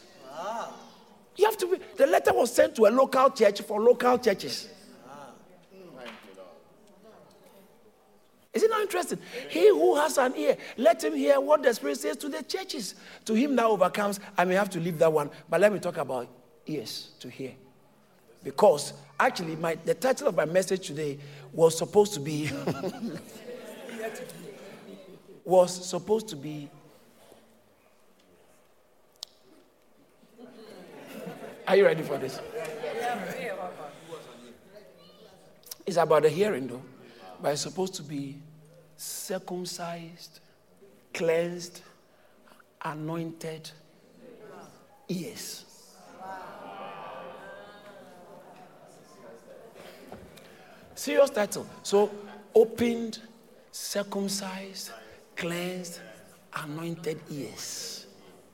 You 1.35 1.45
have 1.45 1.57
to 1.57 1.67
be. 1.67 1.77
The 1.97 2.05
letter 2.05 2.33
was 2.33 2.53
sent 2.53 2.75
to 2.75 2.85
a 2.85 2.91
local 2.91 3.29
church 3.31 3.61
for 3.61 3.81
local 3.81 4.17
churches. 4.19 4.69
Is 8.53 8.61
it 8.61 8.69
not 8.69 8.81
interesting? 8.81 9.17
He 9.49 9.69
who 9.69 9.95
has 9.95 10.19
an 10.19 10.35
ear, 10.35 10.55
let 10.77 11.03
him 11.03 11.15
hear 11.15 11.41
what 11.41 11.63
the 11.63 11.73
Spirit 11.73 11.97
says 11.97 12.17
to 12.17 12.29
the 12.29 12.43
churches. 12.43 12.93
To 13.25 13.33
him 13.33 13.55
that 13.55 13.65
overcomes, 13.65 14.19
I 14.37 14.45
may 14.45 14.53
have 14.53 14.69
to 14.71 14.79
leave 14.79 14.99
that 14.99 15.11
one, 15.11 15.31
but 15.49 15.59
let 15.59 15.73
me 15.73 15.79
talk 15.79 15.97
about 15.97 16.27
ears 16.67 17.13
to 17.19 17.29
hear. 17.31 17.53
Because 18.43 18.93
actually, 19.19 19.55
my, 19.55 19.73
the 19.85 19.95
title 19.95 20.27
of 20.27 20.35
my 20.35 20.45
message 20.45 20.85
today 20.87 21.17
was 21.51 21.75
supposed 21.75 22.13
to 22.13 22.19
be 22.19 22.51
was 25.45 25.89
supposed 25.89 26.27
to 26.29 26.35
be 26.35 26.69
Are 31.67 31.75
you 31.77 31.85
ready 31.85 32.03
for 32.03 32.17
this? 32.17 32.39
It's 35.85 35.97
about 35.97 36.23
the 36.23 36.29
hearing 36.29 36.67
though, 36.67 36.81
but 37.41 37.53
it's 37.53 37.61
supposed 37.61 37.93
to 37.95 38.03
be 38.03 38.37
circumcised, 38.97 40.39
cleansed, 41.13 41.81
anointed 42.83 43.69
ears. 45.09 45.65
Serious 50.95 51.29
title. 51.31 51.65
So, 51.81 52.11
opened, 52.55 53.19
circumcised, 53.71 54.91
cleansed, 55.35 55.99
anointed 56.55 57.19
ears. 57.29 58.05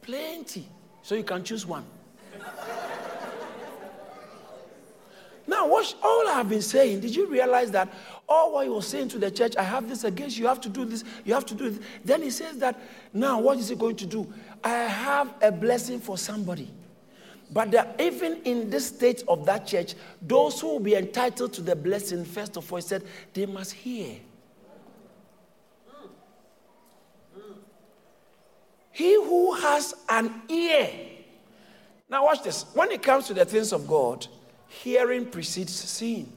Plenty. 0.02 0.68
So 1.04 1.16
you 1.16 1.24
can 1.24 1.44
choose 1.44 1.66
one. 1.66 1.86
Now, 5.48 5.68
what 5.68 5.96
all 6.04 6.28
I 6.28 6.34
have 6.34 6.50
been 6.50 6.62
saying, 6.62 7.02
did 7.02 7.16
you 7.16 7.28
realize 7.28 7.72
that 7.72 7.92
all 8.28 8.54
what 8.54 8.66
he 8.66 8.70
was 8.70 8.88
saying 8.88 9.10
to 9.10 9.20
the 9.20 9.32
church, 9.32 9.56
I 9.58 9.64
have 9.64 9.90
this 9.90 10.04
against 10.04 10.38
you, 10.38 10.44
you 10.44 10.48
have 10.48 10.62
to 10.62 10.70
do 10.70 10.86
this, 10.86 11.04
you 11.26 11.34
have 11.34 11.46
to 11.48 11.56
do 11.56 11.70
this. 11.70 11.84
Then 12.06 12.22
he 12.22 12.30
says 12.30 12.58
that 12.58 12.80
now 13.14 13.40
what 13.40 13.58
is 13.58 13.70
he 13.70 13.76
going 13.76 13.96
to 13.98 14.06
do? 14.06 14.32
I 14.64 14.70
have 14.70 15.34
a 15.42 15.52
blessing 15.52 16.00
for 16.00 16.18
somebody. 16.18 16.70
But 17.52 18.00
even 18.00 18.42
in 18.44 18.70
this 18.70 18.88
state 18.88 19.24
of 19.28 19.46
that 19.48 19.66
church, 19.66 19.96
those 20.22 20.62
who 20.62 20.74
will 20.74 20.80
be 20.80 20.94
entitled 20.94 21.54
to 21.54 21.62
the 21.62 21.76
blessing, 21.76 22.24
first 22.24 22.58
of 22.58 22.72
all, 22.72 22.78
he 22.78 22.84
said, 22.84 23.04
they 23.34 23.48
must 23.48 23.74
hear. 23.74 24.18
He 28.92 29.16
who 29.16 29.54
has 29.54 29.96
an 30.10 30.42
ear. 30.50 30.90
Now, 32.10 32.26
watch 32.26 32.44
this. 32.44 32.66
When 32.74 32.92
it 32.92 33.04
comes 33.04 33.28
to 33.28 33.34
the 33.34 33.46
things 33.46 33.72
of 33.72 33.88
God, 33.88 34.26
hearing 34.68 35.28
precedes 35.28 35.74
seeing. 35.74 36.34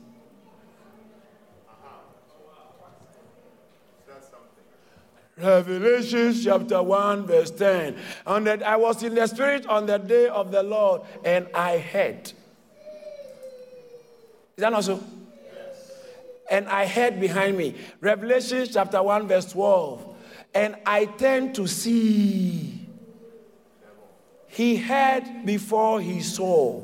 Revelation 5.38 6.34
chapter 6.34 6.82
1, 6.82 7.26
verse 7.26 7.50
10. 7.50 7.96
And 8.26 8.46
that 8.46 8.62
I 8.62 8.76
was 8.76 9.02
in 9.02 9.14
the 9.14 9.26
spirit 9.26 9.66
on 9.66 9.86
the 9.86 9.98
day 9.98 10.28
of 10.28 10.52
the 10.52 10.62
Lord, 10.62 11.02
and 11.24 11.48
I 11.54 11.78
heard. 11.78 12.26
Is 12.26 12.34
that 14.58 14.70
not 14.70 14.84
so? 14.84 15.02
Yes. 15.42 15.90
And 16.50 16.68
I 16.68 16.86
heard 16.86 17.18
behind 17.18 17.56
me. 17.56 17.74
Revelation 18.00 18.66
chapter 18.70 19.02
1, 19.02 19.26
verse 19.26 19.46
12. 19.46 20.16
And 20.54 20.76
I 20.84 21.06
turned 21.06 21.54
to 21.54 21.66
see. 21.66 22.81
He 24.52 24.76
heard 24.76 25.46
before 25.46 25.98
he 26.02 26.20
saw. 26.20 26.82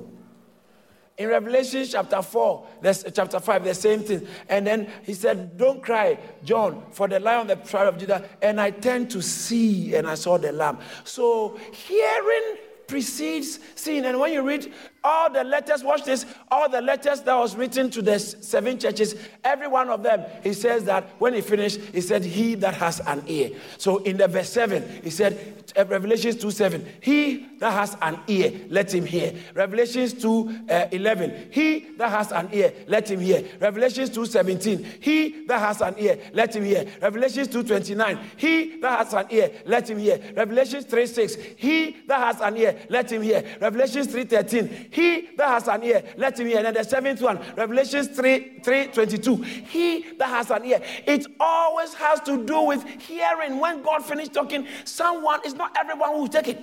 In 1.18 1.28
Revelation 1.28 1.84
chapter 1.86 2.22
4, 2.22 2.66
that's 2.80 3.04
chapter 3.12 3.40
5, 3.40 3.64
the 3.64 3.74
same 3.74 4.00
thing. 4.00 4.26
And 4.48 4.66
then 4.66 4.90
he 5.02 5.12
said, 5.12 5.58
Don't 5.58 5.82
cry, 5.82 6.18
John, 6.42 6.86
for 6.92 7.08
the 7.08 7.20
lion 7.20 7.50
of 7.50 7.62
the 7.62 7.68
tribe 7.68 7.88
of 7.88 7.98
Judah. 7.98 8.26
And 8.40 8.58
I 8.58 8.70
turned 8.70 9.10
to 9.10 9.20
see, 9.20 9.94
and 9.96 10.06
I 10.06 10.14
saw 10.14 10.38
the 10.38 10.50
lamb. 10.50 10.78
So 11.04 11.58
hearing 11.72 12.56
precedes 12.86 13.58
seeing. 13.74 14.06
And 14.06 14.18
when 14.18 14.32
you 14.32 14.40
read 14.40 14.72
all 15.08 15.30
the 15.30 15.42
letters, 15.42 15.82
watch 15.82 16.04
this, 16.04 16.26
all 16.50 16.68
the 16.68 16.82
letters 16.82 17.22
that 17.22 17.34
was 17.34 17.56
written 17.56 17.88
to 17.90 18.02
the 18.02 18.18
seven 18.18 18.78
churches, 18.78 19.14
every 19.42 19.66
one 19.66 19.88
of 19.88 20.02
them, 20.02 20.22
he 20.42 20.52
says 20.52 20.84
that 20.84 21.08
when 21.18 21.32
he 21.32 21.40
finished, 21.40 21.80
he 21.80 22.02
said, 22.02 22.22
He 22.22 22.54
that 22.56 22.74
has 22.74 23.00
an 23.00 23.22
ear. 23.26 23.50
So 23.78 23.98
in 23.98 24.18
the 24.18 24.28
verse 24.28 24.50
7, 24.50 25.02
he 25.02 25.08
said, 25.08 25.64
uh, 25.76 25.86
Revelations 25.86 26.36
2 26.36 26.50
7, 26.50 26.86
He 27.00 27.46
that 27.58 27.72
has 27.72 27.96
an 28.02 28.20
ear, 28.26 28.52
let 28.68 28.92
him 28.92 29.06
hear. 29.06 29.34
Revelations 29.54 30.12
2 30.12 30.66
uh, 30.68 30.86
11, 30.92 31.48
He 31.52 31.80
that 31.96 32.10
has 32.10 32.30
an 32.32 32.50
ear, 32.52 32.72
let 32.86 33.10
him 33.10 33.20
hear. 33.20 33.44
Revelations 33.60 34.10
2 34.10 34.26
17, 34.26 34.86
He 35.00 35.46
that 35.46 35.58
has 35.58 35.80
an 35.80 35.94
ear, 35.98 36.18
let 36.34 36.54
him 36.54 36.64
hear. 36.64 36.86
Revelations 37.00 37.48
2 37.48 37.62
29, 37.62 38.18
He 38.36 38.78
that 38.80 38.98
has 38.98 39.14
an 39.14 39.26
ear, 39.30 39.50
let 39.64 39.88
him 39.88 39.98
hear. 39.98 40.20
Revelations 40.36 40.84
3 40.84 41.06
6, 41.06 41.34
He 41.56 41.96
that 42.06 42.20
has 42.20 42.40
an 42.42 42.56
ear, 42.58 42.78
let 42.90 43.10
him 43.10 43.22
hear. 43.22 43.42
Revelations 43.60 44.08
3 44.08 44.24
13, 44.24 44.88
He 44.98 45.28
that 45.36 45.48
has 45.48 45.68
an 45.68 45.84
ear, 45.84 46.02
let 46.16 46.40
him 46.40 46.48
hear. 46.48 46.56
And 46.56 46.66
then 46.66 46.74
the 46.74 46.82
seventh 46.82 47.22
one, 47.22 47.38
Revelations 47.54 48.08
3 48.08 48.58
3 48.64 48.88
22, 48.88 49.36
He 49.36 50.00
that 50.18 50.28
has 50.28 50.50
an 50.50 50.64
ear. 50.64 50.82
It 51.06 51.24
always 51.38 51.94
has 51.94 52.18
to 52.22 52.44
do 52.44 52.62
with 52.62 52.84
hearing. 53.02 53.60
When 53.60 53.80
God 53.82 54.04
finished 54.04 54.34
talking, 54.34 54.66
someone 54.84 55.38
is 55.46 55.54
not 55.54 55.76
everyone 55.78 56.14
who 56.14 56.18
will 56.22 56.28
take 56.28 56.48
it. 56.48 56.58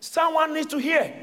Someone 0.00 0.54
needs 0.54 0.68
to 0.68 0.78
hear. 0.78 1.14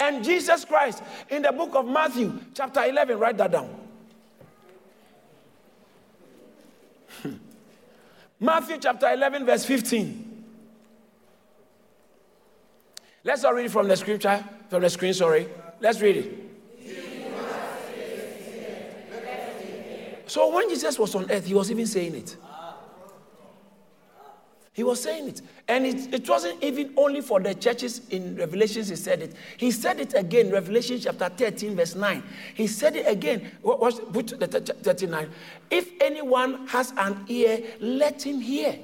And 0.00 0.24
Jesus 0.24 0.64
Christ 0.64 1.02
in 1.28 1.42
the 1.42 1.52
book 1.52 1.74
of 1.74 1.86
Matthew, 1.86 2.32
chapter 2.54 2.82
11, 2.82 3.18
write 3.18 3.36
that 3.36 3.52
down. 3.52 3.78
Matthew 8.40 8.78
chapter 8.80 9.12
11, 9.12 9.44
verse 9.44 9.66
15. 9.66 10.23
Let's 13.24 13.42
all 13.42 13.54
read 13.54 13.66
it 13.66 13.70
from 13.70 13.88
the 13.88 13.96
scripture, 13.96 14.44
from 14.68 14.82
the 14.82 14.90
screen, 14.90 15.14
sorry. 15.14 15.48
Let's 15.80 16.00
read 16.00 16.16
it. 16.16 16.44
So 20.26 20.54
when 20.54 20.68
Jesus 20.68 20.98
was 20.98 21.14
on 21.14 21.30
earth, 21.30 21.46
he 21.46 21.54
was 21.54 21.70
even 21.70 21.86
saying 21.86 22.14
it. 22.14 22.36
He 24.74 24.82
was 24.82 25.00
saying 25.00 25.28
it. 25.28 25.42
And 25.68 25.86
it, 25.86 26.12
it 26.12 26.28
wasn't 26.28 26.62
even 26.62 26.92
only 26.96 27.20
for 27.20 27.38
the 27.38 27.54
churches 27.54 28.02
in 28.10 28.34
Revelations, 28.36 28.88
he 28.88 28.96
said 28.96 29.22
it. 29.22 29.36
He 29.56 29.70
said 29.70 30.00
it 30.00 30.14
again, 30.14 30.50
Revelation 30.50 30.98
chapter 31.00 31.28
13, 31.28 31.76
verse 31.76 31.94
9. 31.94 32.22
He 32.54 32.66
said 32.66 32.96
it 32.96 33.06
again. 33.06 33.52
Watch, 33.62 33.94
put 34.12 34.38
the 34.38 34.48
39. 34.48 35.30
If 35.70 35.90
anyone 36.00 36.66
has 36.66 36.92
an 36.96 37.24
ear, 37.28 37.62
let 37.78 38.26
him 38.26 38.40
hear. 38.40 38.76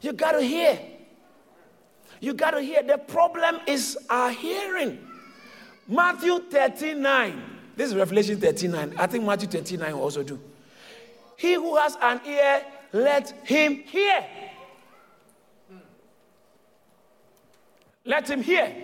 You 0.00 0.12
got 0.12 0.32
to 0.32 0.42
hear. 0.42 0.78
You 2.26 2.34
got 2.34 2.50
to 2.50 2.60
hear. 2.60 2.82
The 2.82 2.98
problem 2.98 3.60
is 3.68 3.96
our 4.10 4.32
hearing. 4.32 4.98
Matthew 5.86 6.40
39. 6.40 7.40
This 7.76 7.90
is 7.90 7.94
Revelation 7.94 8.40
39. 8.40 8.94
I 8.98 9.06
think 9.06 9.22
Matthew 9.22 9.46
39 9.46 9.94
will 9.94 10.02
also 10.02 10.24
do. 10.24 10.40
He 11.36 11.54
who 11.54 11.76
has 11.76 11.96
an 12.02 12.20
ear, 12.26 12.64
let 12.92 13.30
him 13.46 13.76
hear. 13.76 14.26
Let 18.04 18.28
him 18.28 18.42
hear. 18.42 18.74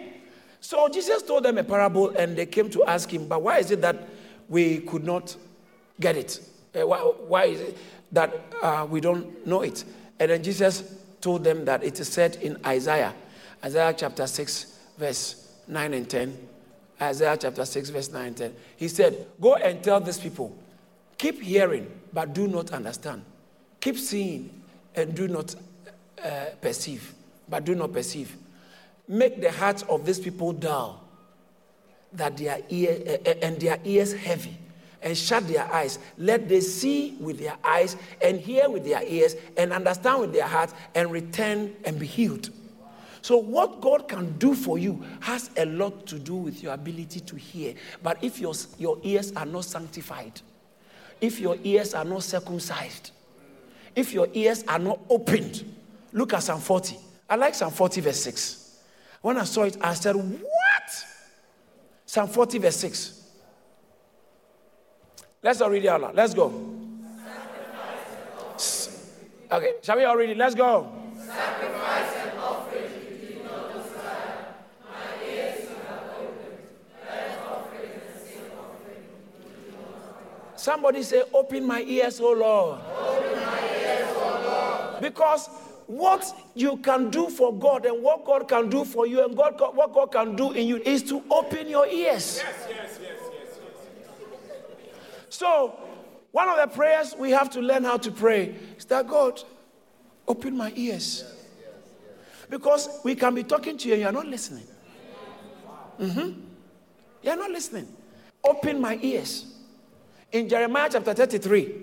So 0.61 0.89
Jesus 0.89 1.25
told 1.25 1.43
them 1.43 1.59
a 1.59 1.65
parable 1.65 2.11
and 2.11 2.37
they 2.37 2.47
came 2.47 2.71
to 2.71 2.85
ask 2.85 3.13
him, 3.13 3.27
but 3.27 3.43
why 3.43 3.59
is 3.59 3.73
it 3.73 3.81
that 3.81 4.09
we 4.49 4.79
could 4.83 5.03
not 5.03 5.35
get 5.99 6.15
it? 6.15 6.39
Uh, 6.81 6.87
why, 6.87 6.99
why, 6.99 7.45
is 7.47 7.61
it 7.61 7.77
that 8.13 8.41
uh, 8.63 8.87
we 8.89 9.01
don't 9.01 9.45
know 9.45 9.63
it? 9.63 9.85
And 10.21 10.31
then 10.31 10.45
Jesus 10.45 10.95
told 11.21 11.43
them 11.43 11.65
that 11.65 11.83
it 11.83 11.99
is 11.99 12.07
said 12.07 12.37
in 12.37 12.57
Isaiah, 12.65 13.13
Isaiah 13.65 13.95
chapter 13.97 14.27
6, 14.27 14.79
verse 14.99 15.59
9 15.69 15.95
and 15.95 16.09
10. 16.09 16.49
Isaiah 17.01 17.37
chapter 17.37 17.65
6, 17.65 17.91
verse 17.91 18.11
9 18.11 18.27
and 18.27 18.37
10. 18.37 18.55
He 18.77 18.89
said, 18.89 19.27
Go 19.41 19.55
and 19.55 19.83
tell 19.83 20.01
these 20.01 20.19
people, 20.19 20.57
keep 21.19 21.41
hearing, 21.41 21.91
but 22.13 22.33
do 22.35 22.49
not 22.49 22.73
understand. 22.73 23.23
Keep 23.81 23.99
seeing 23.99 24.63
and 24.95 25.15
do 25.15 25.29
not 25.29 25.55
uh, 26.25 26.47
perceive, 26.61 27.15
but 27.49 27.65
do 27.65 27.75
not 27.75 27.93
perceive 27.93 28.37
make 29.09 29.41
the 29.41 29.51
hearts 29.51 29.83
of 29.83 30.07
these 30.07 30.19
people 30.19 30.53
dull, 30.53 31.03
that 32.13 32.37
their 32.37 32.61
ear 32.71 33.19
uh, 33.27 33.31
and 33.43 33.61
their 33.61 33.79
ears 33.85 34.13
heavy, 34.13 34.57
and 35.03 35.17
shut 35.17 35.47
their 35.49 35.71
eyes. 35.73 35.99
Let 36.19 36.49
they 36.49 36.61
see 36.61 37.17
with 37.21 37.39
their 37.39 37.57
eyes 37.65 37.97
and 38.23 38.39
hear 38.39 38.71
with 38.71 38.85
their 38.85 39.03
ears 39.03 39.35
and 39.57 39.73
understand 39.73 40.21
with 40.21 40.33
their 40.33 40.47
hearts 40.47 40.75
and 40.95 41.11
return 41.11 41.75
and 41.85 41.99
be 41.99 42.07
healed. 42.07 42.51
So, 43.23 43.37
what 43.37 43.81
God 43.81 44.09
can 44.09 44.37
do 44.39 44.53
for 44.53 44.79
you 44.79 45.05
has 45.21 45.51
a 45.57 45.65
lot 45.65 46.07
to 46.07 46.19
do 46.19 46.35
with 46.35 46.61
your 46.61 46.75
ability 46.75 47.21
to 47.21 47.37
hear. 47.37 47.75
But 48.03 48.23
if 48.23 48.41
your, 48.41 48.53
your 48.79 48.99
ears 49.05 49.33
are 49.37 49.47
not 49.47 49.65
sanctified, 49.65 50.41
if 51.21 51.39
your 51.39 51.57
ears 51.63 51.95
are 51.95 52.05
not 52.05 52.25
circumcised, 52.25 53.13
if 53.95 54.13
your 54.13 54.27
ears 54.35 54.65
are 54.67 54.81
not 54.81 54.99
opened, 55.09 55.65
look 56.13 56.35
at 56.35 56.43
Psalm 56.43 56.61
40. 56.61 56.99
I 57.31 57.37
like 57.37 57.55
Psalm 57.55 57.71
40, 57.71 58.01
verse 58.01 58.21
6. 58.25 58.79
When 59.21 59.39
I 59.39 59.45
saw 59.45 59.63
it, 59.63 59.77
I 59.81 59.95
said, 59.95 60.17
What? 60.17 61.05
Psalm 62.05 62.29
40, 62.29 62.59
verse 62.59 62.77
6. 62.77 63.23
Let's 65.45 65.61
all 65.61 65.71
read 65.71 65.85
it 65.85 65.89
out 65.89 66.01
loud. 66.01 66.15
Let's 66.17 66.35
go. 66.35 66.47
Okay, 69.53 69.75
shall 69.83 69.97
we 69.97 70.05
all 70.05 70.17
read 70.17 70.31
it? 70.31 70.37
Let's 70.37 70.57
go. 70.57 71.02
Somebody 80.63 81.03
say, 81.03 81.25
Open 81.35 81.67
my 81.67 81.83
ears, 81.83 82.21
O 82.21 82.31
Lord. 82.31 82.79
Open 82.97 83.45
my 83.45 83.81
ears, 83.81 84.09
O 84.15 84.91
Lord. 84.93 85.03
Because 85.03 85.49
what 85.89 86.25
you 86.55 86.77
can 86.77 87.11
do 87.11 87.29
for 87.29 87.53
God 87.53 87.85
and 87.85 88.01
what 88.01 88.25
God 88.25 88.47
can 88.47 88.71
do 88.71 88.85
for 88.85 89.05
you 89.05 89.25
and 89.25 89.37
God, 89.37 89.59
what 89.59 89.93
God 89.93 90.13
can 90.13 90.37
do 90.37 90.53
in 90.53 90.69
you 90.69 90.77
is 90.77 91.03
to 91.03 91.21
open 91.33 91.69
your 91.69 91.89
ears. 91.89 92.37
Yes, 92.37 92.67
yes, 92.69 92.69
yes, 92.71 92.99
yes, 93.03 93.21
yes. 93.33 93.57
So, 95.31 95.81
one 96.31 96.49
of 96.49 96.57
the 96.59 96.73
prayers 96.73 97.17
we 97.19 97.33
have 97.33 97.51
to 97.51 97.61
learn 97.61 97.83
how 97.83 97.97
to 97.97 98.13
pray 98.13 98.55
is 98.79 98.85
that 98.85 99.09
God, 99.09 99.43
open 100.29 100.57
my 100.57 100.73
ears. 100.77 101.25
Because 102.49 103.01
we 103.03 103.17
can 103.17 103.35
be 103.35 103.43
talking 103.43 103.77
to 103.79 103.89
you 103.89 103.95
and 103.95 104.03
you're 104.03 104.13
not 104.13 104.27
listening. 104.27 104.69
Mm-hmm. 105.99 106.41
You're 107.23 107.37
not 107.37 107.51
listening. 107.51 107.89
Open 108.45 108.81
my 108.81 108.97
ears. 109.03 109.53
In 110.33 110.49
Jeremiah 110.49 110.89
chapter 110.91 111.13
33, 111.13 111.75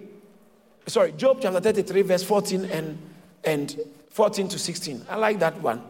sorry, 0.87 1.11
Job 1.11 1.37
chapter 1.41 1.59
33, 1.59 2.01
verse 2.01 2.23
14 2.23 2.65
and, 2.65 2.97
and 3.43 3.79
14 4.09 4.47
to 4.47 4.59
16. 4.59 5.05
I 5.07 5.15
like 5.15 5.39
that 5.39 5.61
one. 5.61 5.83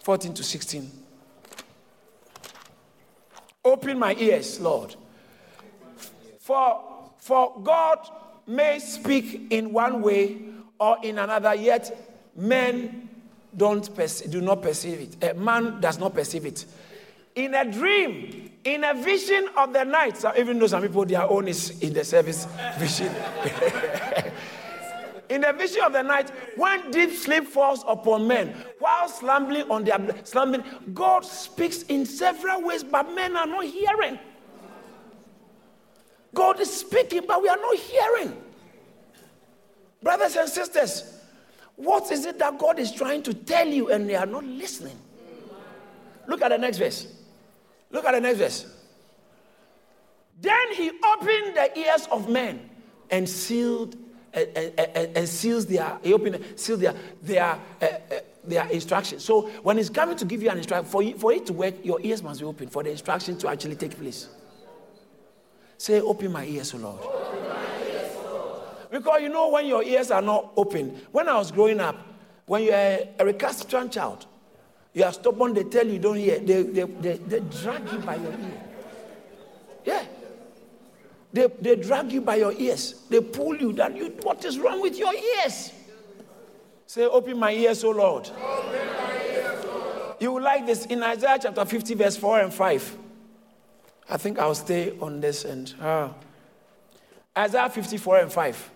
14 0.00 0.34
to 0.34 0.42
16. 0.42 0.90
Open 3.64 3.98
my 3.98 4.14
ears, 4.16 4.58
Lord. 4.58 4.96
For, 6.40 7.10
for 7.18 7.54
God 7.62 7.98
may 8.48 8.80
speak 8.80 9.52
in 9.52 9.72
one 9.72 10.02
way 10.02 10.42
or 10.80 10.96
in 11.04 11.18
another, 11.18 11.54
yet 11.54 12.32
men 12.34 13.08
don't 13.56 13.94
perce- 13.94 14.22
do 14.22 14.40
not 14.40 14.62
perceive 14.62 15.00
it. 15.00 15.30
A 15.30 15.34
man 15.34 15.80
does 15.80 16.00
not 16.00 16.12
perceive 16.12 16.44
it. 16.44 16.64
In 17.34 17.54
a 17.54 17.70
dream, 17.70 18.50
in 18.64 18.84
a 18.84 18.94
vision 18.94 19.48
of 19.56 19.72
the 19.72 19.84
night, 19.84 20.18
so 20.18 20.32
even 20.36 20.58
though 20.58 20.66
some 20.66 20.82
people 20.82 21.04
their 21.04 21.22
own 21.22 21.48
is 21.48 21.80
in 21.82 21.92
the 21.92 22.04
service 22.04 22.46
vision. 22.78 23.08
in 25.28 25.40
the 25.40 25.52
vision 25.52 25.82
of 25.82 25.92
the 25.92 26.02
night, 26.02 26.30
when 26.56 26.90
deep 26.90 27.12
sleep 27.12 27.44
falls 27.44 27.84
upon 27.88 28.26
men, 28.26 28.54
while 28.78 29.08
slumbering 29.08 29.70
on 29.70 29.84
their 29.84 29.98
slumbering, 30.24 30.64
God 30.92 31.24
speaks 31.24 31.82
in 31.84 32.04
several 32.04 32.62
ways, 32.62 32.84
but 32.84 33.12
men 33.14 33.36
are 33.36 33.46
not 33.46 33.64
hearing. 33.64 34.18
God 36.34 36.60
is 36.60 36.70
speaking, 36.72 37.22
but 37.26 37.42
we 37.42 37.48
are 37.48 37.56
not 37.56 37.76
hearing. 37.76 38.36
Brothers 40.02 40.36
and 40.36 40.48
sisters, 40.48 41.20
what 41.76 42.10
is 42.10 42.26
it 42.26 42.38
that 42.38 42.58
God 42.58 42.78
is 42.78 42.92
trying 42.92 43.22
to 43.24 43.34
tell 43.34 43.66
you 43.66 43.90
and 43.90 44.08
they 44.08 44.16
are 44.16 44.26
not 44.26 44.44
listening? 44.44 44.98
Look 46.26 46.42
at 46.42 46.48
the 46.48 46.58
next 46.58 46.78
verse. 46.78 47.21
Look 47.92 48.04
at 48.04 48.12
the 48.12 48.20
next 48.20 48.38
verse. 48.38 48.66
Then 50.40 50.72
he 50.74 50.90
opened 50.90 51.56
the 51.56 51.78
ears 51.78 52.08
of 52.10 52.28
men 52.28 52.68
and 53.10 53.28
sealed 53.28 53.96
and, 54.34 54.48
and, 54.56 55.16
and 55.16 55.28
seals 55.28 55.66
their 55.66 55.98
he 56.02 56.12
opened 56.14 56.42
sealed 56.56 56.80
their 56.80 56.94
their 57.22 57.44
uh, 57.44 57.84
uh, 57.84 58.20
their 58.44 58.66
instructions. 58.70 59.24
So 59.24 59.42
when 59.62 59.76
he's 59.76 59.90
coming 59.90 60.16
to 60.16 60.24
give 60.24 60.42
you 60.42 60.50
an 60.50 60.58
instruction, 60.58 60.90
for, 60.90 61.02
you, 61.02 61.16
for 61.16 61.32
it 61.32 61.46
to 61.46 61.52
work, 61.52 61.74
your 61.84 62.00
ears 62.00 62.22
must 62.22 62.40
be 62.40 62.46
open 62.46 62.68
for 62.68 62.82
the 62.82 62.90
instruction 62.90 63.38
to 63.38 63.48
actually 63.48 63.76
take 63.76 63.96
place. 63.96 64.28
Say, 65.78 66.00
open 66.00 66.32
my 66.32 66.44
ears, 66.44 66.74
O 66.74 66.78
Lord. 66.78 67.00
Because 68.90 69.22
you 69.22 69.28
know, 69.28 69.48
when 69.48 69.66
your 69.66 69.82
ears 69.82 70.10
are 70.10 70.22
not 70.22 70.52
open, 70.56 71.00
when 71.12 71.28
I 71.28 71.34
was 71.36 71.50
growing 71.50 71.80
up, 71.80 71.96
when 72.46 72.64
you're 72.64 72.74
a, 72.74 73.08
a 73.18 73.24
recalcitrant 73.24 73.92
child, 73.92 74.26
you 74.94 75.04
are 75.04 75.12
stubborn, 75.12 75.54
they 75.54 75.64
tell 75.64 75.86
you 75.86 75.98
don't 75.98 76.16
hear, 76.16 76.38
they, 76.38 76.62
they, 76.62 76.84
they, 76.84 77.16
they 77.16 77.40
drag 77.40 77.90
you 77.90 77.98
by 77.98 78.16
your 78.16 78.32
ear. 78.32 78.62
Yeah. 79.84 80.04
They, 81.32 81.46
they 81.60 81.76
drag 81.76 82.12
you 82.12 82.20
by 82.20 82.36
your 82.36 82.52
ears. 82.52 83.02
They 83.08 83.20
pull 83.20 83.56
you 83.56 83.72
down. 83.72 83.96
You, 83.96 84.10
what 84.22 84.44
is 84.44 84.58
wrong 84.58 84.82
with 84.82 84.98
your 84.98 85.14
ears? 85.14 85.72
Say, 86.86 87.06
open 87.06 87.38
my 87.38 87.52
ears, 87.52 87.82
O 87.84 87.90
Lord. 87.90 88.28
Open 88.28 88.86
my 88.98 89.22
ears, 89.32 89.64
Lord. 89.64 90.16
You 90.20 90.32
will 90.32 90.42
like 90.42 90.66
this 90.66 90.84
in 90.86 91.02
Isaiah 91.02 91.38
chapter 91.40 91.64
50, 91.64 91.94
verse 91.94 92.16
4 92.18 92.40
and 92.40 92.52
5. 92.52 92.98
I 94.10 94.16
think 94.18 94.38
I'll 94.38 94.54
stay 94.54 94.92
on 95.00 95.20
this 95.20 95.46
end. 95.46 95.74
Ah. 95.80 96.12
Isaiah 97.36 97.70
54 97.70 98.18
and 98.18 98.32
5. 98.32 98.70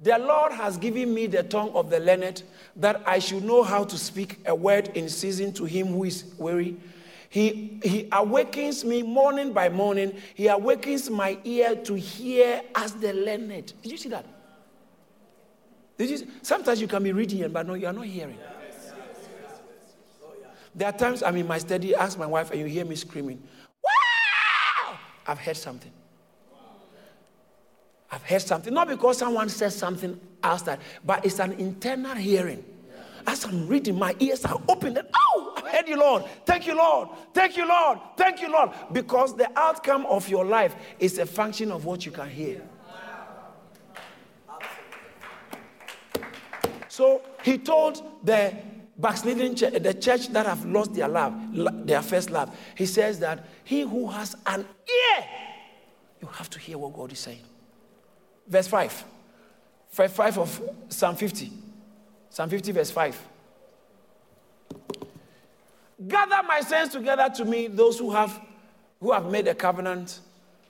The 0.00 0.16
Lord 0.18 0.52
has 0.52 0.76
given 0.76 1.12
me 1.12 1.26
the 1.26 1.42
tongue 1.42 1.70
of 1.74 1.90
the 1.90 1.98
learned, 1.98 2.44
that 2.76 3.02
I 3.06 3.18
should 3.18 3.44
know 3.44 3.64
how 3.64 3.82
to 3.84 3.98
speak 3.98 4.38
a 4.46 4.54
word 4.54 4.90
in 4.94 5.08
season 5.08 5.52
to 5.54 5.64
him 5.64 5.88
who 5.88 6.04
is 6.04 6.24
weary. 6.38 6.76
He, 7.30 7.78
he 7.82 8.08
awakens 8.12 8.84
me 8.84 9.02
morning 9.02 9.52
by 9.52 9.68
morning. 9.68 10.16
He 10.34 10.46
awakens 10.46 11.10
my 11.10 11.36
ear 11.44 11.74
to 11.76 11.94
hear 11.94 12.62
as 12.74 12.92
the 12.92 13.12
learned. 13.12 13.72
Did 13.82 13.92
you 13.92 13.98
see 13.98 14.08
that? 14.10 14.24
Did 15.98 16.10
you, 16.10 16.28
sometimes 16.42 16.80
you 16.80 16.86
can 16.86 17.02
be 17.02 17.12
reading, 17.12 17.50
but 17.50 17.66
no, 17.66 17.74
you 17.74 17.86
are 17.88 17.92
not 17.92 18.06
hearing. 18.06 18.38
There 20.74 20.88
are 20.88 20.92
times 20.92 21.24
I'm 21.24 21.36
in 21.36 21.46
my 21.46 21.58
study, 21.58 21.92
ask 21.94 22.16
my 22.16 22.26
wife, 22.26 22.52
and 22.52 22.60
you 22.60 22.66
hear 22.66 22.84
me 22.84 22.94
screaming, 22.94 23.42
Wow! 23.82 24.96
I've 25.26 25.40
heard 25.40 25.56
something. 25.56 25.90
I've 28.10 28.22
heard 28.22 28.42
something. 28.42 28.72
Not 28.72 28.88
because 28.88 29.18
someone 29.18 29.48
says 29.48 29.76
something 29.76 30.18
else 30.42 30.62
that, 30.62 30.80
but 31.04 31.24
it's 31.24 31.38
an 31.38 31.52
internal 31.52 32.14
hearing. 32.14 32.64
As 33.26 33.44
I'm 33.44 33.68
reading, 33.68 33.98
my 33.98 34.16
ears 34.20 34.44
are 34.46 34.58
open. 34.68 34.96
And, 34.96 35.06
oh, 35.14 35.52
I 35.56 35.70
heard 35.70 35.88
you, 35.88 35.98
Lord. 35.98 36.24
Thank 36.46 36.66
you, 36.66 36.74
Lord. 36.74 37.10
Thank 37.34 37.58
you, 37.58 37.68
Lord. 37.68 37.98
Thank 38.16 38.40
you, 38.40 38.50
Lord. 38.50 38.70
Because 38.92 39.36
the 39.36 39.50
outcome 39.58 40.06
of 40.06 40.28
your 40.30 40.46
life 40.46 40.74
is 40.98 41.18
a 41.18 41.26
function 41.26 41.70
of 41.70 41.84
what 41.84 42.06
you 42.06 42.12
can 42.12 42.30
hear. 42.30 42.62
So 46.88 47.22
he 47.42 47.58
told 47.58 48.02
the 48.24 48.54
backsliding 48.96 49.54
church, 49.54 49.74
the 49.82 49.94
church 49.94 50.28
that 50.30 50.46
have 50.46 50.64
lost 50.64 50.94
their 50.94 51.06
love, 51.06 51.34
their 51.86 52.02
first 52.02 52.30
love, 52.30 52.56
he 52.74 52.86
says 52.86 53.20
that 53.20 53.46
he 53.62 53.82
who 53.82 54.08
has 54.08 54.34
an 54.46 54.60
ear, 54.60 55.24
you 56.20 56.28
have 56.28 56.48
to 56.50 56.58
hear 56.58 56.78
what 56.78 56.94
God 56.94 57.12
is 57.12 57.18
saying. 57.18 57.44
Verse 58.48 58.66
5. 58.66 59.04
Verse 59.92 60.12
5 60.12 60.38
of 60.38 60.62
Psalm 60.88 61.16
50. 61.16 61.52
Psalm 62.30 62.48
50, 62.48 62.72
verse 62.72 62.90
5. 62.90 63.28
Gather 66.06 66.46
my 66.46 66.60
saints 66.60 66.94
together 66.94 67.28
to 67.36 67.44
me, 67.44 67.66
those 67.66 67.98
who 67.98 68.10
have 68.10 68.40
who 69.00 69.12
have 69.12 69.26
made 69.30 69.46
a 69.48 69.54
covenant 69.54 70.20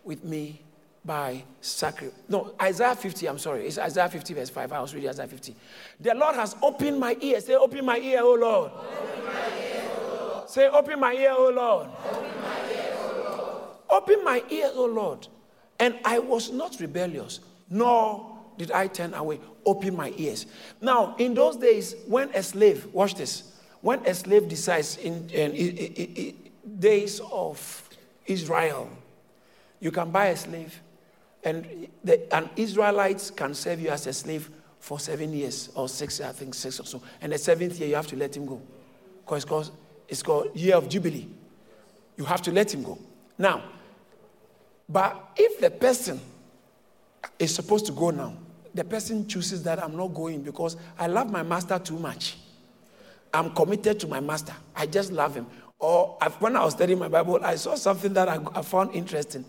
with 0.04 0.24
me 0.24 0.60
by 1.04 1.42
sacrifice. 1.60 2.18
No, 2.28 2.52
Isaiah 2.60 2.94
50, 2.94 3.26
I'm 3.26 3.38
sorry. 3.38 3.66
It's 3.66 3.78
Isaiah 3.78 4.08
50, 4.08 4.34
verse 4.34 4.50
5. 4.50 4.72
I 4.72 4.80
was 4.80 4.94
reading 4.94 5.08
Isaiah 5.08 5.28
50. 5.28 5.54
The 6.00 6.14
Lord 6.14 6.34
has 6.34 6.54
opened 6.62 7.00
my 7.00 7.16
ear. 7.20 7.40
Say, 7.40 7.54
open 7.54 7.84
my 7.84 7.98
ear, 7.98 8.20
O 8.22 8.34
Lord. 8.34 8.72
Ear, 8.72 9.84
O 9.90 10.30
Lord. 10.34 10.50
Say, 10.50 10.68
open 10.68 11.00
my 11.00 11.14
ear, 11.14 11.32
O 11.36 11.50
Lord. 11.50 11.88
Open 12.10 12.42
my 12.42 12.70
ear, 12.70 12.94
O 12.98 13.32
Lord. 13.38 14.02
Open 14.02 14.24
my 14.24 14.44
ear, 14.50 14.70
O 14.74 14.84
Lord. 14.84 15.28
And 15.80 15.98
I 16.04 16.18
was 16.18 16.50
not 16.50 16.78
rebellious, 16.80 17.40
nor 17.70 18.38
did 18.56 18.70
I 18.72 18.86
turn 18.88 19.14
away. 19.14 19.40
Open 19.64 19.96
my 19.96 20.12
ears. 20.16 20.46
Now, 20.80 21.14
in 21.18 21.34
those 21.34 21.56
days, 21.56 21.94
when 22.06 22.30
a 22.34 22.42
slave, 22.42 22.86
watch 22.92 23.14
this, 23.14 23.52
when 23.80 24.04
a 24.06 24.14
slave 24.14 24.48
decides 24.48 24.96
in, 24.96 25.28
in, 25.30 25.52
in, 25.52 25.76
in 25.78 26.34
days 26.78 27.20
of 27.30 27.88
Israel, 28.26 28.90
you 29.80 29.90
can 29.90 30.10
buy 30.10 30.26
a 30.26 30.36
slave 30.36 30.80
and 31.44 31.88
the, 32.02 32.34
an 32.34 32.50
Israelite 32.56 33.30
can 33.36 33.54
serve 33.54 33.80
you 33.80 33.90
as 33.90 34.06
a 34.06 34.12
slave 34.12 34.50
for 34.80 34.98
seven 34.98 35.32
years 35.32 35.70
or 35.74 35.88
six, 35.88 36.20
I 36.20 36.32
think 36.32 36.54
six 36.54 36.80
or 36.80 36.84
so. 36.84 37.02
And 37.20 37.32
the 37.32 37.38
seventh 37.38 37.78
year, 37.78 37.88
you 37.88 37.94
have 37.94 38.06
to 38.08 38.16
let 38.16 38.36
him 38.36 38.46
go. 38.46 38.60
Because 39.24 39.42
it's 39.42 39.48
called, 39.48 39.70
it's 40.08 40.22
called 40.22 40.56
year 40.56 40.76
of 40.76 40.88
Jubilee. 40.88 41.28
You 42.16 42.24
have 42.24 42.42
to 42.42 42.52
let 42.52 42.72
him 42.74 42.82
go. 42.82 42.98
Now, 43.36 43.62
but 44.88 45.32
if 45.36 45.60
the 45.60 45.70
person 45.70 46.20
is 47.38 47.54
supposed 47.54 47.86
to 47.86 47.92
go 47.92 48.10
now, 48.10 48.34
the 48.74 48.84
person 48.84 49.26
chooses 49.26 49.62
that 49.64 49.82
I'm 49.82 49.96
not 49.96 50.08
going 50.14 50.42
because 50.42 50.76
I 50.98 51.06
love 51.06 51.30
my 51.30 51.42
master 51.42 51.78
too 51.78 51.98
much. 51.98 52.36
I'm 53.32 53.50
committed 53.50 54.00
to 54.00 54.06
my 54.06 54.20
master. 54.20 54.54
I 54.74 54.86
just 54.86 55.12
love 55.12 55.34
him. 55.34 55.46
Or 55.78 56.18
when 56.40 56.56
I 56.56 56.64
was 56.64 56.74
studying 56.74 56.98
my 56.98 57.08
Bible, 57.08 57.38
I 57.42 57.54
saw 57.54 57.74
something 57.76 58.12
that 58.14 58.28
I, 58.28 58.38
I 58.54 58.62
found 58.62 58.94
interesting. 58.94 59.44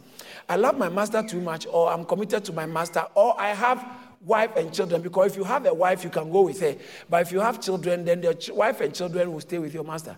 I 0.48 0.58
love 0.58 0.78
my 0.78 0.90
master 0.90 1.24
too 1.24 1.42
much, 1.42 1.66
or 1.68 1.92
I'm 1.92 2.06
committed 2.06 2.46
to 2.46 2.54
my 2.54 2.66
master, 2.66 3.06
or 3.16 3.40
I 3.40 3.50
have 3.50 3.86
wife 4.22 4.56
and 4.56 4.74
children. 4.74 5.02
Because 5.02 5.32
if 5.32 5.38
you 5.38 5.44
have 5.44 5.66
a 5.66 5.74
wife, 5.74 6.04
you 6.04 6.10
can 6.10 6.32
go 6.32 6.42
with 6.42 6.60
her. 6.62 6.76
But 7.10 7.22
if 7.24 7.32
you 7.32 7.40
have 7.40 7.62
children, 7.62 8.06
then 8.06 8.22
your 8.22 8.34
ch- 8.34 8.50
wife 8.50 8.82
and 8.82 8.94
children 8.94 9.32
will 9.32 9.42
stay 9.42 9.58
with 9.60 9.74
your 9.74 9.84
master. 9.84 10.18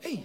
Hey. 0.00 0.24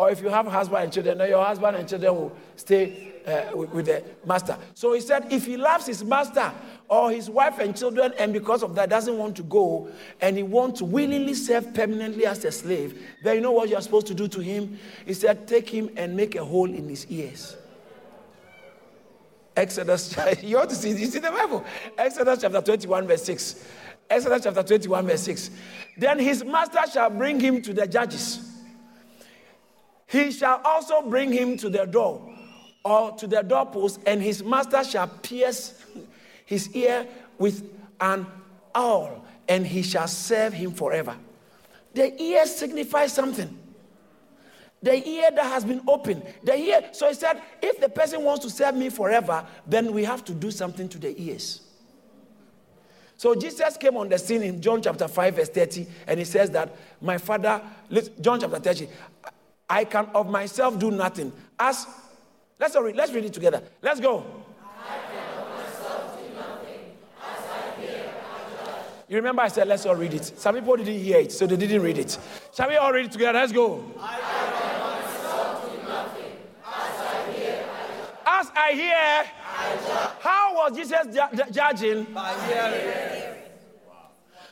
Or 0.00 0.10
if 0.10 0.22
you 0.22 0.30
have 0.30 0.46
husband 0.46 0.84
and 0.84 0.90
children, 0.90 1.18
then 1.18 1.28
your 1.28 1.44
husband 1.44 1.76
and 1.76 1.86
children 1.86 2.14
will 2.14 2.32
stay 2.56 3.12
uh, 3.26 3.54
with, 3.54 3.70
with 3.70 3.84
the 3.84 4.02
master. 4.24 4.56
So 4.72 4.94
he 4.94 5.00
said, 5.02 5.30
if 5.30 5.44
he 5.44 5.58
loves 5.58 5.84
his 5.84 6.02
master 6.02 6.50
or 6.88 7.10
his 7.10 7.28
wife 7.28 7.58
and 7.58 7.76
children, 7.76 8.14
and 8.18 8.32
because 8.32 8.62
of 8.62 8.74
that 8.76 8.88
doesn't 8.88 9.18
want 9.18 9.36
to 9.36 9.42
go, 9.42 9.90
and 10.22 10.38
he 10.38 10.42
wants 10.42 10.78
to 10.78 10.86
willingly 10.86 11.34
serve 11.34 11.74
permanently 11.74 12.24
as 12.24 12.42
a 12.46 12.50
slave, 12.50 12.98
then 13.22 13.34
you 13.34 13.40
know 13.42 13.52
what 13.52 13.68
you're 13.68 13.82
supposed 13.82 14.06
to 14.06 14.14
do 14.14 14.26
to 14.26 14.40
him? 14.40 14.78
He 15.04 15.12
said, 15.12 15.46
take 15.46 15.68
him 15.68 15.90
and 15.98 16.16
make 16.16 16.34
a 16.34 16.42
hole 16.46 16.70
in 16.70 16.88
his 16.88 17.06
ears. 17.08 17.58
Exodus, 19.54 20.16
you 20.42 20.56
ought 20.56 20.70
to 20.70 20.76
see, 20.76 20.92
you 20.92 21.08
see 21.08 21.18
the 21.18 21.30
Bible. 21.30 21.62
Exodus 21.98 22.40
chapter 22.40 22.62
21, 22.62 23.06
verse 23.06 23.24
6. 23.24 23.66
Exodus 24.08 24.44
chapter 24.44 24.62
21, 24.62 25.06
verse 25.06 25.20
6. 25.24 25.50
Then 25.98 26.18
his 26.18 26.42
master 26.42 26.80
shall 26.90 27.10
bring 27.10 27.38
him 27.38 27.60
to 27.60 27.74
the 27.74 27.86
judges. 27.86 28.46
He 30.10 30.32
shall 30.32 30.60
also 30.64 31.02
bring 31.02 31.32
him 31.32 31.56
to 31.58 31.70
the 31.70 31.84
door 31.84 32.34
or 32.84 33.12
to 33.12 33.28
the 33.28 33.42
doorpost, 33.42 34.00
and 34.06 34.20
his 34.20 34.42
master 34.42 34.82
shall 34.82 35.06
pierce 35.06 35.84
his 36.44 36.74
ear 36.74 37.06
with 37.38 37.70
an 38.00 38.26
awl, 38.74 39.24
and 39.48 39.64
he 39.64 39.82
shall 39.82 40.08
serve 40.08 40.52
him 40.52 40.72
forever. 40.72 41.16
The 41.94 42.20
ear 42.20 42.44
signifies 42.46 43.12
something. 43.12 43.56
The 44.82 45.06
ear 45.06 45.30
that 45.30 45.44
has 45.44 45.64
been 45.64 45.82
opened. 45.86 46.24
The 46.42 46.56
ear. 46.56 46.88
So 46.92 47.06
he 47.06 47.14
said, 47.14 47.40
if 47.62 47.80
the 47.80 47.88
person 47.88 48.24
wants 48.24 48.44
to 48.44 48.50
serve 48.50 48.74
me 48.74 48.88
forever, 48.88 49.46
then 49.66 49.92
we 49.92 50.02
have 50.04 50.24
to 50.24 50.34
do 50.34 50.50
something 50.50 50.88
to 50.88 50.98
the 50.98 51.14
ears. 51.22 51.60
So 53.16 53.34
Jesus 53.34 53.76
came 53.76 53.96
on 53.98 54.08
the 54.08 54.18
scene 54.18 54.42
in 54.42 54.60
John 54.62 54.80
chapter 54.82 55.06
5, 55.06 55.36
verse 55.36 55.50
30, 55.50 55.86
and 56.06 56.18
he 56.18 56.24
says 56.24 56.50
that 56.50 56.74
my 57.00 57.18
father, 57.18 57.62
John 58.20 58.40
chapter 58.40 58.58
30, 58.58 58.88
I 59.70 59.84
can 59.84 60.08
of 60.14 60.28
myself 60.28 60.78
do 60.78 60.90
nothing. 60.90 61.32
As 61.58 61.86
let's 62.58 62.76
read, 62.76 62.96
let's 62.96 63.12
read 63.12 63.24
it 63.24 63.32
together. 63.32 63.62
Let's 63.80 64.00
go. 64.00 64.26
You 69.08 69.16
remember 69.16 69.42
I 69.42 69.48
said, 69.48 69.66
let's 69.66 69.86
all 69.86 69.96
read 69.96 70.14
it. 70.14 70.24
Some 70.24 70.54
people 70.54 70.76
didn't 70.76 71.00
hear 71.00 71.18
it, 71.18 71.32
so 71.32 71.44
they 71.44 71.56
didn't 71.56 71.82
read 71.82 71.98
it. 71.98 72.16
Shall 72.54 72.68
we 72.68 72.76
all 72.76 72.92
read 72.92 73.06
it 73.06 73.12
together? 73.12 73.40
Let's 73.40 73.50
go. 73.52 73.84
As 78.26 78.50
I 78.54 78.72
hear, 78.72 78.94
I 78.94 80.14
how 80.20 80.54
was 80.54 80.76
Jesus 80.76 81.06
ju- 81.12 81.52
judging? 81.52 82.04
By 82.04 82.32
hearing. 82.46 83.34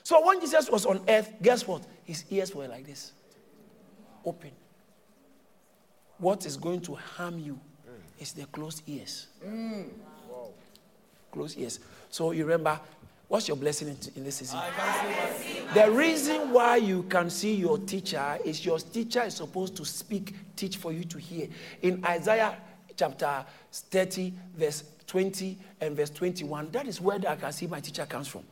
So 0.02 0.26
when 0.26 0.40
Jesus 0.40 0.68
was 0.68 0.86
on 0.86 1.04
earth, 1.08 1.32
guess 1.40 1.66
what? 1.66 1.82
His 2.04 2.24
ears 2.30 2.52
were 2.52 2.66
like 2.66 2.84
this 2.84 3.12
open. 4.24 4.50
What 6.18 6.46
is 6.46 6.56
going 6.56 6.80
to 6.82 6.94
harm 6.94 7.38
you 7.38 7.58
is 8.18 8.32
the 8.32 8.44
closed 8.46 8.82
ears. 8.86 9.28
Mm. 9.44 9.88
close 11.30 11.56
ears. 11.56 11.80
So 12.10 12.32
you 12.32 12.44
remember, 12.44 12.80
what's 13.28 13.46
your 13.48 13.56
blessing 13.56 13.88
in, 13.88 13.96
in 14.16 14.24
this 14.24 14.36
season? 14.36 14.60
The 15.74 15.90
reason 15.90 16.50
why 16.50 16.76
you 16.76 17.04
can 17.04 17.30
see 17.30 17.54
your 17.54 17.78
teacher 17.78 18.38
is 18.44 18.64
your 18.64 18.78
teacher 18.78 19.22
is 19.22 19.34
supposed 19.34 19.76
to 19.76 19.84
speak, 19.84 20.34
teach 20.56 20.76
for 20.76 20.92
you 20.92 21.04
to 21.04 21.18
hear. 21.18 21.48
In 21.82 22.04
Isaiah 22.04 22.56
chapter 22.96 23.44
30, 23.72 24.32
verse 24.56 24.84
20 25.06 25.58
and 25.80 25.96
verse 25.96 26.10
21, 26.10 26.70
that 26.72 26.86
is 26.86 27.00
where 27.00 27.18
I 27.28 27.36
can 27.36 27.52
see 27.52 27.66
my 27.66 27.80
teacher 27.80 28.06
comes 28.06 28.28
from. 28.28 28.42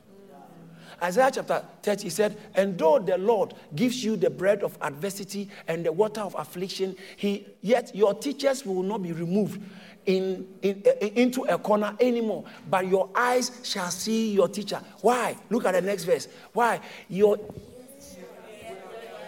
Isaiah 1.03 1.31
chapter 1.33 1.63
30 1.83 2.03
he 2.05 2.11
said, 2.11 2.37
And 2.55 2.79
though 2.79 2.99
the 2.99 3.19
Lord 3.19 3.55
gives 3.75 4.03
you 4.03 4.17
the 4.17 4.31
bread 4.31 4.63
of 4.63 4.79
adversity 4.81 5.49
and 5.69 5.85
the 5.85 5.93
water 5.93 6.23
of 6.23 6.35
affliction, 6.39 6.97
he, 7.17 7.47
yet 7.61 7.95
your 7.95 8.15
teachers 8.15 8.65
will 8.65 8.83
not 8.83 9.03
be 9.03 9.13
removed 9.13 9.61
in, 10.07 10.47
in, 10.63 10.83
in, 11.01 11.09
into 11.15 11.43
a 11.45 11.59
corner 11.59 11.95
anymore, 12.01 12.45
but 12.71 12.87
your 12.87 13.11
eyes 13.15 13.61
shall 13.63 13.91
see 13.91 14.33
your 14.33 14.49
teacher. 14.49 14.81
Why? 15.01 15.37
Look 15.51 15.67
at 15.67 15.73
the 15.73 15.83
next 15.83 16.05
verse. 16.05 16.29
Why? 16.53 16.81
Your, 17.09 17.39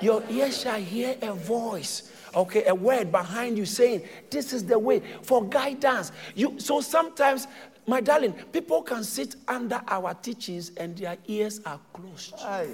your 0.00 0.22
ears 0.30 0.60
shall 0.62 0.80
hear 0.80 1.16
a 1.20 1.32
voice 1.32 2.12
okay 2.34 2.64
a 2.66 2.74
word 2.74 3.10
behind 3.10 3.56
you 3.56 3.64
saying 3.64 4.02
this 4.30 4.52
is 4.52 4.64
the 4.64 4.78
way 4.78 5.00
for 5.22 5.44
guidance 5.48 6.12
you 6.34 6.58
so 6.58 6.80
sometimes 6.80 7.46
my 7.88 8.02
darling, 8.02 8.34
people 8.52 8.82
can 8.82 9.02
sit 9.02 9.34
under 9.48 9.80
our 9.88 10.12
teachings 10.12 10.72
and 10.76 10.94
their 10.94 11.16
ears 11.26 11.60
are 11.64 11.80
closed. 11.94 12.34
Aye. 12.40 12.68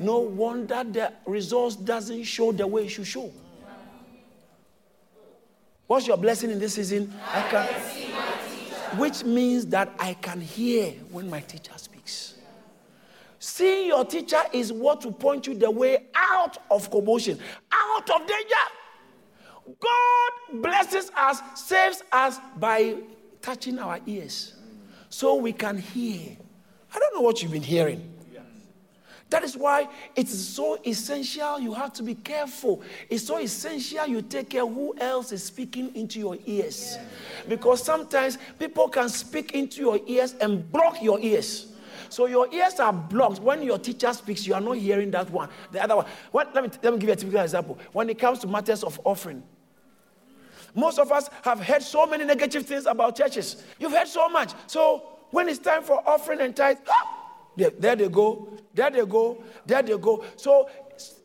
No 0.00 0.20
wonder 0.20 0.82
the 0.82 1.12
results 1.26 1.76
doesn't 1.76 2.22
show 2.22 2.52
the 2.52 2.66
way 2.66 2.86
it 2.86 2.88
should 2.88 3.06
show. 3.06 3.30
What's 5.86 6.06
your 6.06 6.16
blessing 6.16 6.50
in 6.50 6.58
this 6.58 6.74
season? 6.74 7.12
I 7.32 7.42
can, 7.42 8.98
which 8.98 9.24
means 9.24 9.66
that 9.66 9.92
I 9.98 10.14
can 10.14 10.40
hear 10.40 10.92
when 11.10 11.28
my 11.28 11.40
teacher 11.40 11.72
speaks. 11.76 12.36
Seeing 13.38 13.88
your 13.88 14.06
teacher 14.06 14.40
is 14.54 14.72
what 14.72 15.04
will 15.04 15.12
point 15.12 15.46
you 15.46 15.54
the 15.54 15.70
way 15.70 16.06
out 16.14 16.56
of 16.70 16.90
commotion, 16.90 17.38
out 17.70 18.10
of 18.10 18.26
danger. 18.26 19.76
God 19.78 20.62
blesses 20.62 21.10
us, 21.14 21.40
saves 21.54 22.02
us 22.10 22.38
by 22.56 22.96
touching 23.42 23.78
our 23.78 24.00
ears 24.06 24.54
so 25.08 25.36
we 25.36 25.52
can 25.52 25.78
hear. 25.78 26.36
I 26.94 26.98
don't 26.98 27.14
know 27.14 27.20
what 27.20 27.42
you've 27.42 27.52
been 27.52 27.62
hearing. 27.62 28.12
That 29.28 29.42
is 29.42 29.56
why 29.56 29.88
it's 30.14 30.38
so 30.38 30.78
essential 30.86 31.58
you 31.58 31.74
have 31.74 31.92
to 31.94 32.04
be 32.04 32.14
careful. 32.14 32.82
It's 33.08 33.26
so 33.26 33.38
essential 33.38 34.06
you 34.06 34.22
take 34.22 34.50
care 34.50 34.64
who 34.64 34.94
else 34.98 35.32
is 35.32 35.42
speaking 35.42 35.94
into 35.96 36.20
your 36.20 36.38
ears. 36.46 36.96
Because 37.48 37.82
sometimes 37.82 38.38
people 38.58 38.88
can 38.88 39.08
speak 39.08 39.52
into 39.52 39.80
your 39.80 39.98
ears 40.06 40.34
and 40.40 40.70
block 40.70 41.02
your 41.02 41.18
ears. 41.18 41.72
So 42.08 42.26
your 42.26 42.52
ears 42.54 42.78
are 42.78 42.92
blocked. 42.92 43.40
When 43.40 43.62
your 43.62 43.78
teacher 43.78 44.12
speaks, 44.12 44.46
you 44.46 44.54
are 44.54 44.60
not 44.60 44.76
hearing 44.76 45.10
that 45.10 45.28
one. 45.30 45.48
The 45.72 45.82
other 45.82 45.96
one. 45.96 46.06
What, 46.30 46.54
let, 46.54 46.62
me, 46.62 46.70
let 46.82 46.92
me 46.92 46.98
give 47.00 47.08
you 47.08 47.14
a 47.14 47.16
typical 47.16 47.40
example. 47.40 47.78
When 47.92 48.08
it 48.08 48.20
comes 48.20 48.38
to 48.40 48.46
matters 48.46 48.84
of 48.84 49.00
offering, 49.02 49.42
most 50.76 50.98
of 50.98 51.10
us 51.10 51.28
have 51.42 51.58
heard 51.60 51.82
so 51.82 52.06
many 52.06 52.24
negative 52.24 52.66
things 52.66 52.86
about 52.86 53.16
churches. 53.16 53.64
You've 53.80 53.92
heard 53.92 54.08
so 54.08 54.28
much. 54.28 54.52
So 54.66 55.02
when 55.30 55.48
it's 55.48 55.58
time 55.58 55.82
for 55.82 56.06
offering 56.08 56.40
and 56.40 56.54
tithe, 56.54 56.78
there, 57.56 57.96
they 57.96 58.08
go, 58.08 58.48
there 58.74 58.90
they 58.90 59.04
go, 59.06 59.42
there 59.64 59.82
they 59.82 59.96
go. 59.96 60.24
So 60.36 60.68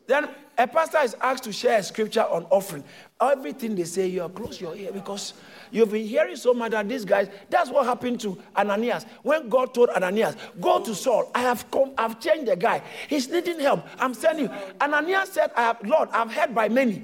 then 0.06 0.28
a 0.58 0.66
pastor 0.66 0.98
is 0.98 1.14
asked 1.20 1.44
to 1.44 1.52
share 1.52 1.78
a 1.78 1.82
scripture 1.82 2.22
on 2.22 2.44
offering. 2.44 2.84
Everything 3.20 3.74
they 3.74 3.84
say, 3.84 4.06
you 4.06 4.22
are 4.22 4.28
close 4.28 4.60
your 4.60 4.74
ear 4.74 4.90
because 4.92 5.34
you've 5.70 5.92
been 5.92 6.06
hearing 6.06 6.36
so 6.36 6.54
much 6.54 6.72
that 6.72 6.88
these 6.88 7.04
guys, 7.04 7.28
that's 7.50 7.70
what 7.70 7.86
happened 7.86 8.20
to 8.20 8.38
Ananias. 8.56 9.04
When 9.22 9.48
God 9.48 9.74
told 9.74 9.90
Ananias, 9.90 10.36
go 10.60 10.80
to 10.82 10.94
Saul, 10.94 11.30
I 11.34 11.40
have 11.42 11.70
come, 11.70 11.92
I've 11.96 12.18
changed 12.18 12.50
the 12.50 12.56
guy. 12.56 12.82
He's 13.08 13.28
needing 13.28 13.60
help. 13.60 13.86
I'm 13.98 14.14
telling 14.14 14.44
you. 14.46 14.50
Ananias 14.80 15.30
said, 15.30 15.52
I 15.56 15.62
have, 15.62 15.82
Lord, 15.84 16.08
I've 16.12 16.32
heard 16.32 16.54
by 16.54 16.68
many. 16.68 17.02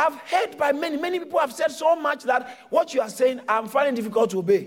I've 0.00 0.14
heard 0.14 0.56
by 0.56 0.72
many, 0.72 0.96
many 0.96 1.18
people 1.18 1.38
have 1.38 1.52
said 1.52 1.70
so 1.70 1.94
much 1.94 2.24
that 2.24 2.58
what 2.70 2.94
you 2.94 3.02
are 3.02 3.10
saying, 3.10 3.40
I'm 3.46 3.68
finding 3.68 3.94
difficult 3.94 4.30
to 4.30 4.38
obey. 4.38 4.66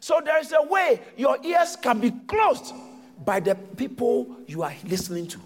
So 0.00 0.20
there 0.22 0.40
is 0.40 0.52
a 0.52 0.62
way 0.62 1.00
your 1.16 1.38
ears 1.44 1.76
can 1.76 2.00
be 2.00 2.10
closed 2.10 2.74
by 3.24 3.38
the 3.38 3.54
people 3.54 4.36
you 4.48 4.64
are 4.64 4.74
listening 4.84 5.28
to. 5.28 5.38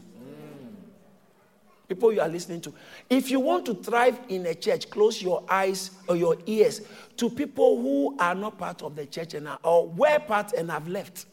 People 1.89 2.13
you 2.13 2.21
are 2.21 2.29
listening 2.29 2.63
to. 2.63 2.75
If 3.09 3.31
you 3.31 3.41
want 3.41 3.67
to 3.67 3.75
thrive 3.75 4.19
in 4.29 4.47
a 4.47 4.55
church, 4.55 4.89
close 4.89 5.21
your 5.23 5.45
eyes 5.49 5.91
or 6.09 6.17
your 6.17 6.37
ears 6.47 6.81
to 7.19 7.29
people 7.29 7.81
who 7.81 8.17
are 8.19 8.35
not 8.35 8.57
part 8.59 8.83
of 8.83 8.97
the 8.97 9.05
church 9.07 9.35
and 9.35 9.47
are, 9.47 9.59
or 9.63 9.89
were 9.89 10.19
part 10.21 10.55
and 10.55 10.71
have 10.71 10.89
left. 10.89 11.27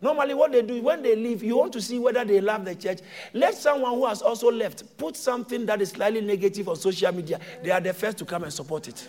Normally, 0.00 0.34
what 0.34 0.52
they 0.52 0.62
do 0.62 0.80
when 0.80 1.02
they 1.02 1.16
leave, 1.16 1.42
you 1.42 1.56
want 1.56 1.72
to 1.72 1.80
see 1.82 1.98
whether 1.98 2.24
they 2.24 2.40
love 2.40 2.64
the 2.64 2.74
church. 2.74 3.00
Let 3.32 3.54
someone 3.54 3.92
who 3.94 4.06
has 4.06 4.22
also 4.22 4.50
left 4.50 4.96
put 4.96 5.16
something 5.16 5.66
that 5.66 5.82
is 5.82 5.90
slightly 5.90 6.20
negative 6.20 6.68
on 6.68 6.76
social 6.76 7.12
media. 7.12 7.40
They 7.62 7.70
are 7.70 7.80
the 7.80 7.92
first 7.92 8.18
to 8.18 8.24
come 8.24 8.44
and 8.44 8.52
support 8.52 8.86
it. 8.86 9.08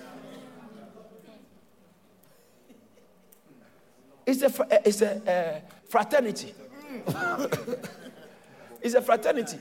It's 4.26 4.42
a, 4.42 4.52
it's 4.86 5.02
a 5.02 5.32
uh, 5.32 5.60
fraternity. 5.90 6.54
it's 8.82 8.96
a 8.96 9.02
fraternity. 9.02 9.58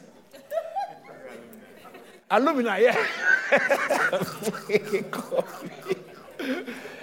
Alumni, 2.30 2.78
yeah. 2.78 3.06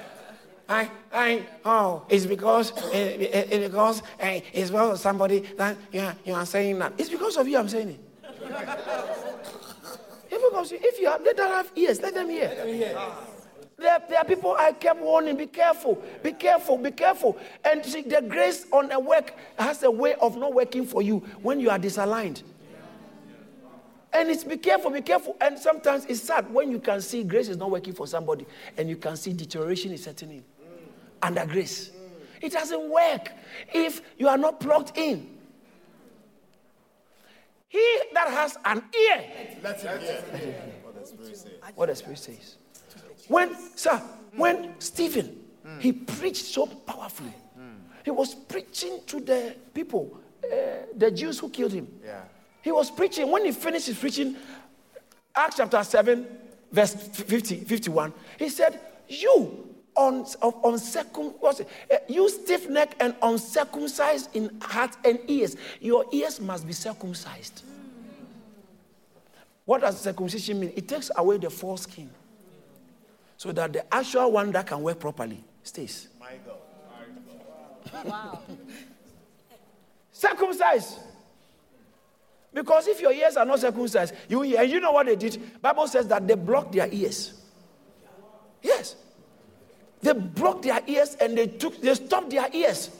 I, 0.67 0.89
I, 1.13 1.45
oh, 1.63 2.03
it's 2.09 2.25
because, 2.25 2.71
it, 2.91 3.21
it, 3.21 3.53
it 3.53 3.71
because 3.71 4.01
hey, 4.17 4.43
it's 4.51 4.71
because 4.71 4.99
somebody 4.99 5.41
that 5.57 5.77
yeah, 5.91 6.15
you 6.25 6.33
are 6.33 6.45
saying 6.45 6.79
that. 6.79 6.93
It's 6.97 7.09
because 7.09 7.37
of 7.37 7.47
you 7.47 7.57
I'm 7.57 7.69
saying 7.69 7.89
it. 7.89 7.99
if, 10.31 10.41
because 10.49 10.71
if 10.71 10.99
you 10.99 11.07
have, 11.07 11.23
they 11.23 11.33
don't 11.33 11.51
have 11.51 11.71
ears, 11.75 12.01
let 12.01 12.15
them 12.15 12.29
hear. 12.29 12.47
Let 12.47 12.57
them 12.57 12.67
hear. 12.67 12.97
There, 13.77 14.01
there, 14.09 14.19
are 14.19 14.25
people 14.25 14.55
I 14.57 14.71
kept 14.71 15.01
warning, 15.01 15.35
be 15.37 15.47
careful, 15.47 16.01
be 16.23 16.31
careful, 16.31 16.77
be 16.77 16.91
careful. 16.91 17.37
And 17.63 17.85
see, 17.85 18.01
the 18.01 18.21
grace 18.21 18.65
on 18.71 18.91
a 18.91 18.99
work 18.99 19.33
has 19.59 19.83
a 19.83 19.91
way 19.91 20.15
of 20.15 20.37
not 20.37 20.53
working 20.53 20.85
for 20.85 21.01
you 21.01 21.19
when 21.41 21.59
you 21.59 21.69
are 21.69 21.77
disaligned. 21.77 22.41
And 24.13 24.29
it's 24.29 24.45
be 24.45 24.55
careful, 24.57 24.91
be 24.91 25.01
careful. 25.01 25.35
And 25.41 25.59
sometimes 25.59 26.05
it's 26.05 26.21
sad 26.21 26.51
when 26.51 26.71
you 26.71 26.79
can 26.79 27.01
see 27.01 27.23
grace 27.23 27.49
is 27.49 27.57
not 27.57 27.69
working 27.69 27.93
for 27.93 28.07
somebody 28.07 28.45
and 28.77 28.89
you 28.89 28.95
can 28.95 29.17
see 29.17 29.33
deterioration 29.33 29.91
is 29.91 30.03
setting 30.03 30.31
in 30.31 30.43
under 31.21 31.45
grace. 31.45 31.91
It 32.41 32.51
doesn't 32.51 32.89
work 32.89 33.31
if 33.73 34.01
you 34.17 34.27
are 34.27 34.37
not 34.37 34.59
plugged 34.59 34.97
in. 34.97 35.35
He 37.67 37.99
that 38.13 38.27
has 38.29 38.57
an 38.63 38.83
ear, 38.93 39.23
let 39.61 39.81
him 39.81 39.99
hear 39.99 40.23
what 40.83 40.95
the 40.95 41.05
Spirit 41.05 41.37
says. 41.37 41.53
What 41.75 41.87
the 41.87 41.95
Spirit 41.95 42.19
says. 42.19 42.55
When, 43.27 43.55
sir, 43.75 44.01
when 44.35 44.79
Stephen, 44.79 45.43
mm. 45.65 45.81
he 45.81 45.91
preached 45.91 46.45
so 46.45 46.67
powerfully. 46.67 47.33
Mm. 47.59 47.77
He 48.03 48.11
was 48.11 48.35
preaching 48.35 48.99
to 49.07 49.19
the 49.19 49.55
people, 49.73 50.17
uh, 50.43 50.55
the 50.95 51.11
Jews 51.11 51.39
who 51.39 51.49
killed 51.49 51.73
him. 51.73 51.87
Yeah. 52.03 52.21
He 52.61 52.71
was 52.71 52.91
preaching. 52.91 53.29
When 53.29 53.45
he 53.45 53.51
finished 53.51 53.87
his 53.87 53.97
preaching, 53.97 54.35
Acts 55.35 55.57
chapter 55.57 55.83
7, 55.83 56.25
verse 56.71 56.93
50, 56.93 57.57
51, 57.65 58.13
he 58.39 58.49
said, 58.49 58.79
You 59.07 59.74
on, 59.95 60.25
uncircum, 60.25 61.33
what's 61.39 61.61
it? 61.61 61.69
Uh, 61.91 61.97
you 62.07 62.29
stiff 62.29 62.69
neck 62.69 62.95
and 62.99 63.15
uncircumcised 63.21 64.35
in 64.35 64.51
heart 64.61 64.95
and 65.03 65.19
ears. 65.27 65.55
Your 65.79 66.05
ears 66.11 66.39
must 66.39 66.67
be 66.67 66.73
circumcised. 66.73 67.63
What 69.65 69.81
does 69.81 69.99
circumcision 69.99 70.59
mean? 70.59 70.73
It 70.75 70.87
takes 70.87 71.09
away 71.15 71.37
the 71.37 71.49
foreskin 71.49 72.09
so 73.37 73.51
that 73.51 73.73
the 73.73 73.93
actual 73.93 74.31
one 74.31 74.51
that 74.51 74.67
can 74.67 74.81
work 74.81 74.99
properly 74.99 75.43
stays. 75.63 76.07
My 76.19 76.33
God. 76.45 78.05
Wow. 78.05 78.39
circumcised. 80.11 80.99
Because 82.53 82.87
if 82.87 83.01
your 83.01 83.11
ears 83.11 83.35
are 83.35 83.45
not 83.45 83.59
circumcised, 83.59 84.13
you 84.29 84.41
and 84.43 84.71
you 84.71 84.79
know 84.79 84.91
what 84.91 85.07
they 85.07 85.15
did? 85.15 85.61
Bible 85.61 85.87
says 85.87 86.07
that 86.07 86.25
they 86.25 86.35
blocked 86.35 86.71
their 86.71 86.87
ears. 86.89 87.33
Yes. 88.61 88.95
They 90.05 90.13
broke 90.13 90.61
their 90.61 90.81
ears 90.85 91.17
and 91.19 91.35
they 91.35 91.47
took, 91.47 91.81
they 91.81 91.95
stopped 91.95 92.29
their 92.29 92.47
ears. 92.53 92.91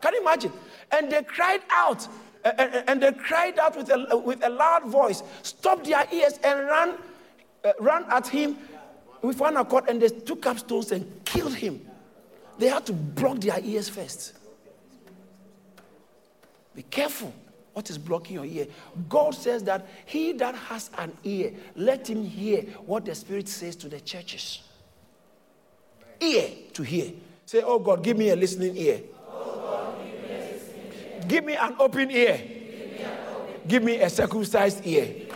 Can 0.00 0.14
you 0.14 0.22
imagine? 0.22 0.50
And 0.90 1.12
they 1.12 1.22
cried 1.22 1.60
out, 1.70 2.08
and, 2.42 2.82
and 2.88 3.02
they 3.02 3.12
cried 3.12 3.58
out 3.58 3.76
with 3.76 3.90
a, 3.90 4.16
with 4.16 4.42
a 4.42 4.48
loud 4.48 4.86
voice, 4.86 5.22
stopped 5.42 5.84
their 5.84 6.06
ears 6.10 6.40
and 6.42 6.66
ran, 6.66 6.94
uh, 7.62 7.72
ran 7.78 8.06
at 8.08 8.26
him 8.26 8.56
with 9.20 9.38
one 9.38 9.58
accord, 9.58 9.84
and 9.90 10.00
they 10.00 10.08
took 10.08 10.46
up 10.46 10.58
stones 10.58 10.92
and 10.92 11.04
killed 11.26 11.54
him. 11.54 11.86
They 12.56 12.68
had 12.68 12.86
to 12.86 12.94
block 12.94 13.40
their 13.40 13.60
ears 13.62 13.90
first. 13.90 14.32
Be 16.74 16.84
careful 16.84 17.34
what 17.74 17.90
is 17.90 17.98
blocking 17.98 18.36
your 18.36 18.46
ear. 18.46 18.66
God 19.10 19.34
says 19.34 19.62
that 19.64 19.86
he 20.06 20.32
that 20.32 20.54
has 20.54 20.88
an 20.96 21.12
ear, 21.22 21.52
let 21.76 22.08
him 22.08 22.24
hear 22.24 22.62
what 22.86 23.04
the 23.04 23.14
Spirit 23.14 23.46
says 23.46 23.76
to 23.76 23.90
the 23.90 24.00
churches. 24.00 24.62
Ear 26.20 26.50
to 26.74 26.82
hear. 26.82 27.12
Say, 27.46 27.62
Oh 27.64 27.78
God, 27.78 28.02
give 28.02 28.16
me 28.16 28.30
a 28.30 28.36
listening 28.36 28.76
ear. 28.76 29.00
give, 31.26 31.44
me 31.44 31.56
an 31.56 31.74
open 31.78 32.10
ear. 32.10 32.40
Give 33.66 33.82
me 33.82 34.00
a 34.00 34.08
circumcised 34.10 34.86
ear. 34.86 35.26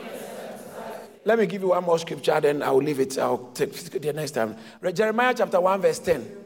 Let 1.24 1.38
me 1.38 1.46
give 1.46 1.62
you 1.62 1.68
one 1.68 1.84
more 1.84 1.98
scripture, 1.98 2.38
then 2.40 2.62
I 2.62 2.70
will 2.70 2.82
leave 2.82 3.00
it. 3.00 3.18
I'll 3.18 3.50
take 3.54 3.72
the 3.72 4.12
next 4.12 4.32
time. 4.32 4.56
Jeremiah 4.92 5.34
chapter 5.36 5.60
1, 5.60 5.80
verse 5.80 5.98
10. 5.98 6.36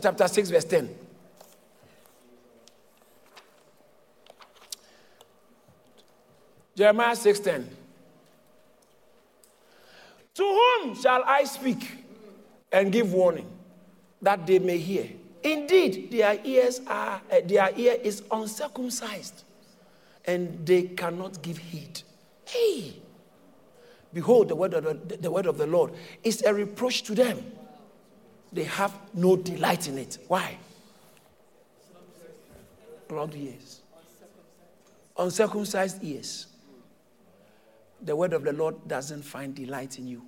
Chapter 0.00 0.28
6, 0.28 0.50
verse 0.50 0.64
10. 0.64 0.88
Jeremiah 6.78 7.16
6 7.16 7.40
10. 7.40 7.68
To 10.34 10.42
whom 10.44 10.94
shall 10.94 11.24
I 11.24 11.42
speak 11.42 11.90
and 12.70 12.92
give 12.92 13.12
warning 13.12 13.57
that 14.22 14.46
they 14.46 14.58
may 14.58 14.78
hear? 14.78 15.08
Indeed, 15.42 16.10
their 16.10 16.38
ears 16.44 16.80
are 16.86 17.20
uh, 17.30 17.36
their 17.44 17.70
ear 17.76 17.96
is 18.02 18.22
uncircumcised, 18.30 19.44
and 20.24 20.66
they 20.66 20.82
cannot 20.82 21.40
give 21.42 21.58
heed. 21.58 22.02
Hey, 22.44 22.94
behold, 24.12 24.48
the 24.48 24.56
word 24.56 24.74
of 24.74 24.84
the, 24.84 25.16
the 25.16 25.30
word 25.30 25.46
of 25.46 25.58
the 25.58 25.66
Lord 25.66 25.92
is 26.24 26.42
a 26.42 26.52
reproach 26.52 27.02
to 27.04 27.14
them. 27.14 27.38
They 28.52 28.64
have 28.64 28.94
no 29.14 29.36
delight 29.36 29.88
in 29.88 29.98
it. 29.98 30.18
Why? 30.26 30.58
Blood 33.06 33.34
ears, 33.36 33.80
uncircumcised 35.16 36.02
ears 36.02 36.48
the 38.00 38.14
word 38.14 38.32
of 38.32 38.44
the 38.44 38.52
Lord 38.52 38.76
doesn't 38.86 39.22
find 39.22 39.54
delight 39.54 39.98
in 39.98 40.06
you. 40.06 40.22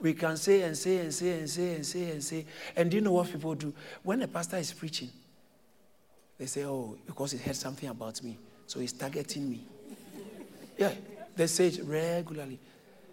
We 0.00 0.12
can 0.12 0.36
say 0.36 0.62
and 0.62 0.76
say 0.76 0.98
and 0.98 1.12
say 1.12 1.38
and 1.38 1.48
say 1.48 1.74
and 1.74 1.86
say 1.86 2.10
and 2.10 2.22
say. 2.22 2.46
And 2.76 2.90
do 2.90 2.96
you 2.96 3.00
know 3.00 3.12
what 3.12 3.30
people 3.30 3.54
do? 3.54 3.72
When 4.02 4.20
a 4.22 4.28
pastor 4.28 4.58
is 4.58 4.72
preaching, 4.72 5.10
they 6.38 6.46
say, 6.46 6.64
Oh, 6.64 6.96
because 7.06 7.32
he 7.32 7.38
heard 7.38 7.56
something 7.56 7.88
about 7.88 8.22
me, 8.22 8.38
so 8.66 8.80
he's 8.80 8.92
targeting 8.92 9.48
me. 9.48 9.64
Yeah, 10.76 10.92
they 11.34 11.46
say 11.46 11.68
it 11.68 11.80
regularly. 11.84 12.58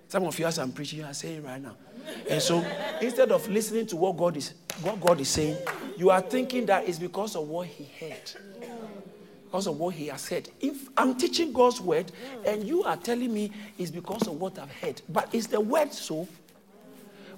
Some 0.10 0.26
of 0.26 0.38
you, 0.38 0.46
as 0.46 0.60
I'm 0.60 0.72
preaching, 0.72 1.00
you 1.00 1.06
are 1.06 1.14
saying 1.14 1.42
right 1.44 1.62
now. 1.62 1.76
And 2.30 2.42
so 2.42 2.64
instead 3.02 3.32
of 3.32 3.48
listening 3.48 3.88
to 3.88 3.96
what 3.96 4.18
God 4.18 4.36
is 4.36 4.54
what 4.82 5.00
God 5.00 5.22
is 5.22 5.30
saying, 5.30 5.58
you 5.98 6.10
are 6.10 6.22
thinking 6.22 6.66
that 6.66 6.88
it's 6.88 7.00
because 7.00 7.36
of 7.36 7.48
what 7.48 7.68
he 7.68 7.90
heard 8.06 8.32
because 9.54 9.68
of 9.68 9.78
what 9.78 9.94
he 9.94 10.08
has 10.08 10.20
said. 10.20 10.50
If 10.60 10.90
I'm 10.98 11.16
teaching 11.16 11.54
God's 11.54 11.80
word 11.80 12.12
and 12.44 12.64
you 12.64 12.82
are 12.82 12.98
telling 12.98 13.32
me 13.32 13.52
it's 13.78 13.92
because 13.92 14.28
of 14.28 14.42
what 14.42 14.58
I've 14.58 14.72
heard, 14.72 15.00
but 15.08 15.30
is 15.32 15.46
the 15.46 15.62
word 15.62 15.94
so? 15.94 16.28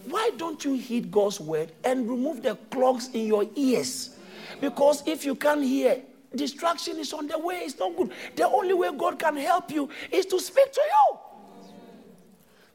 Why 0.09 0.31
don't 0.37 0.63
you 0.63 0.73
heed 0.73 1.11
God's 1.11 1.39
word 1.39 1.71
and 1.83 2.09
remove 2.09 2.41
the 2.41 2.55
clogs 2.69 3.09
in 3.13 3.25
your 3.25 3.45
ears? 3.55 4.15
Because 4.61 5.03
if 5.07 5.25
you 5.25 5.35
can't 5.35 5.63
hear, 5.63 6.01
distraction 6.35 6.97
is 6.97 7.13
on 7.13 7.27
the 7.27 7.39
way. 7.39 7.61
It's 7.63 7.77
not 7.77 7.95
good. 7.95 8.11
The 8.35 8.47
only 8.47 8.73
way 8.73 8.91
God 8.95 9.19
can 9.19 9.37
help 9.37 9.71
you 9.71 9.89
is 10.11 10.25
to 10.27 10.39
speak 10.39 10.71
to 10.71 10.81
you. 10.81 11.17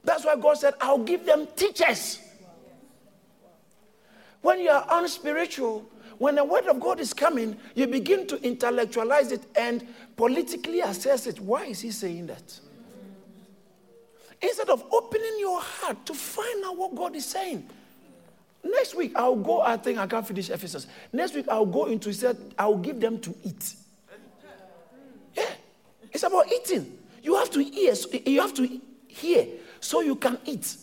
That's 0.02 0.24
why 0.24 0.36
God 0.36 0.54
said, 0.54 0.74
I'll 0.80 0.98
give 0.98 1.26
them 1.26 1.46
teachers. 1.54 2.18
When 4.42 4.60
you 4.60 4.70
are 4.70 4.86
unspiritual, 4.90 5.86
when 6.18 6.34
the 6.34 6.44
word 6.44 6.66
of 6.66 6.80
God 6.80 7.00
is 7.00 7.12
coming, 7.12 7.56
you 7.74 7.86
begin 7.86 8.26
to 8.26 8.42
intellectualize 8.42 9.32
it 9.32 9.42
and 9.56 9.86
politically 10.16 10.80
assess 10.80 11.26
it. 11.26 11.38
Why 11.40 11.64
is 11.66 11.80
he 11.80 11.90
saying 11.90 12.26
that? 12.26 12.60
Instead 14.42 14.70
of 14.70 14.84
opening 14.90 15.19
your 15.60 15.68
heart 15.86 16.06
to 16.06 16.14
find 16.14 16.64
out 16.64 16.76
what 16.76 16.94
God 16.94 17.14
is 17.16 17.26
saying. 17.26 17.68
Next 18.62 18.94
week, 18.94 19.12
I'll 19.16 19.36
go, 19.36 19.60
I 19.62 19.76
think 19.76 19.98
I 19.98 20.06
can't 20.06 20.26
finish 20.26 20.50
Ephesus. 20.50 20.86
Next 21.12 21.34
week, 21.34 21.46
I'll 21.48 21.66
go 21.66 21.86
into, 21.86 22.12
said, 22.12 22.36
I'll 22.58 22.76
give 22.76 23.00
them 23.00 23.18
to 23.20 23.34
eat. 23.44 23.74
Yeah, 25.34 25.50
it's 26.12 26.22
about 26.22 26.50
eating. 26.52 26.98
You 27.22 27.36
have 27.36 27.50
to 27.50 27.62
hear, 27.62 27.94
you 28.26 28.40
have 28.40 28.54
to 28.54 28.80
hear 29.08 29.46
so 29.80 30.00
you 30.00 30.16
can 30.16 30.38
eat. 30.44 30.76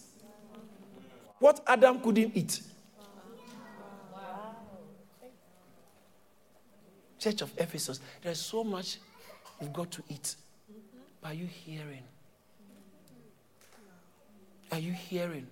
What 1.40 1.62
Adam 1.68 2.00
couldn't 2.00 2.36
eat. 2.36 2.62
Church 7.20 7.42
of 7.42 7.52
Ephesus, 7.58 8.00
there's 8.22 8.40
so 8.40 8.64
much 8.64 8.98
you've 9.60 9.74
got 9.74 9.92
to 9.92 10.04
eat. 10.10 10.36
Are 11.24 11.34
you 11.34 11.46
hearing? 11.46 12.04
Are 14.72 14.80
you 14.80 14.92
hearing? 14.92 15.48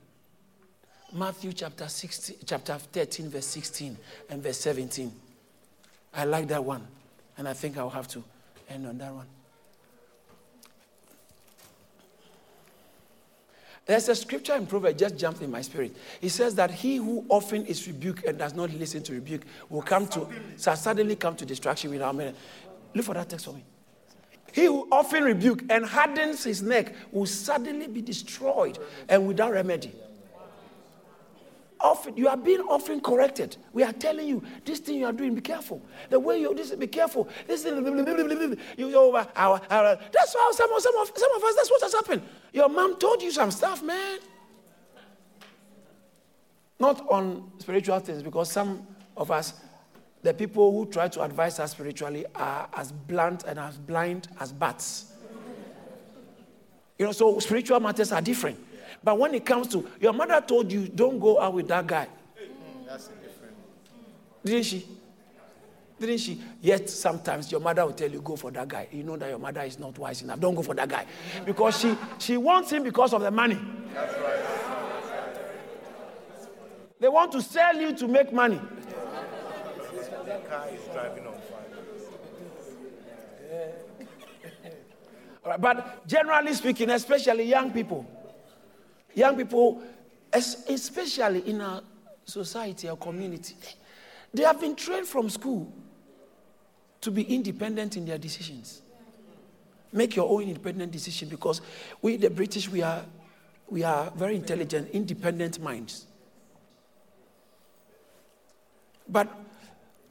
Matthew 1.13 1.53
chapter 1.53 1.87
16, 1.87 2.37
chapter 2.45 2.77
13, 2.77 3.29
verse 3.29 3.45
16 3.45 3.97
and 4.29 4.43
verse 4.43 4.57
17. 4.57 5.11
I 6.13 6.25
like 6.25 6.47
that 6.47 6.63
one. 6.63 6.85
And 7.37 7.47
I 7.47 7.53
think 7.53 7.77
I'll 7.77 7.89
have 7.89 8.07
to 8.09 8.23
end 8.69 8.87
on 8.87 8.97
that 8.97 9.13
one. 9.13 9.27
There's 13.85 14.09
a 14.09 14.15
scripture 14.15 14.55
in 14.55 14.65
Proverbs 14.65 14.99
just 14.99 15.15
jumped 15.15 15.41
in 15.41 15.51
my 15.51 15.61
spirit. 15.61 15.95
It 16.19 16.29
says 16.29 16.55
that 16.55 16.71
he 16.71 16.95
who 16.95 17.23
often 17.29 17.65
is 17.67 17.85
rebuked 17.85 18.25
and 18.25 18.37
does 18.37 18.55
not 18.55 18.71
listen 18.71 19.03
to 19.03 19.13
rebuke 19.13 19.43
will 19.69 19.83
come 19.83 20.07
to 20.07 20.27
suddenly 20.55 21.15
come 21.15 21.35
to 21.35 21.45
destruction 21.45 21.91
without 21.91 22.15
meaning. 22.15 22.33
Look 22.95 23.05
for 23.05 23.13
that 23.13 23.29
text 23.29 23.45
for 23.45 23.53
me. 23.53 23.63
He 24.55 24.65
who 24.65 24.87
often 24.89 25.25
rebuke 25.25 25.63
and 25.69 25.85
hardens 25.85 26.45
his 26.45 26.61
neck 26.61 26.95
will 27.11 27.25
suddenly 27.25 27.87
be 27.87 28.01
destroyed 28.01 28.79
and 29.09 29.27
without 29.27 29.51
remedy 29.51 29.91
often 31.85 32.17
you 32.17 32.27
are 32.27 32.37
being 32.37 32.61
often 32.61 32.99
corrected. 32.99 33.57
We 33.71 33.83
are 33.83 33.93
telling 33.93 34.27
you 34.27 34.43
this 34.65 34.79
thing 34.79 34.97
you 34.97 35.05
are 35.05 35.13
doing, 35.13 35.35
be 35.35 35.41
careful. 35.41 35.81
The 36.09 36.19
way 36.19 36.41
you 36.41 36.53
this, 36.55 36.71
be 36.71 36.87
careful. 36.87 37.29
This 37.47 37.63
thing, 37.63 37.75
you 38.77 38.95
over 38.97 39.27
our, 39.35 39.61
our, 39.69 39.99
That's 40.11 40.35
how 40.35 40.51
some 40.51 40.73
of 40.73 40.81
some 40.81 40.97
of 40.97 41.11
some 41.15 41.35
of 41.35 41.43
us. 41.43 41.55
That's 41.55 41.71
what 41.71 41.81
has 41.83 41.93
happened. 41.93 42.21
Your 42.51 42.69
mom 42.69 42.97
told 42.97 43.21
you 43.21 43.31
some 43.31 43.51
stuff, 43.51 43.83
man. 43.83 44.19
Not 46.79 47.07
on 47.09 47.51
spiritual 47.59 47.99
things, 47.99 48.21
because 48.21 48.51
some 48.51 48.85
of 49.15 49.31
us, 49.31 49.53
the 50.25 50.33
people 50.33 50.71
who 50.71 50.87
try 50.87 51.07
to 51.07 51.21
advise 51.21 51.59
us 51.59 51.71
spiritually, 51.73 52.25
are 52.33 52.67
as 52.73 52.91
blunt 52.91 53.43
and 53.43 53.59
as 53.59 53.77
blind 53.77 54.27
as 54.39 54.51
bats. 54.51 55.13
You 56.97 57.05
know, 57.05 57.11
so 57.11 57.37
spiritual 57.37 57.79
matters 57.79 58.11
are 58.11 58.21
different. 58.21 58.57
But 59.03 59.19
when 59.19 59.35
it 59.35 59.45
comes 59.45 59.67
to 59.67 59.87
your 60.01 60.13
mother 60.13 60.41
told 60.41 60.71
you, 60.71 60.87
don't 60.87 61.19
go 61.19 61.39
out 61.39 61.53
with 61.53 61.67
that 61.67 61.85
guy. 61.85 62.07
That's 62.87 63.07
different. 63.07 63.53
Didn't 64.43 64.63
she? 64.63 64.87
Didn't 65.99 66.17
she? 66.17 66.41
Yet 66.59 66.89
sometimes 66.89 67.51
your 67.51 67.61
mother 67.61 67.85
will 67.85 67.93
tell 67.93 68.09
you, 68.09 68.19
go 68.19 68.35
for 68.35 68.49
that 68.49 68.67
guy. 68.67 68.87
You 68.91 69.03
know 69.03 69.17
that 69.17 69.29
your 69.29 69.37
mother 69.37 69.61
is 69.61 69.77
not 69.77 69.95
wise 69.99 70.23
enough. 70.23 70.39
Don't 70.39 70.55
go 70.55 70.63
for 70.63 70.73
that 70.73 70.89
guy. 70.89 71.05
Because 71.45 71.79
she, 71.79 71.95
she 72.17 72.35
wants 72.37 72.71
him 72.71 72.81
because 72.81 73.13
of 73.13 73.21
the 73.21 73.29
money. 73.29 73.59
That's 73.93 74.17
right. 74.21 74.45
They 76.99 77.09
want 77.09 77.31
to 77.33 77.41
sell 77.43 77.79
you 77.79 77.93
to 77.93 78.07
make 78.07 78.33
money. 78.33 78.59
The 80.25 80.39
car 80.49 80.67
is 80.69 80.81
driving 80.93 81.27
on 81.27 81.33
fire. 85.43 85.57
but 85.59 86.07
generally 86.07 86.53
speaking, 86.53 86.89
especially 86.89 87.43
young 87.43 87.71
people, 87.71 88.05
Young 89.15 89.37
people, 89.37 89.81
especially 90.33 91.49
in 91.49 91.61
our 91.61 91.81
society, 92.25 92.89
our 92.89 92.97
community, 92.97 93.55
they 94.33 94.43
have 94.43 94.59
been 94.59 94.75
trained 94.75 95.07
from 95.07 95.29
school 95.29 95.71
to 96.99 97.11
be 97.11 97.23
independent 97.23 97.95
in 97.95 98.05
their 98.05 98.17
decisions. 98.17 98.81
Make 99.93 100.17
your 100.17 100.29
own 100.29 100.43
independent 100.43 100.91
decision 100.91 101.29
because 101.29 101.61
we, 102.01 102.17
the 102.17 102.29
British, 102.29 102.67
we 102.67 102.81
are, 102.81 103.05
we 103.69 103.83
are 103.83 104.11
very 104.11 104.35
intelligent, 104.35 104.89
independent 104.89 105.61
minds. 105.61 106.07
But 109.07 109.31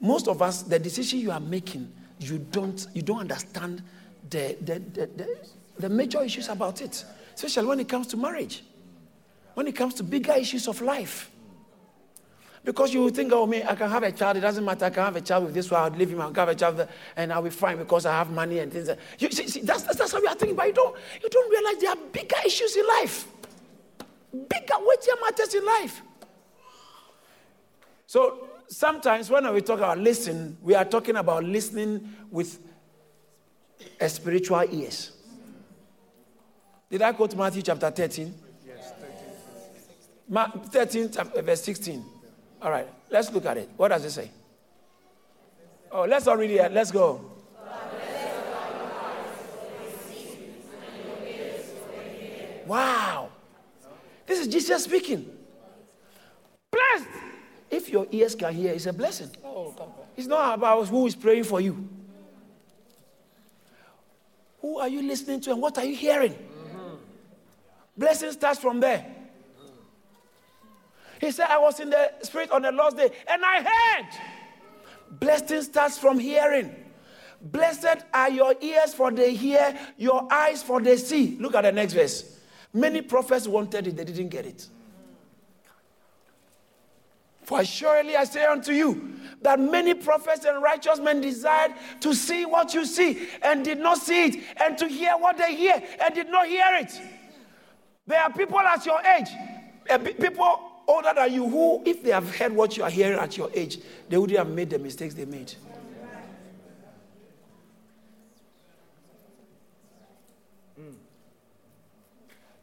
most 0.04 0.28
of 0.28 0.42
us, 0.42 0.62
the 0.62 0.78
decision 0.78 1.18
you 1.18 1.30
are 1.30 1.40
making, 1.40 1.90
you 2.20 2.38
don't, 2.38 2.86
you 2.94 3.02
don't 3.02 3.20
understand 3.20 3.82
the, 4.30 4.56
the, 4.60 4.78
the, 4.78 5.06
the, 5.06 5.38
the 5.78 5.88
major 5.88 6.22
issues 6.22 6.48
about 6.48 6.80
it, 6.80 7.04
especially 7.34 7.66
when 7.66 7.80
it 7.80 7.88
comes 7.88 8.06
to 8.08 8.16
marriage 8.16 8.62
when 9.54 9.66
it 9.66 9.74
comes 9.74 9.94
to 9.94 10.02
bigger 10.02 10.34
issues 10.34 10.68
of 10.68 10.80
life. 10.82 11.30
Because 12.64 12.94
you 12.94 13.10
think, 13.10 13.30
oh, 13.32 13.46
me, 13.46 13.62
I 13.62 13.74
can 13.74 13.90
have 13.90 14.02
a 14.02 14.12
child. 14.12 14.38
It 14.38 14.40
doesn't 14.40 14.64
matter. 14.64 14.86
I 14.86 14.90
can 14.90 15.04
have 15.04 15.16
a 15.16 15.20
child 15.20 15.44
with 15.44 15.54
this 15.54 15.70
one. 15.70 15.82
I'll 15.82 15.98
leave 15.98 16.08
him. 16.10 16.20
I'll 16.20 16.32
have 16.32 16.48
a 16.48 16.54
child, 16.54 16.88
and 17.14 17.32
I'll 17.32 17.42
be 17.42 17.50
fine 17.50 17.76
because 17.76 18.06
I 18.06 18.12
have 18.12 18.30
money 18.30 18.58
and 18.60 18.72
things. 18.72 18.88
You 19.18 19.30
see, 19.30 19.48
see 19.48 19.60
that's, 19.60 19.82
that's, 19.82 19.98
that's 19.98 20.12
how 20.12 20.18
you 20.18 20.28
are 20.28 20.34
thinking. 20.34 20.56
But 20.56 20.68
you 20.68 20.72
don't, 20.72 20.96
you 21.22 21.28
don't 21.28 21.50
realize 21.50 21.76
there 21.78 21.90
are 21.90 22.08
bigger 22.10 22.36
issues 22.44 22.74
in 22.74 22.86
life, 22.86 23.28
bigger, 24.32 24.74
weightier 24.80 25.14
matters 25.20 25.54
in 25.54 25.64
life. 25.66 26.02
So 28.06 28.48
sometimes 28.68 29.30
when 29.30 29.52
we 29.52 29.60
talk 29.60 29.78
about 29.78 29.98
listen, 29.98 30.56
we 30.62 30.74
are 30.74 30.84
talking 30.84 31.16
about 31.16 31.44
listening 31.44 32.14
with 32.30 32.58
a 34.00 34.08
spiritual 34.08 34.64
ears. 34.70 35.12
Did 36.90 37.02
I 37.02 37.12
quote 37.12 37.34
Matthew 37.34 37.62
chapter 37.62 37.90
13? 37.90 38.34
13, 40.30 41.10
uh, 41.18 41.42
verse 41.42 41.62
16. 41.62 42.04
All 42.62 42.70
right, 42.70 42.88
let's 43.10 43.30
look 43.32 43.44
at 43.46 43.58
it. 43.58 43.68
What 43.76 43.88
does 43.88 44.04
it 44.04 44.10
say? 44.10 44.30
Oh, 45.92 46.04
let's 46.04 46.26
all 46.26 46.36
read 46.36 46.50
it. 46.50 46.72
Let's 46.72 46.90
go. 46.90 47.30
Wow. 52.66 53.28
This 54.26 54.40
is 54.40 54.48
Jesus 54.48 54.84
speaking. 54.84 55.30
Blessed. 56.70 57.23
If 57.74 57.88
your 57.88 58.06
ears 58.12 58.36
can 58.36 58.54
hear, 58.54 58.72
it's 58.72 58.86
a 58.86 58.92
blessing. 58.92 59.30
It's 60.16 60.28
not 60.28 60.54
about 60.54 60.86
who 60.86 61.08
is 61.08 61.16
praying 61.16 61.42
for 61.42 61.60
you. 61.60 61.88
Who 64.60 64.78
are 64.78 64.88
you 64.88 65.02
listening 65.02 65.40
to 65.40 65.50
and 65.50 65.60
what 65.60 65.76
are 65.76 65.84
you 65.84 65.96
hearing? 65.96 66.34
Mm-hmm. 66.34 66.94
Blessing 67.96 68.30
starts 68.30 68.60
from 68.60 68.78
there. 68.78 69.04
He 71.20 71.32
said, 71.32 71.48
I 71.50 71.58
was 71.58 71.80
in 71.80 71.90
the 71.90 72.12
spirit 72.22 72.52
on 72.52 72.62
the 72.62 72.70
last 72.70 72.96
day 72.96 73.10
and 73.26 73.42
I 73.44 73.62
heard. 73.62 74.06
Blessing 75.10 75.62
starts 75.62 75.98
from 75.98 76.20
hearing. 76.20 76.72
Blessed 77.40 78.04
are 78.12 78.30
your 78.30 78.54
ears 78.60 78.94
for 78.94 79.10
they 79.10 79.34
hear, 79.34 79.76
your 79.98 80.32
eyes 80.32 80.62
for 80.62 80.80
they 80.80 80.96
see. 80.96 81.36
Look 81.40 81.56
at 81.56 81.62
the 81.62 81.72
next 81.72 81.94
verse. 81.94 82.38
Many 82.72 83.02
prophets 83.02 83.48
wanted 83.48 83.88
it, 83.88 83.96
they 83.96 84.04
didn't 84.04 84.28
get 84.28 84.46
it. 84.46 84.68
For 87.44 87.62
surely 87.64 88.16
I 88.16 88.24
say 88.24 88.44
unto 88.46 88.72
you 88.72 89.12
that 89.42 89.60
many 89.60 89.92
prophets 89.94 90.46
and 90.46 90.62
righteous 90.62 90.98
men 90.98 91.20
desired 91.20 91.72
to 92.00 92.14
see 92.14 92.46
what 92.46 92.72
you 92.72 92.86
see 92.86 93.28
and 93.42 93.62
did 93.64 93.78
not 93.78 93.98
see 93.98 94.24
it, 94.24 94.44
and 94.56 94.78
to 94.78 94.88
hear 94.88 95.12
what 95.18 95.36
they 95.36 95.54
hear 95.54 95.82
and 96.02 96.14
did 96.14 96.28
not 96.30 96.46
hear 96.46 96.64
it. 96.72 97.00
There 98.06 98.20
are 98.20 98.32
people 98.32 98.58
at 98.58 98.84
your 98.86 99.00
age, 99.00 99.28
eh, 99.88 99.98
people 99.98 100.58
older 100.86 101.12
than 101.14 101.32
you, 101.32 101.48
who, 101.48 101.82
if 101.84 102.02
they 102.02 102.10
have 102.10 102.34
heard 102.34 102.52
what 102.52 102.76
you 102.76 102.82
are 102.82 102.90
hearing 102.90 103.18
at 103.18 103.36
your 103.36 103.50
age, 103.54 103.78
they 104.08 104.16
wouldn't 104.16 104.38
have 104.38 104.48
made 104.48 104.70
the 104.70 104.78
mistakes 104.78 105.14
they 105.14 105.24
made. 105.24 105.54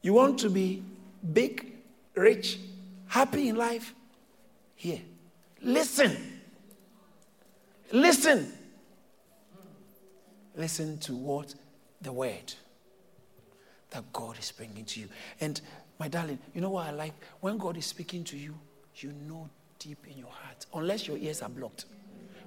You 0.04 0.14
want 0.14 0.40
to 0.40 0.50
be 0.50 0.82
big, 1.32 1.74
rich, 2.16 2.58
happy 3.08 3.50
in 3.50 3.56
life? 3.56 3.94
Here. 4.82 5.02
Listen. 5.62 6.18
Listen. 7.92 8.52
Listen 10.56 10.98
to 10.98 11.16
what 11.16 11.54
the 12.02 12.12
word 12.12 12.52
that 13.92 14.12
God 14.12 14.40
is 14.40 14.52
bringing 14.52 14.84
to 14.86 15.02
you. 15.02 15.08
And 15.40 15.62
my 16.00 16.08
darling, 16.08 16.40
you 16.56 16.62
know 16.62 16.72
what 16.72 16.88
I 16.88 16.92
like? 16.94 17.14
When 17.42 17.60
God 17.60 17.78
is 17.78 17.86
speaking 17.86 18.24
to 18.24 18.36
you, 18.36 18.58
you 18.96 19.14
know 19.28 19.48
deep 19.78 20.00
in 20.10 20.18
your 20.18 20.32
heart, 20.32 20.66
unless 20.74 21.08
your 21.08 21.18
ears 21.18 21.44
are 21.44 21.50
blocked. 21.50 21.86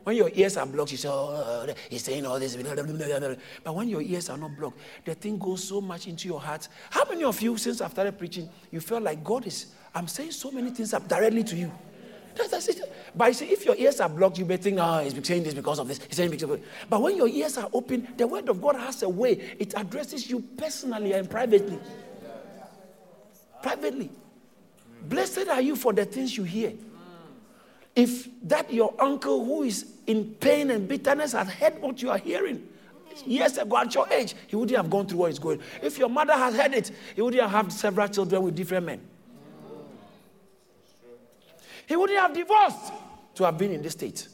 When 0.03 0.17
your 0.17 0.33
ears 0.35 0.57
are 0.57 0.67
blocked, 0.67 0.91
you 0.91 0.99
say, 0.99 1.09
oh, 1.09 1.73
he's 1.89 2.03
saying 2.03 2.27
all 2.27 2.41
this. 2.41 2.57
But 2.57 3.75
when 3.77 3.89
your 3.89 4.03
ears 4.03 4.29
are 4.29 4.37
not 4.37 4.57
blocked, 4.57 4.79
the 5.05 5.15
thing 5.15 5.39
goes 5.39 5.63
so 5.63 5.81
much 5.81 6.09
into 6.09 6.27
your 6.27 6.41
heart. 6.41 6.67
How 6.91 7.05
many 7.09 7.23
of 7.23 7.41
you, 7.41 7.57
since 7.59 7.81
I've 7.81 7.93
started 7.93 8.19
preaching, 8.19 8.49
you 8.73 8.81
felt 8.81 9.05
like 9.05 9.23
God 9.23 9.47
is, 9.47 9.67
I'm 9.95 10.09
saying 10.09 10.33
so 10.33 10.51
many 10.51 10.71
things 10.71 10.93
up 10.95 11.07
directly 11.07 11.45
to 11.45 11.55
you? 11.55 11.71
That's, 12.37 12.69
it. 12.69 12.81
But 13.15 13.29
you 13.29 13.35
see, 13.35 13.47
if 13.47 13.65
your 13.65 13.77
ears 13.77 14.01
are 14.01 14.09
blocked, 14.09 14.39
you 14.39 14.45
may 14.45 14.57
think, 14.57 14.79
oh, 14.81 14.99
he's 14.99 15.15
saying 15.27 15.45
this 15.45 15.55
because 15.55 15.79
of 15.79 15.87
this. 15.87 15.99
He's 15.99 16.17
saying 16.17 16.33
it. 16.33 16.65
But 16.89 17.01
when 17.01 17.17
your 17.17 17.29
ears 17.29 17.57
are 17.59 17.69
open, 17.73 18.09
the 18.17 18.27
word 18.27 18.49
of 18.49 18.61
God 18.61 18.77
has 18.77 19.03
a 19.03 19.09
way. 19.09 19.33
It 19.59 19.75
addresses 19.77 20.29
you 20.29 20.41
personally 20.57 21.13
and 21.13 21.31
privately. 21.31 21.79
Privately. 23.63 24.11
Blessed 25.09 25.49
are 25.49 25.61
you 25.61 25.77
for 25.77 25.93
the 25.93 26.05
things 26.05 26.37
you 26.37 26.45
hear. 26.45 26.73
If 27.95 28.29
that 28.43 28.73
your 28.73 28.93
uncle 28.99 29.45
who 29.45 29.63
is 29.63 29.87
in 30.07 30.35
pain 30.41 30.71
and 30.71 30.89
bitterness 30.89 31.33
has 31.33 31.49
heard 31.49 31.81
what 31.81 32.03
you 32.03 32.11
are 32.11 32.19
hearing, 32.19 32.67
years 33.25 33.59
ago 33.59 33.77
at 33.79 33.95
your 33.95 34.09
age, 34.09 34.35
he 34.49 34.57
wouldn't 34.57 34.77
have 34.77 34.91
gone 34.91 35.07
through 35.07 35.19
what 35.19 35.31
he's 35.31 35.39
going. 35.39 35.61
If 35.81 35.99
your 35.99 36.09
mother 36.09 36.33
has 36.33 36.57
heard 36.57 36.75
it, 36.75 36.91
he 37.15 37.23
wouldn't 37.23 37.41
have 37.43 37.51
had 37.51 37.73
several 37.73 38.09
children 38.09 38.43
with 38.43 38.57
different 38.57 38.87
men. 38.87 39.01
He 41.87 41.97
wouldn't 41.97 42.19
have 42.19 42.33
divorced 42.33 42.93
to 43.35 43.45
have 43.45 43.59
been 43.59 43.73
in 43.73 43.83
this 43.83 43.93
state. 43.93 44.29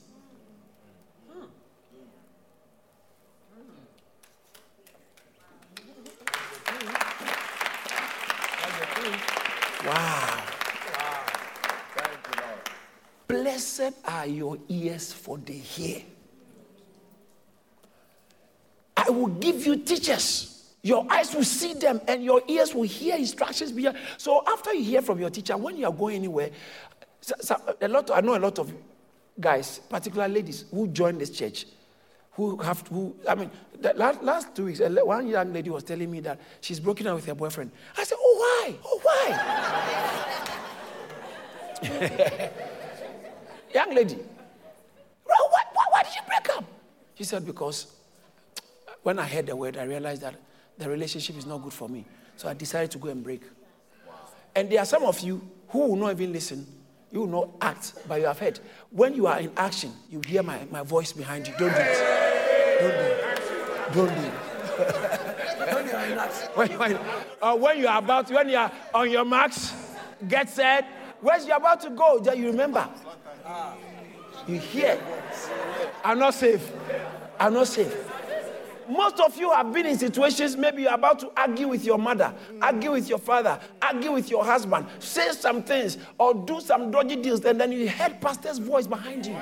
Wow. 9.86 10.44
Blessed 13.26 13.92
are 14.04 14.26
your 14.26 14.58
ears 14.68 15.12
for 15.12 15.38
they 15.38 15.54
hear. 15.54 16.02
I 18.96 19.08
will 19.10 19.28
give 19.28 19.66
you 19.66 19.76
teachers. 19.76 20.74
Your 20.82 21.06
eyes 21.10 21.34
will 21.34 21.44
see 21.44 21.74
them 21.74 22.00
and 22.06 22.22
your 22.22 22.42
ears 22.46 22.74
will 22.74 22.82
hear 22.82 23.16
instructions. 23.16 23.72
So 24.18 24.42
after 24.46 24.74
you 24.74 24.84
hear 24.84 25.02
from 25.02 25.18
your 25.18 25.30
teacher, 25.30 25.56
when 25.56 25.76
you 25.76 25.86
are 25.86 25.92
going 25.92 26.16
anywhere, 26.16 26.50
a 27.80 27.88
lot, 27.88 28.10
I 28.10 28.20
know 28.20 28.36
a 28.36 28.38
lot 28.38 28.58
of 28.58 28.72
guys, 29.38 29.80
particularly 29.88 30.34
ladies, 30.34 30.64
who 30.70 30.88
join 30.88 31.18
this 31.18 31.30
church, 31.30 31.66
who 32.32 32.56
have, 32.58 32.86
who, 32.88 33.14
I 33.28 33.34
mean, 33.34 33.50
last, 33.94 34.22
last 34.22 34.54
two 34.54 34.66
weeks, 34.66 34.80
one 34.80 35.28
young 35.28 35.52
lady 35.52 35.70
was 35.70 35.82
telling 35.84 36.10
me 36.10 36.20
that 36.20 36.40
she's 36.60 36.80
broken 36.80 37.06
up 37.06 37.16
with 37.16 37.26
her 37.26 37.34
boyfriend. 37.34 37.70
I 37.96 38.04
said, 38.04 38.18
oh, 38.20 38.36
why? 38.38 38.74
Oh, 38.84 39.00
why? 39.02 39.30
young 43.74 43.94
lady, 43.94 44.18
why, 45.24 45.36
why, 45.50 45.84
why 45.90 46.02
did 46.02 46.14
you 46.14 46.22
break 46.26 46.48
up? 46.56 46.64
She 47.14 47.24
said, 47.24 47.44
because 47.46 47.86
when 49.02 49.18
I 49.18 49.26
heard 49.26 49.46
the 49.46 49.56
word, 49.56 49.76
I 49.76 49.84
realized 49.84 50.22
that 50.22 50.34
the 50.78 50.88
relationship 50.88 51.36
is 51.36 51.46
not 51.46 51.62
good 51.62 51.72
for 51.72 51.88
me. 51.88 52.04
So 52.36 52.48
I 52.48 52.54
decided 52.54 52.90
to 52.92 52.98
go 52.98 53.08
and 53.08 53.22
break. 53.22 53.42
And 54.54 54.70
there 54.70 54.80
are 54.80 54.86
some 54.86 55.04
of 55.04 55.20
you 55.20 55.40
who 55.68 55.86
will 55.86 55.96
not 55.96 56.12
even 56.12 56.32
listen 56.32 56.66
you 57.10 57.20
will 57.20 57.26
not 57.26 57.50
act, 57.60 57.94
but 58.06 58.20
you 58.20 58.26
have 58.26 58.38
heard. 58.38 58.60
When 58.90 59.14
you 59.14 59.26
are 59.26 59.40
in 59.40 59.50
action, 59.56 59.92
you 60.08 60.20
hear 60.26 60.42
my, 60.42 60.60
my 60.70 60.82
voice 60.82 61.12
behind 61.12 61.46
you. 61.48 61.54
Don't 61.58 61.70
do 61.70 61.76
it. 61.76 61.98
Don't 62.80 62.90
do 62.90 62.96
it. 62.96 63.94
Don't 63.94 64.08
do 64.08 64.22
it. 64.22 64.50
when 65.74 65.86
you 65.86 65.92
are 65.92 66.06
in 66.06 66.18
action. 66.18 66.48
When, 66.54 66.78
when, 66.78 66.96
or 66.96 67.00
uh, 67.42 67.56
when 67.56 67.78
you 67.78 67.88
are 67.88 67.98
about, 67.98 68.30
when 68.30 68.48
you 68.48 68.56
are 68.56 68.72
on 68.94 69.10
your 69.10 69.24
marks, 69.24 69.74
get 70.28 70.48
set. 70.48 70.86
Where's 71.20 71.46
you 71.46 71.54
about 71.54 71.80
to 71.82 71.90
go? 71.90 72.20
That 72.20 72.38
you 72.38 72.46
remember. 72.46 72.88
You 74.46 74.58
hear. 74.58 74.98
I'm 76.04 76.18
not 76.18 76.34
safe. 76.34 76.72
I'm 77.38 77.54
not 77.54 77.66
safe. 77.66 77.94
Most 78.90 79.20
of 79.20 79.36
you 79.36 79.52
have 79.52 79.72
been 79.72 79.86
in 79.86 79.98
situations, 79.98 80.56
maybe 80.56 80.82
you're 80.82 80.94
about 80.94 81.18
to 81.20 81.30
argue 81.36 81.68
with 81.68 81.84
your 81.84 81.98
mother, 81.98 82.34
argue 82.60 82.92
with 82.92 83.08
your 83.08 83.18
father, 83.18 83.58
argue 83.80 84.12
with 84.12 84.30
your 84.30 84.44
husband, 84.44 84.86
say 84.98 85.30
some 85.32 85.62
things, 85.62 85.98
or 86.18 86.34
do 86.34 86.60
some 86.60 86.90
dodgy 86.90 87.16
deals, 87.16 87.44
and 87.44 87.60
then 87.60 87.72
you 87.72 87.88
heard 87.88 88.20
pastor's 88.20 88.58
voice 88.58 88.86
behind 88.86 89.26
you. 89.26 89.36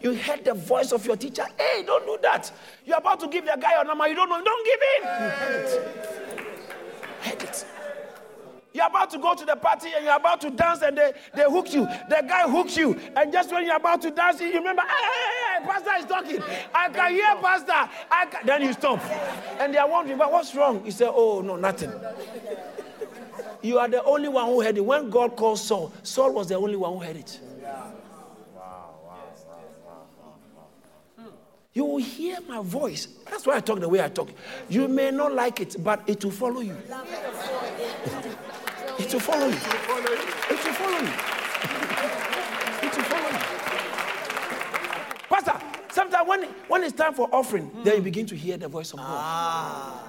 You 0.00 0.14
heard 0.14 0.44
the 0.44 0.54
voice 0.54 0.92
of 0.92 1.04
your 1.06 1.16
teacher. 1.16 1.46
Hey, 1.58 1.82
don't 1.84 2.04
do 2.04 2.18
that. 2.22 2.52
You're 2.84 2.98
about 2.98 3.18
to 3.20 3.28
give 3.28 3.44
your 3.46 3.56
guy 3.56 3.72
your 3.72 3.84
number. 3.84 4.06
You 4.06 4.14
don't 4.14 4.28
know. 4.28 4.42
Don't 4.44 4.66
give 4.66 4.80
in. 4.96 5.02
You 5.02 5.30
heard 5.30 5.64
it. 5.64 6.46
Heard 7.22 7.42
it. 7.42 7.66
You're 8.76 8.88
about 8.88 9.08
to 9.12 9.18
go 9.18 9.34
to 9.34 9.44
the 9.46 9.56
party 9.56 9.88
and 9.96 10.04
you're 10.04 10.16
about 10.16 10.38
to 10.42 10.50
dance 10.50 10.82
and 10.82 10.98
they, 10.98 11.14
they 11.34 11.44
hook 11.44 11.72
you. 11.72 11.86
The 12.10 12.22
guy 12.28 12.42
hooks 12.42 12.76
you. 12.76 12.94
And 13.16 13.32
just 13.32 13.50
when 13.50 13.64
you're 13.64 13.76
about 13.76 14.02
to 14.02 14.10
dance, 14.10 14.38
you 14.38 14.52
remember, 14.52 14.82
hey, 14.82 14.88
hey, 14.88 15.60
hey, 15.60 15.66
Pastor 15.66 15.90
is 15.98 16.04
talking. 16.04 16.42
I 16.74 16.90
can 16.90 17.12
hear 17.12 17.36
Pastor. 17.40 17.90
I 18.10 18.26
can. 18.26 18.46
Then 18.46 18.60
you 18.60 18.74
stop. 18.74 19.00
And 19.58 19.72
they 19.72 19.78
are 19.78 19.88
wondering, 19.88 20.18
but 20.18 20.30
what's 20.30 20.54
wrong? 20.54 20.84
You 20.84 20.90
say, 20.90 21.06
oh, 21.08 21.40
no, 21.40 21.56
nothing. 21.56 21.90
You 23.62 23.78
are 23.78 23.88
the 23.88 24.04
only 24.04 24.28
one 24.28 24.44
who 24.44 24.60
heard 24.60 24.76
it. 24.76 24.84
When 24.84 25.08
God 25.08 25.36
called 25.36 25.58
Saul, 25.58 25.90
Saul 26.02 26.34
was 26.34 26.48
the 26.48 26.56
only 26.56 26.76
one 26.76 26.92
who 26.92 26.98
heard 26.98 27.16
it. 27.16 27.40
You 31.72 31.84
will 31.86 31.96
hear 31.96 32.38
my 32.46 32.60
voice. 32.60 33.08
That's 33.30 33.46
why 33.46 33.56
I 33.56 33.60
talk 33.60 33.80
the 33.80 33.88
way 33.88 34.02
I 34.02 34.08
talk. 34.08 34.28
You 34.68 34.86
may 34.86 35.10
not 35.10 35.32
like 35.34 35.60
it, 35.60 35.76
but 35.82 36.02
it 36.06 36.22
will 36.22 36.30
follow 36.30 36.60
you. 36.60 36.76
It 38.98 39.12
will 39.12 39.20
follow 39.20 39.46
you. 39.46 39.54
It 39.54 39.62
will 39.62 40.72
follow 40.72 40.98
you. 40.98 41.12
It 42.82 42.96
will 42.96 43.04
follow 43.04 43.30
you. 43.30 43.38
Pastor, 45.28 45.60
sometimes 45.90 46.28
when, 46.28 46.42
when 46.68 46.82
it's 46.84 46.94
time 46.94 47.14
for 47.14 47.28
offering, 47.32 47.70
mm. 47.70 47.84
then 47.84 47.96
you 47.96 48.02
begin 48.02 48.26
to 48.26 48.34
hear 48.36 48.56
the 48.56 48.68
voice 48.68 48.92
of 48.92 48.98
God. 48.98 49.06
Ah. 49.08 50.02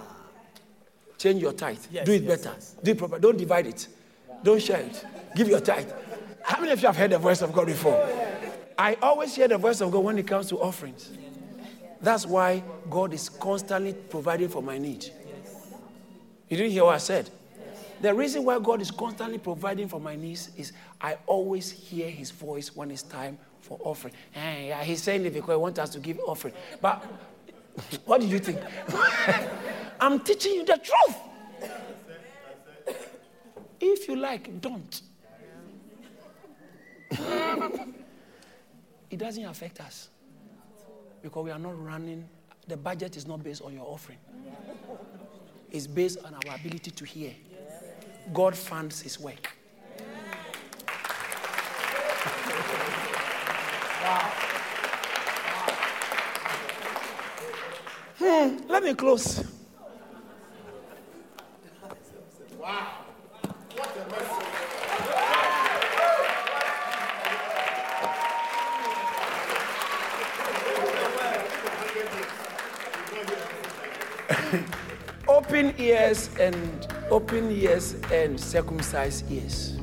Change 1.18 1.42
your 1.42 1.54
tithe. 1.54 1.80
Yes, 1.92 2.06
Do 2.06 2.14
it 2.14 2.24
yes, 2.24 2.38
better. 2.44 2.56
Yes. 2.56 2.76
Do 2.84 2.92
it 2.92 2.98
proper. 2.98 3.20
Don't 3.20 3.38
divide 3.38 3.68
it. 3.68 3.88
Don't 4.44 4.62
share 4.62 4.82
it. 4.82 5.06
Give 5.36 5.48
your 5.48 5.60
tithe. 5.60 5.92
How 6.44 6.60
many 6.60 6.72
of 6.72 6.82
you 6.82 6.88
have 6.88 6.96
heard 6.96 7.12
the 7.12 7.18
voice 7.18 7.42
of 7.42 7.52
God 7.52 7.66
before? 7.66 8.08
I 8.78 8.96
always 9.02 9.36
hear 9.36 9.48
the 9.48 9.58
voice 9.58 9.82
of 9.82 9.92
God 9.92 10.04
when 10.04 10.18
it 10.18 10.28
comes 10.28 10.48
to 10.50 10.62
offerings. 10.62 11.12
That's 12.00 12.26
why 12.26 12.64
God 12.90 13.14
is 13.14 13.28
constantly 13.28 13.94
providing 13.94 14.50
for 14.50 14.62
my 14.62 14.78
need. 14.78 15.06
You 16.48 16.58
didn't 16.58 16.72
hear 16.72 16.86
what 16.86 16.96
I 16.96 17.00
said? 17.00 17.30
The 18.02 18.14
reason 18.14 18.43
why 18.45 18.60
God 18.60 18.82
is 18.82 18.91
constantly 18.91 19.39
providing 19.39 19.88
for 19.88 20.00
my 20.00 20.16
needs 20.16 20.52
is 20.56 20.72
I 21.02 21.18
always 21.26 21.72
hear 21.72 22.10
His 22.10 22.32
voice 22.32 22.76
when 22.76 22.91
it's 22.91 23.04
time 23.04 23.38
for 23.68 23.80
offering. 23.84 24.14
Yeah, 24.36 24.84
he's 24.84 25.04
saying 25.04 25.26
it 25.26 25.34
because 25.34 25.54
he 25.54 25.58
wants 25.58 25.80
us 25.80 25.89
to 25.91 26.00
give 26.00 26.20
offering. 26.26 26.54
But 26.82 27.04
what 28.06 28.22
did 28.22 28.30
you 28.30 28.39
think? 28.39 28.60
I'm 30.00 30.20
teaching 30.22 30.54
you 30.54 30.66
the 30.66 30.78
truth. 30.78 31.18
If 33.80 34.08
you 34.08 34.16
like, 34.16 34.60
don't. 34.62 35.02
it 39.10 39.18
doesn't 39.18 39.45
affect 39.45 39.80
us 39.82 40.10
because 41.22 41.43
we 41.43 41.52
are 41.52 41.60
not 41.60 41.82
running, 41.84 42.28
the 42.68 42.78
budget 42.78 43.16
is 43.18 43.28
not 43.28 43.43
based 43.43 43.62
on 43.62 43.74
your 43.74 43.86
offering, 43.86 44.18
it's 45.72 45.88
based 45.88 46.20
on 46.24 46.34
our 46.34 46.56
ability 46.56 46.91
to 46.91 47.06
hear. 47.06 47.34
God 48.34 48.55
funds 48.55 49.01
his 49.01 49.19
work. 49.19 49.53
Wow. 54.03 54.32
Hmm, 58.19 58.57
let 58.67 58.84
me 58.84 58.93
close. 58.93 59.43
Open 75.28 75.73
ears 75.78 76.30
and 76.39 76.97
open 77.10 77.51
ears 77.51 77.95
and 78.12 78.39
circumcised 78.39 79.32
ears. 79.32 79.78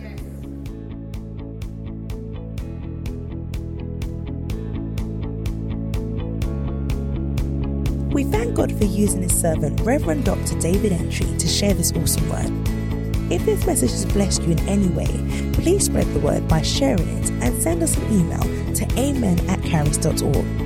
We 8.12 8.22
thank 8.22 8.54
God 8.54 8.70
for 8.78 8.84
using 8.84 9.22
his 9.22 9.38
servant, 9.38 9.80
Reverend 9.80 10.24
Dr. 10.24 10.58
David 10.60 10.92
Entry, 10.92 11.26
to 11.36 11.48
share 11.48 11.74
this 11.74 11.92
awesome 11.92 12.28
word. 12.28 13.32
If 13.32 13.44
this 13.44 13.66
message 13.66 13.90
has 13.90 14.06
blessed 14.06 14.42
you 14.42 14.52
in 14.52 14.60
any 14.68 14.88
way, 14.88 15.06
please 15.52 15.86
spread 15.86 16.06
the 16.14 16.20
word 16.20 16.46
by 16.46 16.62
sharing 16.62 17.08
it 17.18 17.30
and 17.30 17.60
send 17.60 17.82
us 17.82 17.96
an 17.96 18.12
email 18.12 18.74
to 18.74 18.86
amen 18.98 19.40
at 19.48 19.60
caris.org. 19.62 20.63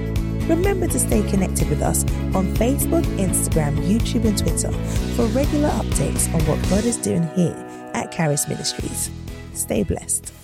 Remember 0.48 0.86
to 0.86 0.98
stay 0.98 1.22
connected 1.28 1.68
with 1.68 1.82
us 1.82 2.04
on 2.34 2.54
Facebook, 2.56 3.04
Instagram, 3.18 3.76
YouTube, 3.86 4.24
and 4.24 4.38
Twitter 4.38 4.72
for 5.14 5.26
regular 5.26 5.68
updates 5.70 6.32
on 6.32 6.40
what 6.46 6.62
God 6.70 6.84
is 6.84 6.96
doing 6.96 7.28
here 7.36 7.54
at 7.92 8.10
Caris 8.10 8.48
Ministries. 8.48 9.10
Stay 9.52 9.82
blessed. 9.82 10.37